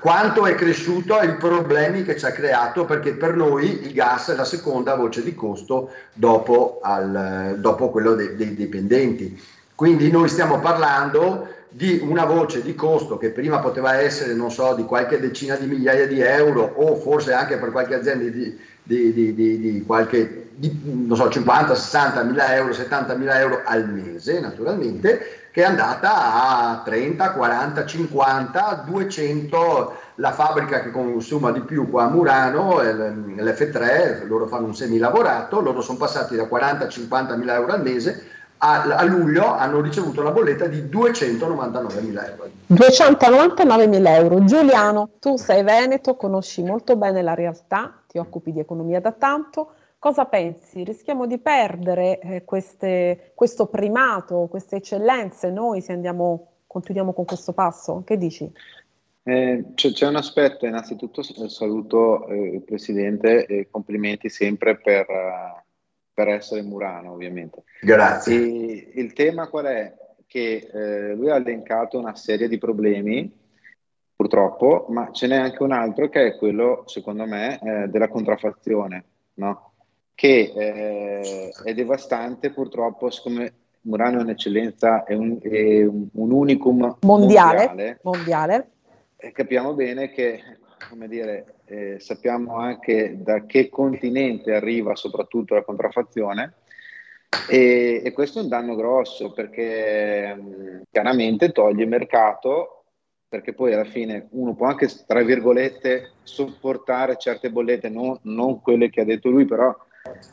quanto 0.00 0.46
è 0.46 0.54
cresciuto 0.56 1.20
i 1.20 1.36
problemi 1.36 2.02
che 2.02 2.16
ci 2.16 2.26
ha 2.26 2.32
creato 2.32 2.84
perché 2.86 3.14
per 3.14 3.36
noi 3.36 3.86
il 3.86 3.92
gas 3.92 4.30
è 4.30 4.34
la 4.34 4.44
seconda 4.44 4.96
voce 4.96 5.22
di 5.22 5.34
costo 5.36 5.92
dopo, 6.12 6.80
al, 6.82 7.56
dopo 7.58 7.90
quello 7.90 8.14
dei, 8.14 8.34
dei 8.34 8.54
dipendenti. 8.54 9.40
Quindi 9.76 10.10
noi 10.10 10.28
stiamo 10.28 10.58
parlando 10.58 11.54
di 11.78 12.00
una 12.02 12.24
voce 12.24 12.60
di 12.60 12.74
costo 12.74 13.18
che 13.18 13.30
prima 13.30 13.60
poteva 13.60 14.00
essere, 14.00 14.34
non 14.34 14.50
so, 14.50 14.74
di 14.74 14.82
qualche 14.82 15.20
decina 15.20 15.54
di 15.54 15.66
migliaia 15.66 16.08
di 16.08 16.20
euro 16.20 16.72
o 16.74 16.96
forse 16.96 17.32
anche 17.32 17.56
per 17.56 17.70
qualche 17.70 17.94
azienda 17.94 18.24
di, 18.24 18.58
di, 18.82 19.12
di, 19.12 19.32
di 19.32 19.84
qualche, 19.86 20.48
non 20.82 21.16
so, 21.16 21.28
50, 21.28 21.76
60 21.76 22.24
mila 22.24 22.52
euro, 22.56 22.72
70 22.72 23.14
mila 23.14 23.38
euro 23.38 23.62
al 23.64 23.88
mese, 23.88 24.40
naturalmente, 24.40 25.20
che 25.52 25.62
è 25.62 25.66
andata 25.66 26.34
a 26.34 26.82
30, 26.84 27.30
40, 27.30 27.86
50, 27.86 28.84
200 28.84 29.96
la 30.16 30.32
fabbrica 30.32 30.82
che 30.82 30.90
consuma 30.90 31.52
di 31.52 31.60
più 31.60 31.88
qua 31.88 32.06
a 32.06 32.08
Murano, 32.08 32.80
l'F3, 32.80 34.26
loro 34.26 34.48
fanno 34.48 34.66
un 34.66 34.74
semilavorato, 34.74 35.60
loro 35.60 35.80
sono 35.80 35.98
passati 35.98 36.34
da 36.34 36.42
40-50 36.42 37.38
mila 37.38 37.54
euro 37.54 37.72
al 37.72 37.82
mese 37.82 38.36
a, 38.58 38.82
a, 38.82 39.04
luglio 39.04 39.46
hanno 39.46 39.80
ricevuto 39.80 40.22
la 40.22 40.30
bolletta 40.30 40.66
di 40.66 40.88
299 40.88 42.00
mila 42.00 42.28
euro. 42.28 42.50
299 42.66 43.86
mila 43.86 44.16
euro. 44.16 44.44
Giuliano, 44.44 45.10
tu 45.20 45.36
sei 45.36 45.62
veneto, 45.62 46.16
conosci 46.16 46.62
molto 46.62 46.96
bene 46.96 47.22
la 47.22 47.34
realtà, 47.34 48.02
ti 48.06 48.18
occupi 48.18 48.52
di 48.52 48.60
economia 48.60 49.00
da 49.00 49.12
tanto. 49.12 49.72
Cosa 49.98 50.26
pensi? 50.26 50.84
Rischiamo 50.84 51.26
di 51.26 51.38
perdere 51.38 52.20
eh, 52.20 52.44
queste, 52.44 53.32
questo 53.34 53.66
primato, 53.66 54.46
queste 54.48 54.76
eccellenze 54.76 55.50
noi 55.50 55.80
se 55.80 55.92
andiamo, 55.92 56.52
continuiamo 56.66 57.12
con 57.12 57.24
questo 57.24 57.52
passo? 57.52 58.02
Che 58.04 58.16
dici? 58.16 58.50
Eh, 59.24 59.64
c'è, 59.74 59.90
c'è, 59.92 60.06
un 60.06 60.16
aspetto, 60.16 60.66
innanzitutto 60.66 61.22
saluto 61.22 62.26
eh, 62.28 62.54
il 62.54 62.62
Presidente 62.62 63.44
e 63.46 63.68
complimenti 63.70 64.28
sempre 64.28 64.78
per, 64.78 65.06
per, 66.24 66.28
essere 66.28 66.62
Murano 66.62 67.12
ovviamente. 67.12 67.62
Grazie. 67.80 68.36
E 68.36 69.00
il 69.00 69.12
tema 69.12 69.48
qual 69.48 69.66
è? 69.66 69.94
Che 70.26 70.68
eh, 70.72 71.14
lui 71.14 71.30
ha 71.30 71.36
elencato 71.36 71.98
una 71.98 72.14
serie 72.14 72.48
di 72.48 72.58
problemi 72.58 73.32
purtroppo, 74.14 74.86
ma 74.88 75.10
ce 75.12 75.28
n'è 75.28 75.36
anche 75.36 75.62
un 75.62 75.72
altro 75.72 76.08
che 76.08 76.26
è 76.26 76.36
quello, 76.36 76.82
secondo 76.86 77.24
me, 77.24 77.60
eh, 77.62 77.88
della 77.88 78.08
contraffazione, 78.08 79.04
no? 79.34 79.72
che 80.14 80.52
eh, 80.52 81.52
è 81.62 81.72
devastante 81.74 82.50
purtroppo, 82.50 83.08
siccome 83.08 83.52
Murano 83.82 84.18
è 84.18 84.22
un'eccellenza, 84.22 85.04
è 85.04 85.14
un, 85.14 85.38
è 85.40 85.84
un, 85.84 86.08
un 86.10 86.32
unicum 86.32 86.96
mondiale, 87.02 87.66
mondiale, 87.66 88.00
mondiale. 88.02 88.70
E 89.16 89.30
capiamo 89.30 89.74
bene 89.74 90.10
che, 90.10 90.40
come 90.88 91.08
dire, 91.08 91.56
eh, 91.64 91.96
sappiamo 91.98 92.56
anche 92.56 93.16
da 93.22 93.44
che 93.46 93.68
continente 93.68 94.54
arriva 94.54 94.94
soprattutto 94.94 95.54
la 95.54 95.64
contraffazione 95.64 96.54
e, 97.48 98.02
e 98.04 98.12
questo 98.12 98.38
è 98.38 98.42
un 98.42 98.48
danno 98.48 98.74
grosso 98.74 99.32
perché 99.32 100.34
mh, 100.34 100.82
chiaramente 100.90 101.52
toglie 101.52 101.86
mercato 101.86 102.84
perché 103.28 103.52
poi 103.52 103.74
alla 103.74 103.84
fine 103.84 104.28
uno 104.30 104.54
può 104.54 104.66
anche, 104.66 104.88
tra 105.06 105.22
virgolette, 105.22 106.12
sopportare 106.22 107.18
certe 107.18 107.50
bollette, 107.50 107.90
non, 107.90 108.18
non 108.22 108.62
quelle 108.62 108.88
che 108.88 109.02
ha 109.02 109.04
detto 109.04 109.28
lui, 109.28 109.44
però 109.44 109.76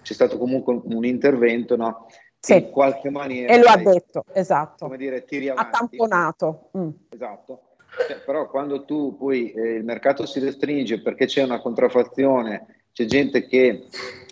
c'è 0.01 0.13
stato 0.13 0.37
comunque 0.37 0.79
un 0.81 1.03
intervento, 1.03 1.75
no? 1.75 2.07
Sì. 2.39 2.53
In 2.53 2.69
qualche 2.69 3.09
maniera. 3.09 3.51
E 3.51 3.57
lo 3.57 3.67
ha 3.67 3.77
detto, 3.77 4.23
esatto. 4.31 4.85
Come 4.85 4.97
dire, 4.97 5.25
tiri 5.25 5.49
avanti. 5.49 5.75
Ha 5.75 5.77
tamponato. 5.77 6.69
Mm. 6.77 6.89
Esatto. 7.09 7.61
Cioè, 8.07 8.19
però 8.25 8.49
quando 8.49 8.85
tu 8.85 9.15
poi 9.17 9.51
eh, 9.51 9.73
il 9.75 9.83
mercato 9.83 10.25
si 10.25 10.39
restringe 10.39 11.01
perché 11.01 11.25
c'è 11.25 11.43
una 11.43 11.59
contraffazione, 11.59 12.83
c'è 12.91 13.05
gente 13.05 13.47
che 13.47 13.85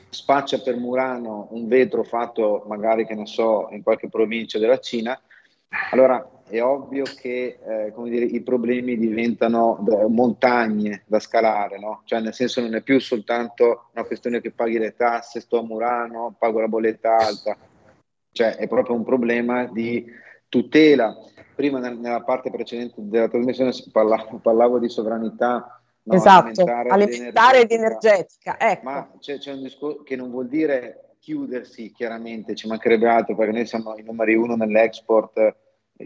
spaccia 0.09 0.59
per 0.59 0.78
Murano 0.78 1.47
un 1.51 1.68
vetro 1.68 2.03
fatto 2.03 2.64
magari, 2.68 3.05
che 3.05 3.16
ne 3.16 3.26
so, 3.26 3.70
in 3.72 3.82
qualche 3.84 4.09
provincia 4.09 4.59
della 4.59 4.80
Cina, 4.80 5.20
allora 5.91 6.30
è 6.47 6.61
ovvio 6.61 7.03
che 7.03 7.57
eh, 7.66 7.93
dire, 8.03 8.26
i 8.26 8.41
problemi 8.41 8.97
diventano 8.97 9.84
montagne 10.09 11.03
da 11.07 11.20
scalare, 11.20 11.80
no? 11.80 12.01
cioè 12.05 12.20
nel 12.20 12.34
senso 12.34 12.61
non 12.61 12.76
è 12.76 12.82
più 12.82 12.99
soltanto 12.99 13.89
una 13.93 14.05
questione 14.05 14.39
che 14.39 14.51
paghi 14.51 14.78
le 14.78 14.95
tasse, 14.95 15.39
sto 15.39 15.59
a 15.59 15.64
Murano, 15.64 16.36
pago 16.38 16.59
la 16.59 16.68
bolletta 16.68 17.18
alta, 17.18 17.57
cioè 18.32 18.55
è 18.55 18.68
proprio 18.68 18.95
un 18.95 19.03
problema 19.03 19.66
di 19.66 20.05
tutela. 20.47 21.16
Prima 21.56 21.80
nella 21.80 22.22
parte 22.22 22.49
precedente 22.49 22.95
della 22.97 23.28
trasmissione 23.28 23.72
parlavo, 23.91 24.39
parlavo 24.41 24.80
di 24.80 24.89
sovranità 24.89 25.82
no, 26.04 26.16
esatto, 26.16 26.62
alimentare, 26.62 26.89
alimentare 26.89 27.62
ed 27.62 27.72
energetica. 27.72 28.60
Ecco. 28.60 28.84
Ma 28.84 29.12
c'è, 29.20 29.38
c'è 29.38 29.54
un 29.54 29.62
discorso 29.62 30.04
che 30.04 30.16
non 30.16 30.32
vuol 30.32 30.47
dire 30.47 31.16
chiudersi, 31.20 31.91
chiaramente, 31.91 32.56
ci 32.56 32.68
mancherebbe 32.68 33.08
altro 33.08 33.36
perché 33.36 33.54
noi 33.54 33.66
siamo 33.66 33.95
i 33.97 34.04
numeri 34.04 34.36
uno 34.36 34.56
nell'export 34.56 35.56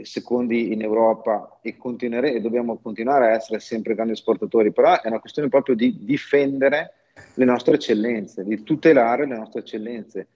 secondi 0.04 0.74
in 0.74 0.82
Europa 0.82 1.60
e, 1.62 1.76
e 1.80 2.42
dobbiamo 2.42 2.78
continuare 2.78 3.28
a 3.28 3.32
essere 3.32 3.60
sempre 3.60 3.96
grandi 3.96 4.14
esportatori, 4.14 4.72
però 4.72 5.02
è 5.02 5.08
una 5.08 5.20
questione 5.20 5.50
proprio 5.50 5.76
di 5.76 6.04
difendere 6.04 6.94
le 7.34 7.46
nostre 7.46 7.76
eccellenze, 7.76 8.44
di 8.44 8.62
tutelare 8.64 9.26
le 9.26 9.38
nostre 9.38 9.62
eccellenze. 9.62 10.28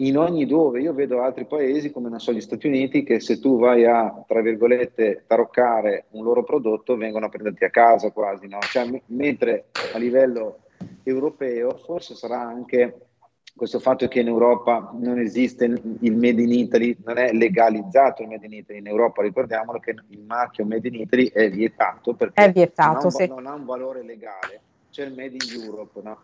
In 0.00 0.16
ogni 0.16 0.46
dove, 0.46 0.80
io 0.80 0.94
vedo 0.94 1.22
altri 1.22 1.44
paesi 1.44 1.90
come 1.90 2.08
non 2.08 2.20
so 2.20 2.32
gli 2.32 2.40
Stati 2.40 2.68
Uniti 2.68 3.02
che 3.02 3.18
se 3.18 3.40
tu 3.40 3.58
vai 3.58 3.84
a, 3.84 4.22
tra 4.28 4.40
virgolette, 4.40 5.24
taroccare 5.26 6.06
un 6.10 6.22
loro 6.22 6.44
prodotto 6.44 6.96
vengono 6.96 7.26
a 7.26 7.28
prenderti 7.28 7.64
a 7.64 7.70
casa 7.70 8.12
quasi, 8.12 8.46
no? 8.46 8.60
cioè, 8.68 8.84
m- 8.84 9.00
mentre 9.06 9.70
a 9.90 9.98
livello 9.98 10.60
europeo 11.02 11.76
forse 11.78 12.14
sarà 12.14 12.40
anche 12.40 13.08
questo 13.56 13.80
fatto 13.80 14.06
che 14.06 14.20
in 14.20 14.28
Europa 14.28 14.94
non 14.96 15.18
esiste 15.18 15.64
il 15.64 16.16
Made 16.16 16.42
in 16.42 16.52
Italy, 16.52 16.96
non 17.04 17.18
è 17.18 17.32
legalizzato 17.32 18.22
il 18.22 18.28
Made 18.28 18.46
in 18.46 18.52
Italy 18.52 18.78
in 18.78 18.86
Europa, 18.86 19.22
ricordiamolo 19.22 19.80
che 19.80 19.90
il 19.90 20.20
marchio 20.20 20.64
Made 20.64 20.86
in 20.86 20.94
Italy 20.94 21.26
è 21.26 21.50
vietato 21.50 22.14
perché 22.14 22.44
è 22.44 22.52
vietato, 22.52 22.92
non, 22.92 23.00
ha 23.00 23.04
un, 23.04 23.10
sì. 23.10 23.26
non, 23.26 23.46
ha 23.46 23.54
un, 23.54 23.64
valore 23.64 24.04
legale, 24.04 24.60
c'è 24.92 25.04
il 25.04 25.12
Made 25.12 25.34
in 25.34 25.60
Europe, 25.60 26.00
no? 26.04 26.18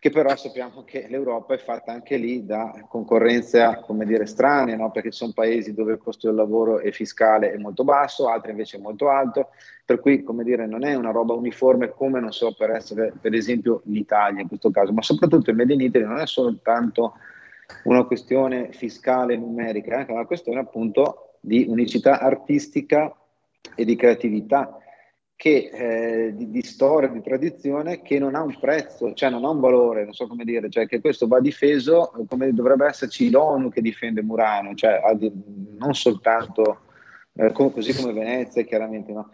Che 0.00 0.08
però 0.08 0.34
sappiamo 0.34 0.82
che 0.82 1.06
l'Europa 1.10 1.52
è 1.52 1.58
fatta 1.58 1.92
anche 1.92 2.16
lì 2.16 2.46
da 2.46 2.86
concorrenza, 2.88 3.80
come 3.80 4.06
dire, 4.06 4.24
strane, 4.24 4.74
no? 4.74 4.90
perché 4.90 5.10
ci 5.10 5.18
sono 5.18 5.32
paesi 5.34 5.74
dove 5.74 5.92
il 5.92 5.98
costo 5.98 6.26
del 6.26 6.36
lavoro 6.36 6.80
e 6.80 6.90
fiscale 6.90 7.52
è 7.52 7.58
molto 7.58 7.84
basso, 7.84 8.26
altri 8.26 8.52
invece 8.52 8.78
è 8.78 8.80
molto 8.80 9.10
alto, 9.10 9.48
per 9.84 10.00
cui, 10.00 10.22
come 10.22 10.42
dire, 10.42 10.66
non 10.66 10.86
è 10.86 10.94
una 10.94 11.10
roba 11.10 11.34
uniforme 11.34 11.90
come, 11.90 12.18
non 12.18 12.32
so, 12.32 12.54
per 12.54 12.70
essere, 12.70 13.12
per 13.20 13.34
esempio, 13.34 13.82
l'Italia 13.84 14.40
in 14.40 14.48
questo 14.48 14.70
caso, 14.70 14.90
ma 14.90 15.02
soprattutto 15.02 15.50
il 15.50 15.56
Made 15.56 15.74
in 15.74 15.82
Italy 15.82 16.06
non 16.06 16.18
è 16.18 16.26
soltanto 16.26 17.16
una 17.84 18.04
questione 18.04 18.72
fiscale 18.72 19.36
numerica, 19.36 19.92
è 19.92 19.98
anche 19.98 20.12
una 20.12 20.24
questione 20.24 20.60
appunto 20.60 21.34
di 21.40 21.66
unicità 21.68 22.20
artistica 22.20 23.14
e 23.74 23.84
di 23.84 23.96
creatività 23.96 24.78
che, 25.40 25.70
eh, 25.72 26.36
di, 26.36 26.50
di, 26.50 26.60
storia, 26.60 27.08
di 27.08 27.22
tradizione 27.22 28.02
che 28.02 28.18
non 28.18 28.34
ha 28.34 28.42
un 28.42 28.58
prezzo, 28.60 29.14
cioè 29.14 29.30
non 29.30 29.46
ha 29.46 29.48
un 29.48 29.58
valore, 29.58 30.04
non 30.04 30.12
so 30.12 30.26
come 30.26 30.44
dire, 30.44 30.68
cioè 30.68 30.86
che 30.86 31.00
questo 31.00 31.26
va 31.26 31.40
difeso 31.40 32.12
come 32.28 32.52
dovrebbe 32.52 32.84
esserci 32.84 33.30
l'ONU 33.30 33.70
che 33.70 33.80
difende 33.80 34.20
Murano, 34.20 34.74
cioè 34.74 35.00
non 35.78 35.94
soltanto 35.94 36.80
eh, 37.32 37.52
così 37.52 37.94
come 37.94 38.12
Venezia, 38.12 38.62
chiaramente 38.64 39.12
no. 39.12 39.30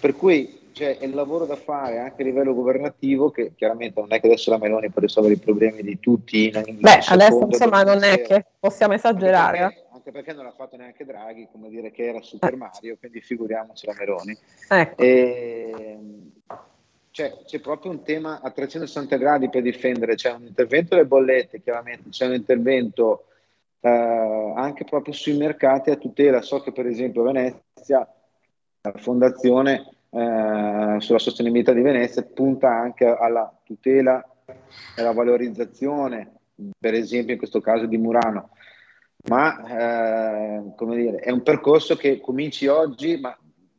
Per 0.00 0.16
cui 0.16 0.70
cioè, 0.72 0.98
è 0.98 1.04
il 1.04 1.14
lavoro 1.14 1.46
da 1.46 1.54
fare 1.54 2.00
anche 2.00 2.22
a 2.22 2.24
livello 2.24 2.52
governativo, 2.52 3.30
che 3.30 3.52
chiaramente 3.54 4.00
non 4.00 4.12
è 4.12 4.18
che 4.18 4.26
adesso 4.26 4.50
la 4.50 4.58
Meloni 4.58 4.90
può 4.90 5.00
risolvere 5.00 5.34
i 5.34 5.38
problemi 5.38 5.82
di 5.82 6.00
tutti. 6.00 6.48
In, 6.48 6.62
in 6.66 6.80
Beh, 6.80 7.04
adesso 7.06 7.46
insomma 7.48 7.84
non 7.84 8.02
è 8.02 8.20
che 8.20 8.46
possiamo 8.58 8.94
esagerare. 8.94 9.58
Perché, 9.58 9.85
anche 10.06 10.12
perché 10.12 10.32
non 10.32 10.44
l'ha 10.44 10.52
fatto 10.52 10.76
neanche 10.76 11.04
Draghi, 11.04 11.48
come 11.50 11.68
dire 11.68 11.90
che 11.90 12.06
era 12.06 12.22
Super 12.22 12.52
eh. 12.52 12.56
Mario, 12.56 12.96
quindi 12.98 13.20
figuriamoci 13.20 13.86
la 13.86 13.94
Meloni. 13.98 14.38
Ecco. 14.68 15.02
E, 15.02 15.98
cioè, 17.10 17.38
c'è 17.44 17.60
proprio 17.60 17.90
un 17.90 18.02
tema 18.04 18.40
a 18.40 18.50
360 18.50 19.16
gradi 19.16 19.48
per 19.48 19.62
difendere, 19.62 20.14
c'è 20.14 20.32
un 20.32 20.46
intervento 20.46 20.94
delle 20.94 21.06
bollette, 21.06 21.60
chiaramente, 21.60 22.10
c'è 22.10 22.26
un 22.26 22.34
intervento 22.34 23.26
eh, 23.80 24.52
anche 24.54 24.84
proprio 24.84 25.12
sui 25.12 25.36
mercati 25.36 25.90
a 25.90 25.96
tutela. 25.96 26.40
So 26.42 26.60
che 26.60 26.72
per 26.72 26.86
esempio 26.86 27.22
Venezia, 27.22 28.06
la 28.82 28.92
fondazione 28.96 29.88
eh, 30.10 30.96
sulla 30.98 31.18
sostenibilità 31.18 31.72
di 31.72 31.80
Venezia, 31.80 32.22
punta 32.22 32.70
anche 32.70 33.06
alla 33.06 33.52
tutela 33.64 34.24
e 34.44 35.00
alla 35.00 35.12
valorizzazione, 35.12 36.32
per 36.78 36.94
esempio 36.94 37.32
in 37.32 37.38
questo 37.38 37.60
caso 37.60 37.86
di 37.86 37.98
Murano 37.98 38.50
ma 39.28 40.58
eh, 40.58 40.74
come 40.76 40.96
dire, 40.96 41.16
è 41.18 41.30
un 41.30 41.42
percorso 41.42 41.96
che 41.96 42.20
cominci 42.20 42.66
oggi 42.66 43.18
ma, 43.18 43.36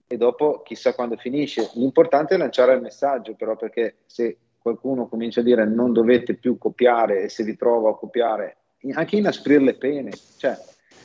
e 0.07 0.17
dopo 0.17 0.61
chissà 0.63 0.93
quando 0.93 1.17
finisce. 1.17 1.69
L'importante 1.73 2.35
è 2.35 2.37
lanciare 2.37 2.73
il 2.73 2.81
messaggio, 2.81 3.35
però, 3.35 3.55
perché 3.55 3.97
se 4.05 4.37
qualcuno 4.57 5.07
comincia 5.07 5.41
a 5.41 5.43
dire 5.43 5.65
non 5.65 5.93
dovete 5.93 6.35
più 6.35 6.57
copiare 6.57 7.23
e 7.23 7.29
se 7.29 7.43
vi 7.43 7.55
trovo 7.55 7.89
a 7.89 7.97
copiare, 7.97 8.57
anche 8.93 9.17
inasprire 9.17 9.61
le 9.61 9.75
pene, 9.75 10.11
cioè 10.37 10.57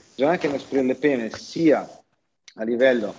bisogna 0.09 0.33
anche 0.33 0.47
inasprire 0.47 0.85
le 0.85 0.95
pene 0.95 1.31
sia 1.31 1.89
a 2.55 2.65
livello 2.65 3.15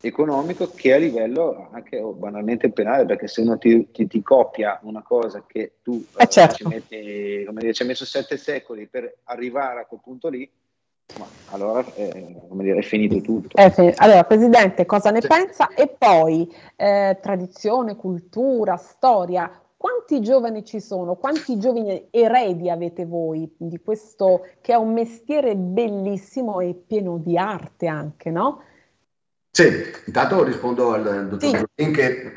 economico 0.00 0.70
che 0.74 0.92
a 0.92 0.98
livello 0.98 1.68
anche 1.72 1.98
oh, 1.98 2.12
banalmente 2.12 2.70
penale, 2.70 3.06
perché 3.06 3.26
se 3.26 3.40
uno 3.40 3.56
ti, 3.56 3.90
ti, 3.90 4.06
ti, 4.06 4.22
copia 4.22 4.78
una 4.82 5.02
cosa 5.02 5.44
che 5.46 5.76
tu 5.82 6.04
eh, 6.16 6.28
certo. 6.28 6.56
ci, 6.56 6.66
metti, 6.66 7.44
come 7.46 7.60
dire, 7.60 7.72
ci 7.72 7.82
hai 7.82 7.88
messo 7.88 8.04
sette 8.04 8.36
secoli 8.36 8.86
per 8.86 9.20
arrivare 9.24 9.80
a 9.80 9.86
quel 9.86 10.00
punto 10.02 10.28
lì, 10.28 10.48
ma 11.18 11.26
allora 11.50 11.84
eh, 11.94 12.40
dire, 12.50 12.78
è 12.78 12.82
finito 12.82 13.20
tutto. 13.20 13.56
È 13.56 13.70
finito. 13.70 13.96
Allora, 13.98 14.24
Presidente, 14.24 14.86
cosa 14.86 15.10
ne 15.10 15.20
sì. 15.20 15.28
pensa? 15.28 15.68
E 15.74 15.88
poi 15.88 16.52
eh, 16.76 17.18
tradizione, 17.20 17.96
cultura, 17.96 18.76
storia. 18.76 19.50
Quanti 19.76 20.22
giovani 20.22 20.64
ci 20.64 20.80
sono? 20.80 21.16
Quanti 21.16 21.58
giovani 21.58 22.08
eredi 22.10 22.70
avete 22.70 23.04
voi 23.04 23.52
di 23.56 23.78
questo 23.80 24.46
che 24.62 24.72
è 24.72 24.76
un 24.76 24.94
mestiere 24.94 25.56
bellissimo 25.56 26.60
e 26.60 26.74
pieno 26.74 27.18
di 27.18 27.36
arte 27.36 27.86
anche, 27.86 28.30
no? 28.30 28.62
Sì, 29.50 29.68
intanto 30.06 30.42
rispondo 30.42 30.94
al 30.94 31.28
dottor 31.28 31.48
sì. 31.48 31.66
Giulin 31.76 31.94
che 31.94 32.32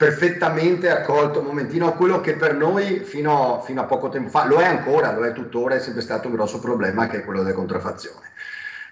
perfettamente 0.00 0.88
accolto 0.88 1.40
un 1.40 1.44
momentino 1.44 1.92
quello 1.92 2.22
che 2.22 2.32
per 2.32 2.54
noi 2.54 3.00
fino, 3.00 3.60
fino, 3.62 3.82
a 3.82 3.84
poco 3.84 4.08
tempo 4.08 4.30
fa, 4.30 4.46
lo 4.46 4.58
è 4.58 4.64
ancora, 4.64 5.12
lo 5.12 5.26
è 5.26 5.34
tuttora, 5.34 5.74
è 5.74 5.78
sempre 5.78 6.00
stato 6.00 6.26
un 6.26 6.36
grosso 6.36 6.58
problema 6.58 7.06
che 7.06 7.18
è 7.18 7.22
quello 7.22 7.42
della 7.42 7.54
contraffazione. 7.54 8.30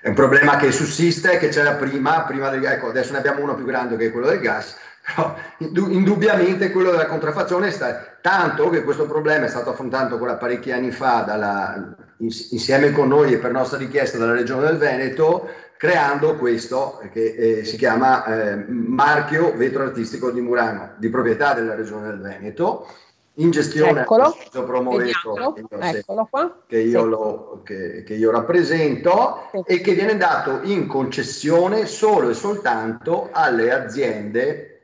È 0.03 0.09
un 0.09 0.15
problema 0.15 0.59
che 0.59 0.71
sussiste, 0.71 1.39
che 1.39 1.49
c'era 1.49 1.77
prima, 1.77 2.25
prima 2.25 2.51
del, 2.51 2.63
ecco 2.63 2.89
adesso 2.89 3.13
ne 3.13 3.19
abbiamo 3.21 3.43
uno 3.43 3.55
più 3.55 3.65
grande 3.65 3.97
che 3.97 4.09
è 4.09 4.13
quello 4.13 4.27
del 4.27 4.41
gas, 4.41 4.77
però 5.01 5.35
indubbiamente 5.57 6.71
quello 6.71 6.91
della 6.91 7.07
contraffazione 7.07 7.71
sta 7.71 8.19
tanto 8.21 8.69
che 8.69 8.85
questo 8.85 9.07
problema 9.07 9.47
è 9.47 9.49
stato 9.49 9.71
affrontato 9.71 10.13
ancora 10.13 10.35
parecchi 10.35 10.73
anni 10.73 10.91
fa 10.91 11.23
dalla, 11.27 11.97
insieme 12.19 12.91
con 12.93 13.09
noi 13.09 13.33
e 13.33 13.39
per 13.39 13.53
nostra 13.53 13.79
richiesta 13.79 14.19
dalla 14.19 14.33
Regione 14.33 14.67
del 14.67 14.77
Veneto 14.77 15.49
creando 15.79 16.35
questo 16.35 17.01
che 17.13 17.61
eh, 17.61 17.65
si 17.65 17.77
chiama 17.77 18.25
eh, 18.25 18.65
marchio 18.67 19.57
vetro 19.57 19.85
artistico 19.85 20.33
di 20.33 20.41
Murano, 20.41 20.95
di 20.97 21.09
proprietà 21.09 21.55
della 21.55 21.77
Regione 21.77 22.09
del 22.09 22.21
Veneto, 22.21 22.89
in 23.35 23.53
gestione 23.53 24.01
Eccolo, 24.01 24.37
promovetro 24.51 25.55
Eccolo 25.55 26.27
qua. 26.29 26.63
Che, 26.67 26.81
io 26.81 27.03
sì. 27.03 27.09
lo, 27.09 27.61
che, 27.65 28.03
che 28.03 28.15
io 28.15 28.33
rappresento 28.33 29.49
sì. 29.53 29.63
e 29.67 29.81
che 29.81 29.95
viene 29.95 30.17
dato 30.17 30.63
in 30.65 30.89
concessione 30.89 31.87
solo 31.87 32.31
e 32.31 32.35
soltanto 32.35 33.29
alle 33.31 33.73
aziende 33.73 34.81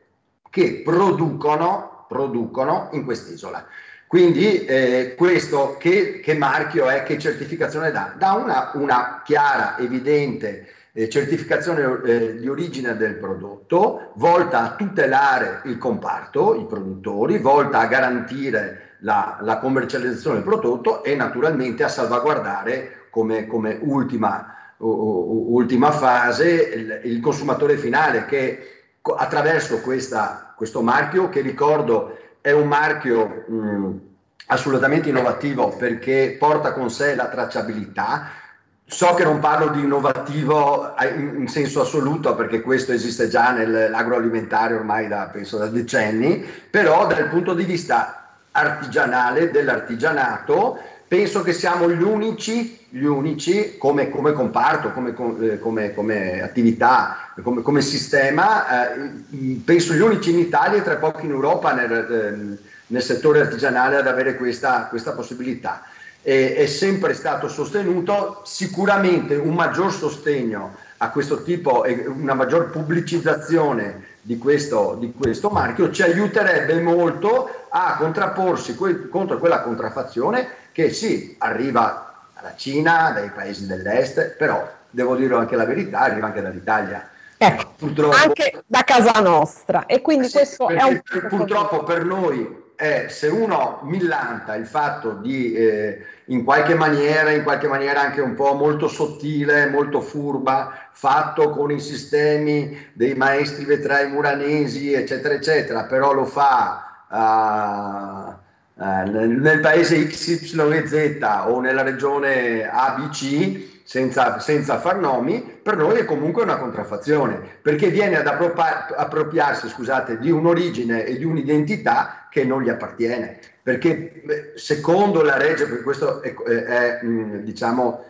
che 0.48 0.82
producono, 0.84 2.06
producono 2.06 2.90
in 2.92 3.04
quest'isola. 3.04 3.66
Quindi 4.06 4.64
eh, 4.64 5.16
questo 5.16 5.74
che, 5.76 6.20
che, 6.20 6.34
marchio 6.34 6.88
è, 6.88 7.02
che 7.02 7.18
certificazione 7.18 7.90
dà? 7.90 8.14
Dà 8.16 8.34
una, 8.34 8.70
una 8.74 9.22
chiara, 9.24 9.76
evidente 9.78 10.68
eh, 10.96 11.08
certificazione 11.08 12.00
eh, 12.04 12.36
di 12.38 12.48
origine 12.48 12.96
del 12.96 13.16
prodotto, 13.16 14.12
volta 14.14 14.62
a 14.62 14.76
tutelare 14.76 15.62
il 15.64 15.76
comparto, 15.76 16.54
i 16.54 16.66
produttori, 16.66 17.38
volta 17.38 17.80
a 17.80 17.86
garantire 17.86 18.96
la, 19.00 19.38
la 19.40 19.58
commercializzazione 19.58 20.36
del 20.36 20.44
prodotto 20.44 21.02
e 21.02 21.16
naturalmente 21.16 21.82
a 21.82 21.88
salvaguardare 21.88 23.08
come, 23.10 23.46
come 23.48 23.78
ultima, 23.82 24.74
uh, 24.76 25.46
ultima, 25.50 25.90
fase 25.90 26.50
il, 26.50 27.00
il, 27.04 27.20
consumatore 27.20 27.76
finale 27.76 28.24
che 28.24 28.70
attraverso 29.16 29.80
questa, 29.80 30.54
questo 30.56 30.80
marchio, 30.80 31.28
che 31.28 31.40
ricordo 31.40 32.16
è 32.40 32.52
un 32.52 32.68
marchio 32.68 33.44
mh, 33.46 34.00
assolutamente 34.46 35.08
innovativo 35.08 35.74
perché 35.76 36.36
porta 36.38 36.72
con 36.72 36.88
sé 36.88 37.14
la 37.14 37.28
tracciabilità, 37.28 38.42
So 38.86 39.14
che 39.14 39.24
non 39.24 39.40
parlo 39.40 39.68
di 39.68 39.80
innovativo 39.80 40.94
in 41.00 41.48
senso 41.48 41.80
assoluto 41.80 42.34
perché 42.34 42.60
questo 42.60 42.92
esiste 42.92 43.28
già 43.28 43.50
nell'agroalimentare 43.50 44.74
ormai 44.74 45.08
da, 45.08 45.30
penso, 45.32 45.56
da 45.56 45.66
decenni, 45.68 46.44
però 46.70 47.06
dal 47.06 47.30
punto 47.30 47.54
di 47.54 47.64
vista 47.64 48.36
artigianale, 48.52 49.50
dell'artigianato, 49.50 50.78
penso 51.08 51.42
che 51.42 51.54
siamo 51.54 51.90
gli 51.90 52.02
unici, 52.02 52.86
gli 52.90 53.04
unici 53.04 53.78
come, 53.78 54.10
come 54.10 54.32
comparto, 54.32 54.92
come, 54.92 55.14
eh, 55.40 55.58
come, 55.58 55.94
come 55.94 56.42
attività, 56.42 57.32
come, 57.42 57.80
sistema, 57.80 58.94
eh, 58.94 59.60
penso 59.64 59.94
gli 59.94 60.00
unici 60.00 60.30
in 60.30 60.40
Italia 60.40 60.78
e 60.78 60.82
tra 60.82 60.96
pochi 60.96 61.24
in 61.24 61.32
Europa 61.32 61.72
nel, 61.72 61.90
eh, 61.90 62.68
nel 62.88 63.02
settore 63.02 63.40
artigianale 63.40 63.96
ad 63.96 64.06
avere 64.06 64.36
questa, 64.36 64.88
questa 64.88 65.12
possibilità 65.12 65.82
eh, 66.24 66.56
è 66.56 66.66
sempre 66.66 67.12
stato 67.12 67.48
sostenuto, 67.48 68.40
sicuramente 68.44 69.36
un 69.36 69.54
maggior 69.54 69.92
sostegno 69.92 70.74
a 70.96 71.10
questo 71.10 71.42
tipo 71.42 71.84
e 71.84 72.06
una 72.06 72.32
maggior 72.32 72.70
pubblicizzazione 72.70 74.12
di 74.22 74.38
questo, 74.38 74.96
di 74.98 75.12
questo 75.12 75.50
marchio 75.50 75.90
ci 75.90 76.02
aiuterebbe 76.02 76.80
molto 76.80 77.66
a 77.68 77.96
contrapporsi 77.98 78.74
que- 78.74 79.08
contro 79.10 79.38
quella 79.38 79.60
contraffazione 79.60 80.48
che 80.72 80.90
sì, 80.90 81.36
arriva 81.38 82.24
dalla 82.34 82.54
Cina, 82.56 83.10
dai 83.10 83.28
paesi 83.28 83.66
dell'est, 83.66 84.36
però 84.38 84.66
devo 84.88 85.16
dire 85.16 85.34
anche 85.34 85.56
la 85.56 85.66
verità, 85.66 86.00
arriva 86.00 86.26
anche 86.26 86.40
dall'Italia. 86.40 87.10
Ecco, 87.36 87.72
purtroppo, 87.76 88.16
anche 88.16 88.62
da 88.66 88.82
casa 88.82 89.20
nostra 89.20 89.84
e 89.84 90.00
quindi 90.00 90.28
sì, 90.28 90.38
questo 90.38 90.68
è 90.68 90.82
un 90.82 91.02
purtroppo 91.28 91.82
per 91.82 92.04
noi 92.04 92.62
è 92.76 93.06
se 93.08 93.28
uno 93.28 93.80
millanta 93.82 94.54
il 94.54 94.66
fatto 94.66 95.12
di 95.12 95.52
eh, 95.52 96.06
in 96.26 96.44
qualche 96.44 96.74
maniera, 96.74 97.30
in 97.30 97.42
qualche 97.42 97.68
maniera 97.68 98.00
anche 98.00 98.20
un 98.20 98.34
po' 98.34 98.54
molto 98.54 98.88
sottile, 98.88 99.68
molto 99.68 100.00
furba, 100.00 100.88
fatto 100.92 101.50
con 101.50 101.70
i 101.70 101.80
sistemi 101.80 102.90
dei 102.92 103.14
maestri 103.14 103.64
vetrai 103.64 104.10
muranesi, 104.10 104.92
eccetera, 104.92 105.34
eccetera, 105.34 105.84
però 105.84 106.12
lo 106.12 106.24
fa 106.24 107.04
uh, 107.08 108.82
uh, 108.82 109.10
nel, 109.10 109.28
nel 109.28 109.60
paese 109.60 110.06
XYZ 110.06 111.18
o 111.46 111.60
nella 111.60 111.82
regione 111.82 112.66
ABC 112.66 113.72
senza, 113.84 114.38
senza, 114.38 114.78
far 114.78 114.96
nomi, 114.96 115.42
per 115.62 115.76
noi 115.76 115.98
è 115.98 116.04
comunque 116.06 116.42
una 116.42 116.56
contraffazione, 116.56 117.38
perché 117.60 117.88
viene 117.88 118.16
ad 118.16 118.26
appropriarsi 118.26 119.68
scusate, 119.68 120.18
di 120.18 120.30
un'origine 120.30 121.04
e 121.04 121.18
di 121.18 121.24
un'identità 121.24 122.23
che 122.34 122.44
non 122.44 122.62
gli 122.62 122.68
appartiene. 122.68 123.38
Perché 123.62 124.52
secondo 124.56 125.22
la 125.22 125.36
legge, 125.36 125.66
perché 125.66 125.84
questo 125.84 126.20
è, 126.20 126.34
è, 126.34 126.98
è 126.98 127.00
diciamo, 127.04 128.04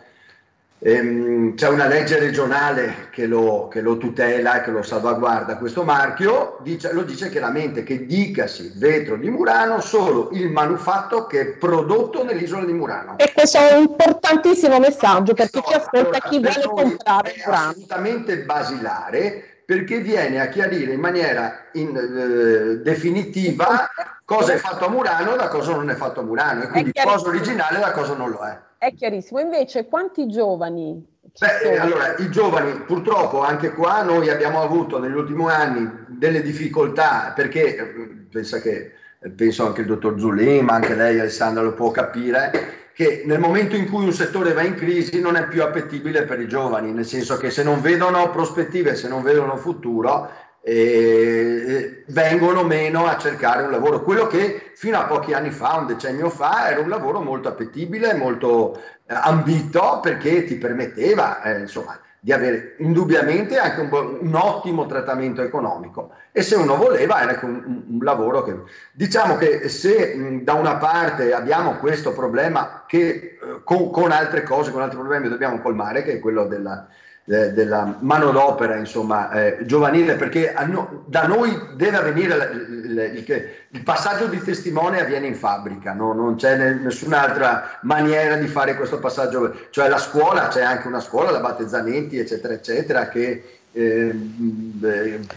Ehm, 0.79 1.55
c'è 1.55 1.69
una 1.69 1.87
legge 1.87 2.19
regionale 2.19 3.07
che 3.09 3.25
lo, 3.25 3.69
che 3.69 3.81
lo, 3.81 3.97
tutela 3.97 4.59
e 4.59 4.63
che 4.63 4.71
lo 4.71 4.83
salvaguarda 4.83 5.57
questo 5.57 5.83
marchio, 5.83 6.57
dice, 6.61 6.91
lo 6.91 7.03
dice 7.03 7.29
chiaramente 7.29 7.83
che 7.83 8.05
dicasi 8.05 8.73
vetro 8.75 9.15
di 9.15 9.29
Murano 9.29 9.79
solo 9.79 10.29
il 10.33 10.51
manufatto 10.51 11.27
che 11.27 11.39
è 11.39 11.45
prodotto 11.53 12.23
nell'isola 12.23 12.65
di 12.65 12.73
Murano. 12.73 13.17
E 13.17 13.31
questo 13.33 13.57
è 13.57 13.73
un 13.73 13.83
importantissimo 13.83 14.77
messaggio 14.77 15.33
per 15.33 15.49
chi 15.49 15.61
ci 15.65 15.73
ascolta, 15.73 16.19
chi 16.19 16.39
vuole 16.39 16.61
comprare 16.63 17.33
è 17.33 17.43
assolutamente 17.45 18.37
basilare 18.39 19.54
perché 19.65 19.99
viene 19.99 20.39
a 20.39 20.47
chiarire 20.47 20.93
in 20.93 20.99
maniera 20.99 21.65
in, 21.73 21.95
eh, 21.95 22.81
definitiva 22.83 23.89
cosa 24.23 24.53
è 24.53 24.57
fatto 24.57 24.85
a 24.85 24.89
Murano 24.89 25.33
e 25.33 25.37
da 25.37 25.47
cosa 25.47 25.73
non 25.73 25.89
è 25.89 25.95
fatto 25.95 26.19
a 26.19 26.23
Murano 26.23 26.63
e 26.63 26.67
quindi 26.67 26.91
cosa 26.93 27.27
originale 27.27 27.77
e 27.77 27.81
da 27.81 27.91
cosa 27.91 28.15
non 28.15 28.29
lo 28.29 28.39
è. 28.39 28.57
È 28.77 28.93
chiarissimo. 28.93 29.39
Invece, 29.39 29.87
quanti 29.87 30.27
giovani? 30.27 31.13
Beh, 31.37 31.77
allora, 31.79 32.15
i 32.17 32.29
giovani, 32.29 32.71
purtroppo 32.81 33.41
anche 33.41 33.71
qua 33.71 34.03
noi 34.03 34.29
abbiamo 34.29 34.61
avuto 34.61 34.99
negli 34.99 35.15
ultimi 35.15 35.49
anni 35.49 35.89
delle 36.07 36.41
difficoltà 36.41 37.33
perché 37.35 37.75
eh, 37.75 37.83
pensa 38.29 38.59
che 38.59 38.93
eh, 39.19 39.29
penso 39.31 39.65
anche 39.65 39.81
il 39.81 39.87
dottor 39.87 40.19
Zulli, 40.19 40.61
ma 40.61 40.75
anche 40.75 40.95
lei 40.95 41.19
Alessandra 41.19 41.63
lo 41.63 41.73
può 41.73 41.91
capire, 41.91 42.51
che 42.95 43.23
nel 43.25 43.39
momento 43.39 43.75
in 43.75 43.89
cui 43.89 44.05
un 44.05 44.13
settore 44.13 44.53
va 44.53 44.61
in 44.61 44.75
crisi 44.75 45.19
non 45.19 45.35
è 45.35 45.49
più 45.49 45.61
appetibile 45.61 46.23
per 46.23 46.39
i 46.39 46.47
giovani, 46.47 46.93
nel 46.93 47.05
senso 47.05 47.35
che 47.35 47.51
se 47.51 47.61
non 47.61 47.81
vedono 47.81 48.29
prospettive, 48.29 48.95
se 48.95 49.09
non 49.09 49.21
vedono 49.21 49.57
futuro, 49.57 50.31
eh, 50.61 52.05
vengono 52.07 52.63
meno 52.63 53.05
a 53.05 53.17
cercare 53.17 53.63
un 53.63 53.71
lavoro. 53.71 54.01
Quello 54.01 54.27
che 54.27 54.71
fino 54.75 54.97
a 54.97 55.07
pochi 55.07 55.33
anni 55.33 55.51
fa, 55.51 55.75
un 55.75 55.87
decennio 55.87 56.29
fa, 56.29 56.69
era 56.69 56.79
un 56.79 56.87
lavoro 56.87 57.19
molto 57.19 57.49
appetibile, 57.49 58.13
molto 58.13 58.77
eh, 58.77 59.13
ambito 59.13 59.99
perché 60.01 60.45
ti 60.45 60.55
permetteva 60.55 61.41
eh, 61.41 61.59
insomma, 61.59 61.99
di 62.25 62.33
avere 62.33 62.73
indubbiamente 62.79 63.59
anche 63.59 63.81
un, 63.81 64.17
un, 64.19 64.33
ottimo 64.33 64.87
trattamento 64.87 65.43
economico. 65.43 66.09
E 66.31 66.41
se 66.41 66.55
uno 66.55 66.75
voleva 66.75 67.21
era 67.21 67.39
un, 67.43 67.61
un, 67.63 67.83
un 67.87 67.99
lavoro 68.01 68.41
che 68.41 68.63
diciamo 68.93 69.35
che 69.35 69.69
se 69.69 70.15
mh, 70.15 70.41
da 70.41 70.53
una 70.53 70.77
parte 70.77 71.33
abbiamo 71.33 71.75
questo 71.75 72.13
problema 72.13 72.85
che 72.87 72.97
eh, 72.99 73.37
con, 73.63 73.91
con, 73.91 74.11
altre 74.11 74.41
cose, 74.41 74.71
con 74.71 74.81
altri 74.81 74.97
problemi 74.97 75.29
dobbiamo 75.29 75.61
colmare, 75.61 76.01
che 76.01 76.13
è 76.13 76.19
quello 76.19 76.47
della, 76.47 76.87
eh, 77.27 77.53
della 77.53 77.97
manodopera 77.99 78.75
insomma, 78.75 79.31
eh, 79.31 79.57
giovanile, 79.65 80.15
perché 80.15 80.53
no, 80.67 81.03
da 81.07 81.25
noi 81.25 81.59
deve 81.73 81.97
avvenire 81.97 82.51
il, 82.53 83.13
il, 83.15 83.49
il, 83.69 83.83
passaggio 83.83 84.27
di 84.27 84.39
testimone 84.39 85.01
avviene 85.01 85.25
in 85.25 85.35
fabbrica, 85.35 85.93
no? 85.93 86.13
non 86.13 86.35
c'è 86.35 86.73
nessun'altra 86.73 87.79
maniera 87.81 88.35
di 88.35 88.45
fare 88.45 88.75
questo 88.75 88.99
passaggio, 88.99 89.55
cioè 89.71 89.89
la 89.89 89.97
scuola, 89.97 90.49
c'è 90.49 90.61
anche 90.61 90.87
una 90.87 90.99
scuola, 90.99 91.31
la 91.31 91.39
Battezzanetti, 91.39 92.19
eccetera, 92.19 92.53
eccetera, 92.53 93.07
che 93.07 93.59
eh, 93.71 94.15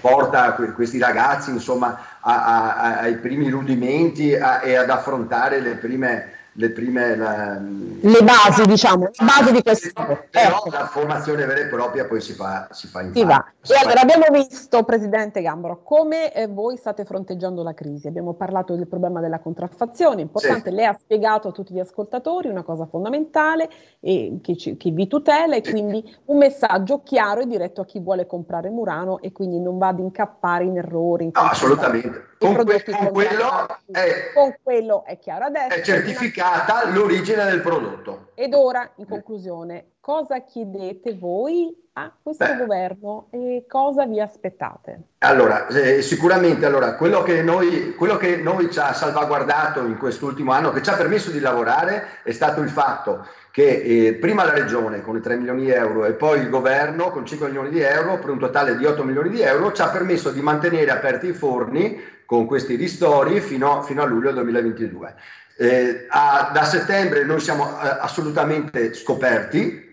porta 0.00 0.52
questi 0.52 0.98
ragazzi 0.98 1.50
insomma 1.50 1.98
a, 2.20 2.74
a, 2.76 2.98
ai 2.98 3.16
primi 3.16 3.48
rudimenti 3.48 4.36
a, 4.36 4.60
e 4.62 4.76
ad 4.76 4.90
affrontare 4.90 5.58
le 5.60 5.74
prime 5.74 6.36
le 6.58 6.70
prime 6.70 7.14
la, 7.14 7.56
le 7.56 8.22
basi 8.22 8.66
diciamo 8.66 9.04
le 9.04 9.24
basi 9.24 9.52
di 9.52 9.62
questo 9.62 9.92
però 10.28 10.56
ecco. 10.56 10.70
la 10.70 10.86
formazione 10.86 11.46
vera 11.46 11.60
e 11.60 11.66
propria 11.66 12.04
poi 12.04 12.20
si 12.20 12.32
fa, 12.32 12.68
si 12.72 12.88
fa 12.88 13.02
in 13.02 13.14
si 13.14 13.24
va. 13.24 13.44
E 13.74 13.78
allora 13.78 14.00
abbiamo 14.00 14.24
visto 14.30 14.82
Presidente 14.84 15.42
Gambro 15.42 15.82
come 15.82 16.32
eh, 16.32 16.46
voi 16.46 16.76
state 16.76 17.04
fronteggiando 17.04 17.62
la 17.62 17.74
crisi 17.74 18.06
abbiamo 18.06 18.34
parlato 18.34 18.74
del 18.74 18.86
problema 18.86 19.20
della 19.20 19.40
contraffazione 19.40 20.22
importante 20.22 20.70
sì. 20.70 20.76
lei 20.76 20.86
ha 20.86 20.96
spiegato 20.98 21.48
a 21.48 21.52
tutti 21.52 21.74
gli 21.74 21.80
ascoltatori 21.80 22.48
una 22.48 22.62
cosa 22.62 22.86
fondamentale 22.86 23.68
e 24.00 24.38
che, 24.42 24.56
ci, 24.56 24.76
che 24.76 24.90
vi 24.90 25.06
tutela 25.06 25.56
e 25.56 25.62
quindi 25.62 26.02
un 26.26 26.38
messaggio 26.38 27.02
chiaro 27.02 27.40
e 27.40 27.46
diretto 27.46 27.80
a 27.80 27.84
chi 27.84 28.00
vuole 28.00 28.26
comprare 28.26 28.70
Murano 28.70 29.20
e 29.20 29.32
quindi 29.32 29.60
non 29.60 29.78
va 29.78 29.88
ad 29.88 29.98
incappare 29.98 30.64
in 30.64 30.76
errori 30.76 31.24
in 31.24 31.30
no, 31.34 31.40
assolutamente 31.40 32.28
con, 32.38 32.54
que- 32.64 32.84
con, 32.84 33.10
quello 33.10 33.66
è, 33.90 34.32
con, 34.32 34.54
quello 34.62 35.04
è, 35.04 35.18
chiaro 35.18 35.46
adesso. 35.46 35.74
È 35.74 35.82
certificata 35.82 36.88
l'origine 36.88 37.44
del 37.44 37.60
prodotto. 37.60 38.30
Ed 38.34 38.54
ora, 38.54 38.88
in 38.96 39.06
conclusione, 39.06 39.94
cosa 40.08 40.40
chiedete 40.40 41.18
voi 41.18 41.70
a 41.92 42.10
questo 42.22 42.46
Beh. 42.46 42.56
governo 42.56 43.28
e 43.30 43.66
cosa 43.68 44.06
vi 44.06 44.18
aspettate? 44.18 45.00
Allora, 45.18 45.66
eh, 45.66 46.00
sicuramente 46.00 46.64
allora, 46.64 46.94
quello, 46.94 47.22
che 47.22 47.42
noi, 47.42 47.94
quello 47.94 48.16
che 48.16 48.38
noi 48.38 48.72
ci 48.72 48.78
ha 48.78 48.94
salvaguardato 48.94 49.80
in 49.80 49.98
quest'ultimo 49.98 50.52
anno, 50.52 50.72
che 50.72 50.82
ci 50.82 50.88
ha 50.88 50.96
permesso 50.96 51.30
di 51.30 51.40
lavorare, 51.40 52.20
è 52.22 52.32
stato 52.32 52.62
il 52.62 52.70
fatto 52.70 53.26
che 53.50 53.82
eh, 54.06 54.14
prima 54.14 54.44
la 54.44 54.54
regione 54.54 55.02
con 55.02 55.14
i 55.14 55.20
3 55.20 55.36
milioni 55.36 55.66
di 55.66 55.72
euro 55.72 56.06
e 56.06 56.12
poi 56.12 56.40
il 56.40 56.48
governo 56.48 57.10
con 57.10 57.26
5 57.26 57.48
milioni 57.48 57.68
di 57.68 57.80
euro 57.80 58.18
per 58.18 58.30
un 58.30 58.38
totale 58.38 58.78
di 58.78 58.86
8 58.86 59.04
milioni 59.04 59.28
di 59.28 59.42
euro 59.42 59.72
ci 59.72 59.82
ha 59.82 59.90
permesso 59.90 60.30
di 60.30 60.40
mantenere 60.40 60.90
aperti 60.90 61.26
i 61.26 61.34
forni 61.34 62.00
con 62.24 62.46
questi 62.46 62.76
ristori 62.76 63.40
fino, 63.40 63.82
fino 63.82 64.00
a 64.00 64.06
luglio 64.06 64.32
2022. 64.32 65.14
Eh, 65.58 66.06
a, 66.08 66.50
da 66.54 66.64
settembre 66.64 67.24
noi 67.24 67.40
siamo 67.40 67.64
eh, 67.64 67.88
assolutamente 68.00 68.94
scoperti, 68.94 69.87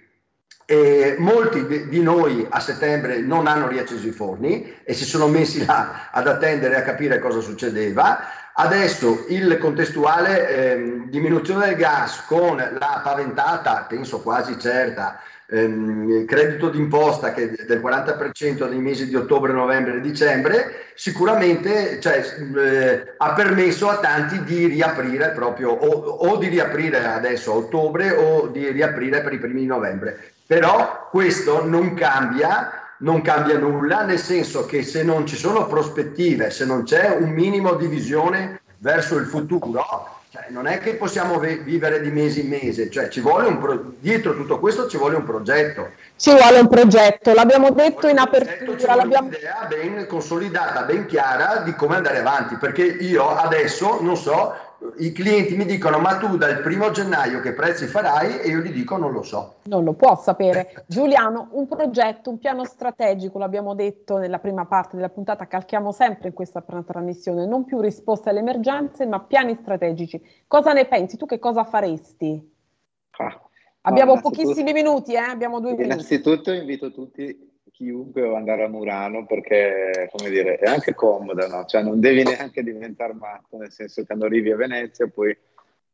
e 0.66 1.16
molti 1.20 1.88
di, 1.88 2.01
noi 2.01 2.45
a 2.49 2.59
settembre 2.59 3.20
non 3.20 3.45
hanno 3.45 3.68
riacceso 3.68 4.07
i 4.07 4.11
forni 4.11 4.76
e 4.84 4.93
si 4.93 5.05
sono 5.05 5.28
messi 5.28 5.63
là 5.63 6.09
ad 6.11 6.28
attendere 6.28 6.76
a 6.76 6.82
capire 6.82 7.20
cosa 7.20 7.39
succedeva. 7.39 8.20
Adesso 8.57 9.26
il 9.30 9.57
contestuale 9.59 10.49
eh, 10.49 11.01
diminuzione 11.07 11.68
del 11.68 11.76
gas 11.76 12.24
con 12.26 12.55
la 12.55 13.01
paventata, 13.03 13.86
penso 13.88 14.22
quasi 14.22 14.57
certa, 14.57 15.20
ehm, 15.47 16.26
credito 16.26 16.70
d'imposta 16.70 17.34
che 17.34 17.51
è 17.51 17.66
del 17.66 17.82
40% 17.82 18.68
nei 18.68 18.80
mesi 18.80 19.07
di 19.07 19.16
ottobre, 19.16 19.51
novembre 19.51 19.97
e 19.97 20.01
dicembre, 20.01 20.86
sicuramente 20.95 21.99
cioè, 21.99 22.24
eh, 22.57 23.13
ha 23.18 23.34
permesso 23.34 23.89
a 23.89 23.97
tanti 23.97 24.43
di 24.43 24.66
riaprire 24.68 25.32
proprio 25.32 25.72
o, 25.72 25.88
o, 25.89 26.38
di 26.38 26.47
riaprire 26.47 27.05
adesso 27.05 27.51
a 27.51 27.55
ottobre 27.55 28.11
o 28.11 28.47
di 28.47 28.72
riaprire 28.72 29.22
per 29.22 29.34
i 29.34 29.39
primi 29.39 29.59
di 29.59 29.68
novembre. 29.68 30.34
Però 30.45 31.07
questo 31.09 31.65
non 31.65 31.93
cambia 31.93 32.85
non 32.97 33.21
cambia 33.21 33.57
nulla, 33.57 34.03
nel 34.03 34.19
senso 34.19 34.65
che 34.65 34.83
se 34.83 35.03
non 35.03 35.25
ci 35.25 35.35
sono 35.35 35.67
prospettive, 35.67 36.49
se 36.49 36.65
non 36.65 36.83
c'è 36.83 37.09
un 37.09 37.29
minimo 37.29 37.73
di 37.73 37.87
visione 37.87 38.61
verso 38.77 39.17
il 39.17 39.25
futuro, 39.25 39.83
cioè, 40.29 40.45
non 40.49 40.67
è 40.67 40.79
che 40.79 40.95
possiamo 40.95 41.37
ve- 41.39 41.57
vivere 41.57 42.01
di 42.01 42.09
mese 42.09 42.41
in 42.41 42.49
mese, 42.49 42.89
cioè, 42.89 43.09
ci 43.09 43.19
vuole 43.19 43.47
un 43.47 43.57
pro- 43.57 43.93
dietro 43.99 44.35
tutto 44.35 44.59
questo 44.59 44.87
ci 44.87 44.97
vuole 44.97 45.15
un 45.15 45.23
progetto. 45.23 45.91
Ci 46.15 46.31
vuole 46.31 46.59
un 46.59 46.67
progetto, 46.67 47.33
l'abbiamo 47.33 47.71
detto 47.71 48.07
in 48.07 48.17
apertura. 48.17 48.95
L'abbiamo... 48.95 49.27
un'idea 49.27 49.65
ben 49.67 50.05
consolidata, 50.07 50.83
ben 50.83 51.05
chiara 51.05 51.57
di 51.57 51.73
come 51.75 51.95
andare 51.95 52.19
avanti, 52.19 52.55
perché 52.55 52.83
io 52.83 53.29
adesso 53.29 53.99
non 54.01 54.15
so 54.15 54.55
i 54.97 55.11
clienti 55.11 55.55
mi 55.55 55.65
dicono 55.65 55.99
ma 55.99 56.17
tu 56.17 56.38
dal 56.38 56.61
primo 56.61 56.91
gennaio 56.91 57.39
che 57.39 57.53
prezzi 57.53 57.86
farai 57.86 58.39
e 58.39 58.49
io 58.49 58.59
gli 58.59 58.71
dico 58.71 58.97
non 58.97 59.11
lo 59.11 59.23
so. 59.23 59.55
Non 59.63 59.83
lo 59.83 59.93
può 59.93 60.15
sapere. 60.15 60.86
Giuliano, 60.88 61.49
un 61.51 61.67
progetto, 61.67 62.29
un 62.29 62.38
piano 62.38 62.65
strategico, 62.65 63.38
l'abbiamo 63.38 63.75
detto 63.75 64.17
nella 64.17 64.39
prima 64.39 64.65
parte 64.65 64.95
della 64.95 65.09
puntata, 65.09 65.47
calchiamo 65.47 65.91
sempre 65.91 66.29
in 66.29 66.33
questa 66.33 66.61
trasmissione, 66.61 67.45
non 67.45 67.65
più 67.65 67.81
risposte 67.81 68.29
alle 68.29 68.39
emergenze 68.39 69.05
ma 69.05 69.19
piani 69.19 69.57
strategici. 69.61 70.21
Cosa 70.47 70.73
ne 70.73 70.86
pensi? 70.86 71.17
Tu 71.17 71.25
che 71.25 71.39
cosa 71.39 71.63
faresti? 71.63 72.53
Ah, 73.17 73.41
abbiamo 73.81 74.19
pochissimi 74.19 74.73
minuti, 74.73 75.13
eh? 75.13 75.17
abbiamo 75.17 75.59
due 75.59 75.71
minuti. 75.71 75.88
Innanzitutto 75.88 76.51
invito 76.51 76.91
tutti 76.91 77.53
chiunque 77.76 78.26
ad 78.26 78.34
andare 78.34 78.63
a 78.63 78.69
Murano 78.69 79.26
perché, 79.26 80.09
come 80.15 80.30
dire, 80.30 80.57
è 80.57 80.65
anche 80.65 80.93
comoda, 80.93 81.47
no? 81.47 81.65
Cioè 81.65 81.84
non 81.84 81.99
devi 81.99 82.23
neanche 82.23 82.63
diventare 82.63 83.13
matto, 83.13 83.57
nel 83.57 83.71
senso 83.71 84.01
che 84.01 84.07
quando 84.07 84.26
arrivi 84.26 84.49
a 84.51 84.55
Venezia 84.55 85.07
poi, 85.07 85.36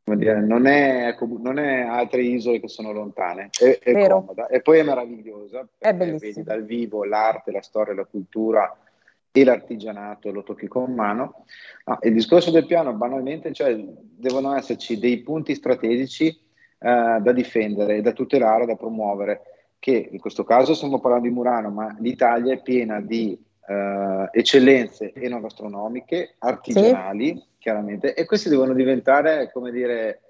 come 0.04 0.18
dire, 0.18 0.42
non 0.42 0.68
è, 0.68 1.16
non 1.40 1.58
è 1.58 1.82
altre 1.82 2.22
isole 2.22 2.60
che 2.60 2.68
sono 2.68 2.92
lontane, 2.92 3.50
è, 3.60 3.80
è 3.82 4.08
comoda 4.08 4.48
e 4.48 4.62
poi 4.62 4.80
è 4.80 4.84
meravigliosa, 4.84 5.68
è 5.80 5.96
vedi 5.96 6.44
dal 6.44 6.64
vivo 6.66 7.04
l'arte, 7.04 7.52
la 7.52 7.64
storia, 7.64 7.96
la 7.96 8.06
cultura 8.06 8.78
e 9.32 9.44
l'artigianato 9.44 10.32
lo 10.32 10.44
tocchi 10.44 10.68
con 10.68 10.94
mano. 10.94 11.46
Ah, 11.86 11.98
il 12.04 12.14
discorso 12.14 12.52
del 12.52 12.68
piano, 12.68 12.94
banalmente, 12.94 13.54
cioè 13.54 13.76
devono 13.76 14.56
esserci 14.56 15.00
dei 15.00 15.22
punti 15.22 15.56
strategici 15.56 16.28
eh, 16.28 17.18
da 17.20 17.32
difendere 17.32 18.02
da 18.02 18.12
tutelare, 18.12 18.68
da 18.68 18.76
promuovere 18.76 19.51
che 19.82 20.10
in 20.12 20.20
questo 20.20 20.44
caso 20.44 20.76
stiamo 20.76 21.00
parlando 21.00 21.28
di 21.28 21.34
Murano, 21.34 21.72
ma 21.72 21.98
l'Italia 22.00 22.54
è 22.54 22.62
piena 22.62 23.02
di 23.02 23.36
uh, 23.66 24.28
eccellenze 24.32 25.12
enogastronomiche, 25.12 26.36
artigianali, 26.38 27.36
sì. 27.36 27.44
chiaramente, 27.58 28.14
e 28.14 28.26
questi 28.26 28.48
devono 28.48 28.74
diventare, 28.74 29.50
come 29.52 29.72
dire, 29.72 30.22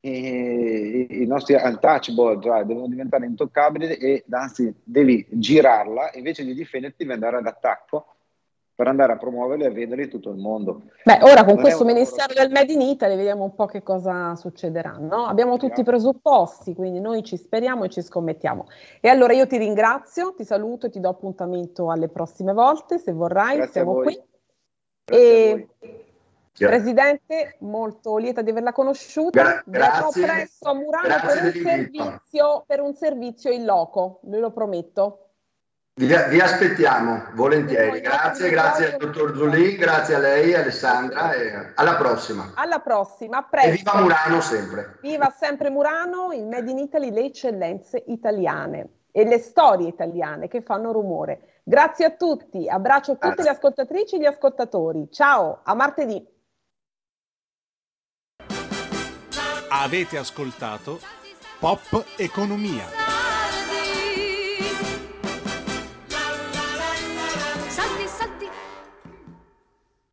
i, 0.00 1.22
i 1.22 1.26
nostri 1.26 1.54
untouchable, 1.54 2.42
cioè 2.42 2.64
devono 2.64 2.88
diventare 2.88 3.26
intoccabili 3.26 3.94
e 3.94 4.24
anzi 4.30 4.74
devi 4.82 5.24
girarla, 5.30 6.10
invece 6.14 6.44
di 6.44 6.52
difenderti 6.52 7.04
devi 7.04 7.12
andare 7.12 7.36
ad 7.36 7.46
attacco 7.46 8.15
per 8.76 8.88
andare 8.88 9.14
a 9.14 9.16
promuoverli 9.16 9.64
e 9.64 9.68
a 9.68 9.70
venderli 9.70 10.04
in 10.04 10.10
tutto 10.10 10.28
il 10.28 10.36
mondo. 10.36 10.82
Beh, 11.02 11.20
ora 11.22 11.44
con 11.44 11.54
non 11.54 11.62
questo 11.62 11.82
Ministero 11.86 12.34
del 12.34 12.50
Made 12.50 12.74
in 12.74 12.82
Italy 12.82 13.16
vediamo 13.16 13.42
un 13.42 13.54
po' 13.54 13.64
che 13.64 13.82
cosa 13.82 14.36
succederà. 14.36 14.98
No? 15.00 15.24
Abbiamo 15.24 15.56
tutti 15.56 15.80
i 15.80 15.84
presupposti, 15.84 16.74
quindi 16.74 17.00
noi 17.00 17.24
ci 17.24 17.38
speriamo 17.38 17.84
e 17.84 17.88
ci 17.88 18.02
scommettiamo. 18.02 18.66
E 19.00 19.08
allora 19.08 19.32
io 19.32 19.46
ti 19.46 19.56
ringrazio, 19.56 20.34
ti 20.36 20.44
saluto 20.44 20.86
e 20.86 20.90
ti 20.90 21.00
do 21.00 21.08
appuntamento 21.08 21.90
alle 21.90 22.08
prossime 22.08 22.52
volte, 22.52 22.98
se 22.98 23.12
vorrai, 23.12 23.56
Grazie 23.56 23.72
siamo 23.72 23.94
qui. 23.94 24.22
Grazie 25.04 25.54
e... 25.58 25.68
Presidente, 26.52 27.56
molto 27.60 28.16
lieta 28.18 28.42
di 28.42 28.50
averla 28.50 28.72
conosciuta. 28.72 29.62
Gra- 29.64 30.08
presto 30.10 30.68
a 30.68 30.74
Murano 30.74 31.14
per 31.26 31.44
un, 31.44 31.52
servizio, 31.52 32.64
per 32.66 32.80
un 32.80 32.94
servizio 32.94 33.50
in 33.50 33.64
loco, 33.64 34.20
ve 34.24 34.38
lo 34.38 34.50
prometto. 34.50 35.25
Vi, 35.98 36.06
vi, 36.06 36.40
aspettiamo 36.40 37.22
volentieri. 37.32 38.02
Grazie, 38.02 38.50
grazie 38.50 38.92
al 38.92 38.98
dottor 38.98 39.34
Zulì, 39.34 39.76
grazie 39.76 40.16
a 40.16 40.18
lei 40.18 40.52
Alessandra 40.52 41.32
e 41.32 41.72
alla 41.74 41.96
prossima. 41.96 42.52
Alla 42.54 42.80
prossima, 42.80 43.42
presto. 43.44 43.68
E 43.70 43.72
viva 43.72 43.96
Murano 44.02 44.42
sempre. 44.42 44.98
Viva 45.00 45.30
sempre 45.34 45.70
Murano, 45.70 46.32
il 46.34 46.44
Made 46.44 46.70
in 46.70 46.76
Italy, 46.80 47.10
le 47.10 47.24
eccellenze 47.24 48.04
italiane 48.08 48.88
e 49.10 49.24
le 49.24 49.38
storie 49.38 49.88
italiane 49.88 50.48
che 50.48 50.60
fanno 50.60 50.92
rumore. 50.92 51.60
Grazie 51.64 52.04
a 52.04 52.10
tutti, 52.10 52.68
abbraccio 52.68 53.12
tutte 53.12 53.28
grazie. 53.28 53.44
le 53.44 53.50
ascoltatrici 53.50 54.16
e 54.16 54.18
gli 54.18 54.26
ascoltatori. 54.26 55.08
Ciao, 55.10 55.60
a 55.64 55.72
martedì. 55.72 56.22
Avete 59.70 60.18
ascoltato 60.18 60.98
Pop 61.58 62.04
Economia. 62.18 63.05